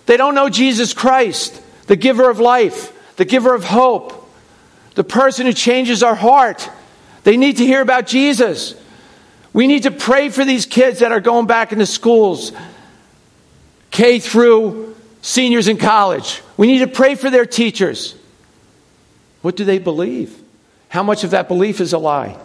They 0.07 0.17
don't 0.17 0.35
know 0.35 0.49
Jesus 0.49 0.93
Christ, 0.93 1.61
the 1.87 1.95
giver 1.95 2.29
of 2.29 2.39
life, 2.39 2.93
the 3.17 3.25
giver 3.25 3.53
of 3.53 3.63
hope, 3.63 4.29
the 4.95 5.03
person 5.03 5.45
who 5.45 5.53
changes 5.53 6.01
our 6.01 6.15
heart. 6.15 6.69
They 7.23 7.37
need 7.37 7.57
to 7.57 7.65
hear 7.65 7.81
about 7.81 8.07
Jesus. 8.07 8.73
We 9.53 9.67
need 9.67 9.83
to 9.83 9.91
pray 9.91 10.29
for 10.29 10.45
these 10.45 10.65
kids 10.65 10.99
that 10.99 11.11
are 11.11 11.19
going 11.19 11.45
back 11.45 11.71
into 11.71 11.85
schools, 11.85 12.53
K 13.91 14.19
through 14.19 14.95
seniors 15.21 15.67
in 15.67 15.77
college. 15.77 16.41
We 16.55 16.67
need 16.67 16.79
to 16.79 16.87
pray 16.87 17.15
for 17.15 17.29
their 17.29 17.45
teachers. 17.45 18.15
What 19.47 19.55
do 19.55 19.63
they 19.63 19.79
believe? 19.79 20.37
How 20.89 21.03
much 21.03 21.23
of 21.23 21.31
that 21.31 21.47
belief 21.47 21.79
is 21.79 21.93
a 21.93 21.97
lie? 21.97 22.37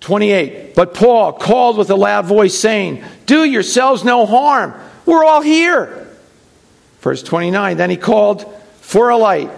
28. 0.00 0.74
But 0.74 0.92
Paul 0.92 1.32
called 1.32 1.78
with 1.78 1.88
a 1.88 1.96
loud 1.96 2.26
voice, 2.26 2.52
saying, 2.52 3.02
Do 3.24 3.44
yourselves 3.44 4.04
no 4.04 4.26
harm. 4.26 4.74
We're 5.06 5.24
all 5.24 5.40
here. 5.40 6.06
Verse 7.00 7.22
29. 7.22 7.78
Then 7.78 7.88
he 7.88 7.96
called 7.96 8.44
for 8.82 9.08
a 9.08 9.16
light, 9.16 9.50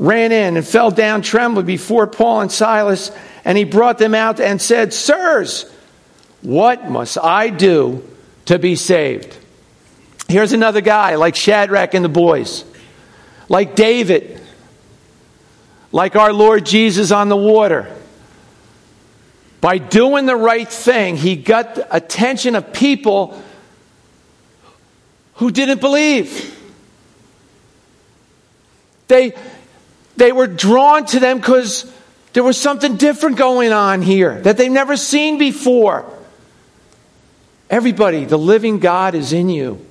ran 0.00 0.32
in, 0.32 0.56
and 0.56 0.66
fell 0.66 0.90
down 0.90 1.22
trembling 1.22 1.66
before 1.66 2.08
Paul 2.08 2.40
and 2.40 2.50
Silas. 2.50 3.12
And 3.44 3.56
he 3.56 3.62
brought 3.62 3.98
them 3.98 4.16
out 4.16 4.40
and 4.40 4.60
said, 4.60 4.92
Sirs, 4.92 5.72
what 6.42 6.90
must 6.90 7.18
I 7.18 7.50
do 7.50 8.02
to 8.46 8.58
be 8.58 8.74
saved? 8.74 9.38
Here's 10.26 10.52
another 10.52 10.80
guy 10.80 11.14
like 11.14 11.36
Shadrach 11.36 11.94
and 11.94 12.04
the 12.04 12.08
boys, 12.08 12.64
like 13.48 13.74
David, 13.74 14.40
like 15.92 16.16
our 16.16 16.32
Lord 16.32 16.66
Jesus 16.66 17.10
on 17.10 17.28
the 17.28 17.36
water 17.36 17.94
by 19.60 19.78
doing 19.78 20.26
the 20.26 20.36
right 20.36 20.68
thing, 20.68 21.16
he 21.16 21.36
got 21.36 21.74
the 21.74 21.94
attention 21.94 22.54
of 22.54 22.72
people 22.72 23.42
who 25.34 25.50
didn't 25.50 25.80
believe. 25.80 26.56
They, 29.08 29.34
they 30.16 30.32
were 30.32 30.46
drawn 30.46 31.06
to 31.06 31.20
them 31.20 31.38
because 31.38 31.92
there 32.34 32.44
was 32.44 32.56
something 32.56 32.96
different 32.96 33.36
going 33.36 33.72
on 33.72 34.02
here 34.02 34.40
that 34.42 34.56
they've 34.56 34.70
never 34.70 34.96
seen 34.96 35.38
before. 35.38 36.04
Everybody, 37.68 38.24
the 38.24 38.38
living 38.38 38.78
God 38.78 39.14
is 39.14 39.32
in 39.32 39.48
you, 39.48 39.84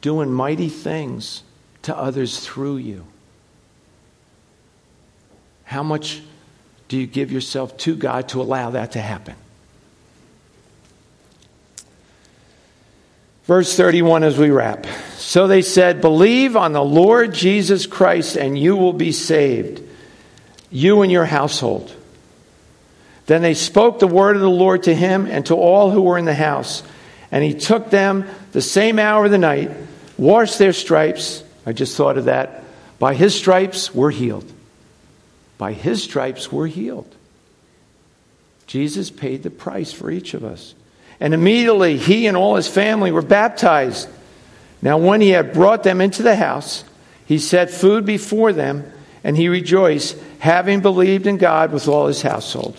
doing 0.00 0.30
mighty 0.30 0.68
things 0.68 1.42
to 1.82 1.96
others 1.96 2.40
through 2.40 2.78
you. 2.78 3.06
How 5.64 5.82
much 5.82 6.20
do 6.88 6.98
you 6.98 7.06
give 7.06 7.30
yourself 7.30 7.76
to 7.78 7.94
God 7.94 8.28
to 8.30 8.40
allow 8.42 8.70
that 8.70 8.92
to 8.92 9.00
happen? 9.00 9.36
Verse 13.44 13.76
31 13.76 14.22
as 14.22 14.38
we 14.38 14.50
wrap. 14.50 14.86
So 15.16 15.46
they 15.46 15.62
said, 15.62 16.00
Believe 16.00 16.56
on 16.56 16.72
the 16.72 16.84
Lord 16.84 17.34
Jesus 17.34 17.86
Christ 17.86 18.36
and 18.36 18.58
you 18.58 18.76
will 18.76 18.92
be 18.92 19.12
saved, 19.12 19.82
you 20.70 21.02
and 21.02 21.10
your 21.10 21.24
household. 21.24 21.94
Then 23.26 23.42
they 23.42 23.54
spoke 23.54 23.98
the 24.00 24.08
word 24.08 24.34
of 24.34 24.42
the 24.42 24.50
Lord 24.50 24.84
to 24.84 24.94
him 24.94 25.26
and 25.26 25.46
to 25.46 25.54
all 25.54 25.90
who 25.90 26.02
were 26.02 26.18
in 26.18 26.24
the 26.24 26.34
house. 26.34 26.82
And 27.30 27.44
he 27.44 27.54
took 27.54 27.90
them 27.90 28.28
the 28.52 28.60
same 28.60 28.98
hour 28.98 29.24
of 29.24 29.30
the 29.30 29.38
night, 29.38 29.70
washed 30.20 30.58
their 30.58 30.74
stripes. 30.74 31.42
I 31.64 31.72
just 31.72 31.96
thought 31.96 32.18
of 32.18 32.26
that. 32.26 32.62
By 32.98 33.14
his 33.14 33.34
stripes, 33.34 33.94
we're 33.94 34.10
healed. 34.10 34.50
By 35.56 35.72
his 35.72 36.02
stripes, 36.02 36.52
we're 36.52 36.66
healed. 36.66 37.12
Jesus 38.66 39.10
paid 39.10 39.42
the 39.42 39.50
price 39.50 39.92
for 39.92 40.10
each 40.10 40.34
of 40.34 40.44
us. 40.44 40.74
And 41.18 41.34
immediately 41.34 41.96
he 41.96 42.26
and 42.26 42.36
all 42.36 42.56
his 42.56 42.68
family 42.68 43.10
were 43.10 43.22
baptized. 43.22 44.08
Now, 44.82 44.98
when 44.98 45.20
he 45.20 45.30
had 45.30 45.52
brought 45.52 45.82
them 45.82 46.00
into 46.00 46.22
the 46.22 46.36
house, 46.36 46.84
he 47.26 47.38
set 47.38 47.70
food 47.70 48.04
before 48.04 48.52
them, 48.52 48.90
and 49.24 49.36
he 49.36 49.48
rejoiced, 49.48 50.16
having 50.38 50.80
believed 50.80 51.26
in 51.26 51.36
God 51.36 51.72
with 51.72 51.88
all 51.88 52.06
his 52.06 52.22
household. 52.22 52.78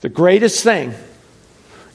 The 0.00 0.08
greatest 0.08 0.62
thing 0.62 0.94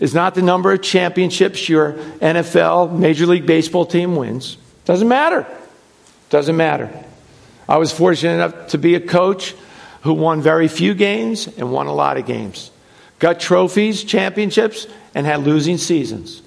is 0.01 0.15
not 0.15 0.33
the 0.35 0.41
number 0.41 0.73
of 0.73 0.81
championships 0.81 1.69
your 1.69 1.93
NFL, 1.93 2.97
Major 2.97 3.27
League 3.27 3.45
Baseball 3.45 3.85
team 3.85 4.15
wins. 4.15 4.57
Doesn't 4.83 5.07
matter. 5.07 5.45
Doesn't 6.31 6.57
matter. 6.57 6.91
I 7.69 7.77
was 7.77 7.93
fortunate 7.93 8.33
enough 8.33 8.67
to 8.69 8.79
be 8.79 8.95
a 8.95 8.99
coach 8.99 9.55
who 10.01 10.13
won 10.13 10.41
very 10.41 10.67
few 10.67 10.95
games 10.95 11.47
and 11.47 11.71
won 11.71 11.85
a 11.85 11.93
lot 11.93 12.17
of 12.17 12.25
games. 12.25 12.71
got 13.19 13.39
trophies, 13.39 14.03
championships, 14.03 14.87
and 15.13 15.27
had 15.27 15.41
losing 15.41 15.77
seasons. 15.77 16.41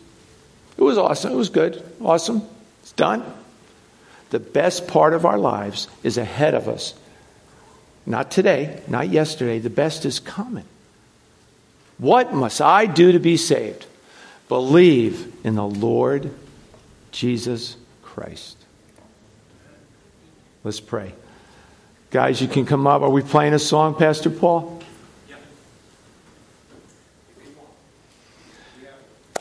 It 0.77 0.83
was 0.83 0.99
awesome. 0.99 1.33
It 1.33 1.37
was 1.37 1.51
good. 1.51 1.81
Awesome. 2.03 2.43
It's 2.83 2.93
done. 2.93 3.23
The 4.31 4.41
best 4.41 4.89
part 4.89 5.15
of 5.15 5.25
our 5.25 5.39
lives 5.39 5.87
is 6.03 6.19
ahead 6.19 6.55
of 6.55 6.67
us. 6.67 6.95
Not 8.05 8.33
today, 8.33 8.83
not 8.89 9.09
yesterday. 9.11 9.61
The 9.61 9.71
best 9.71 10.05
is 10.05 10.19
coming. 10.19 10.65
What 11.99 12.33
must 12.33 12.61
I 12.61 12.87
do 12.87 13.13
to 13.13 13.19
be 13.19 13.37
saved? 13.37 13.87
Believe 14.49 15.33
in 15.45 15.55
the 15.55 15.67
Lord 15.67 16.31
Jesus 17.13 17.77
Christ. 18.03 18.57
Let's 20.65 20.81
pray. 20.81 21.13
Guys, 22.11 22.41
you 22.41 22.49
can 22.49 22.67
come 22.67 22.87
up. 22.87 23.03
Are 23.03 23.11
we 23.11 23.23
playing 23.23 23.55
a 23.55 23.59
song, 23.59 23.95
Pastor 23.95 24.31
Paul? 24.31 24.83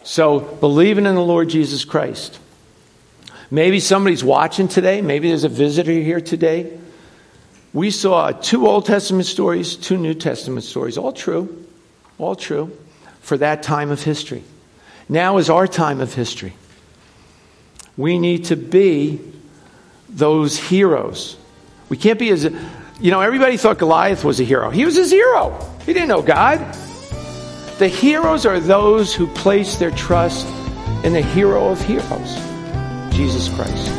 So, 0.03 0.39
believing 0.39 1.05
in 1.05 1.15
the 1.15 1.21
Lord 1.21 1.49
Jesus 1.49 1.85
Christ. 1.85 2.39
Maybe 3.49 3.79
somebody's 3.79 4.23
watching 4.23 4.67
today. 4.67 5.01
Maybe 5.01 5.29
there's 5.29 5.43
a 5.43 5.49
visitor 5.49 5.91
here 5.91 6.19
today. 6.19 6.77
We 7.73 7.89
saw 7.89 8.31
two 8.31 8.67
Old 8.67 8.85
Testament 8.85 9.27
stories, 9.27 9.75
two 9.75 9.97
New 9.97 10.13
Testament 10.13 10.65
stories, 10.65 10.97
all 10.97 11.13
true, 11.13 11.65
all 12.17 12.35
true, 12.35 12.77
for 13.21 13.37
that 13.37 13.63
time 13.63 13.91
of 13.91 14.03
history. 14.03 14.43
Now 15.09 15.37
is 15.37 15.49
our 15.49 15.67
time 15.67 16.01
of 16.01 16.13
history. 16.13 16.53
We 17.97 18.17
need 18.17 18.45
to 18.45 18.55
be 18.55 19.19
those 20.09 20.57
heroes. 20.57 21.37
We 21.89 21.97
can't 21.97 22.19
be 22.19 22.29
as, 22.29 22.43
you 22.99 23.11
know, 23.11 23.21
everybody 23.21 23.57
thought 23.57 23.77
Goliath 23.77 24.23
was 24.23 24.39
a 24.39 24.43
hero. 24.43 24.69
He 24.69 24.85
was 24.85 24.97
a 24.97 25.05
zero, 25.05 25.57
He 25.85 25.93
didn't 25.93 26.09
know 26.09 26.21
God. 26.21 26.59
The 27.79 27.87
heroes 27.87 28.45
are 28.45 28.59
those 28.59 29.13
who 29.13 29.27
place 29.27 29.77
their 29.77 29.91
trust 29.91 30.47
in 31.03 31.13
the 31.13 31.21
hero 31.21 31.69
of 31.69 31.81
heroes, 31.81 32.35
Jesus 33.13 33.49
Christ. 33.49 33.91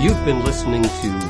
You've 0.00 0.24
been 0.24 0.42
listening 0.44 0.82
to 0.82 1.29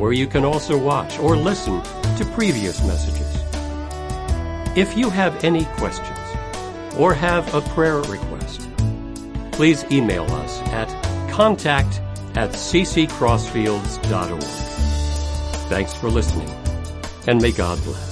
where 0.00 0.12
you 0.12 0.26
can 0.26 0.44
also 0.46 0.78
watch 0.78 1.18
or 1.18 1.36
listen 1.36 1.82
to 2.16 2.24
previous 2.32 2.82
messages. 2.84 3.28
If 4.76 4.96
you 4.96 5.10
have 5.10 5.44
any 5.44 5.66
questions 5.76 6.18
or 6.96 7.12
have 7.12 7.54
a 7.54 7.60
prayer 7.60 7.98
request, 7.98 8.66
please 9.52 9.84
email 9.92 10.24
us 10.24 10.58
at 10.70 10.88
contact 11.30 12.00
at 12.34 12.50
cccrossfields.org. 12.50 14.42
Thanks 15.68 15.92
for 15.94 16.08
listening, 16.08 16.50
and 17.26 17.42
may 17.42 17.52
God 17.52 17.78
bless. 17.84 18.09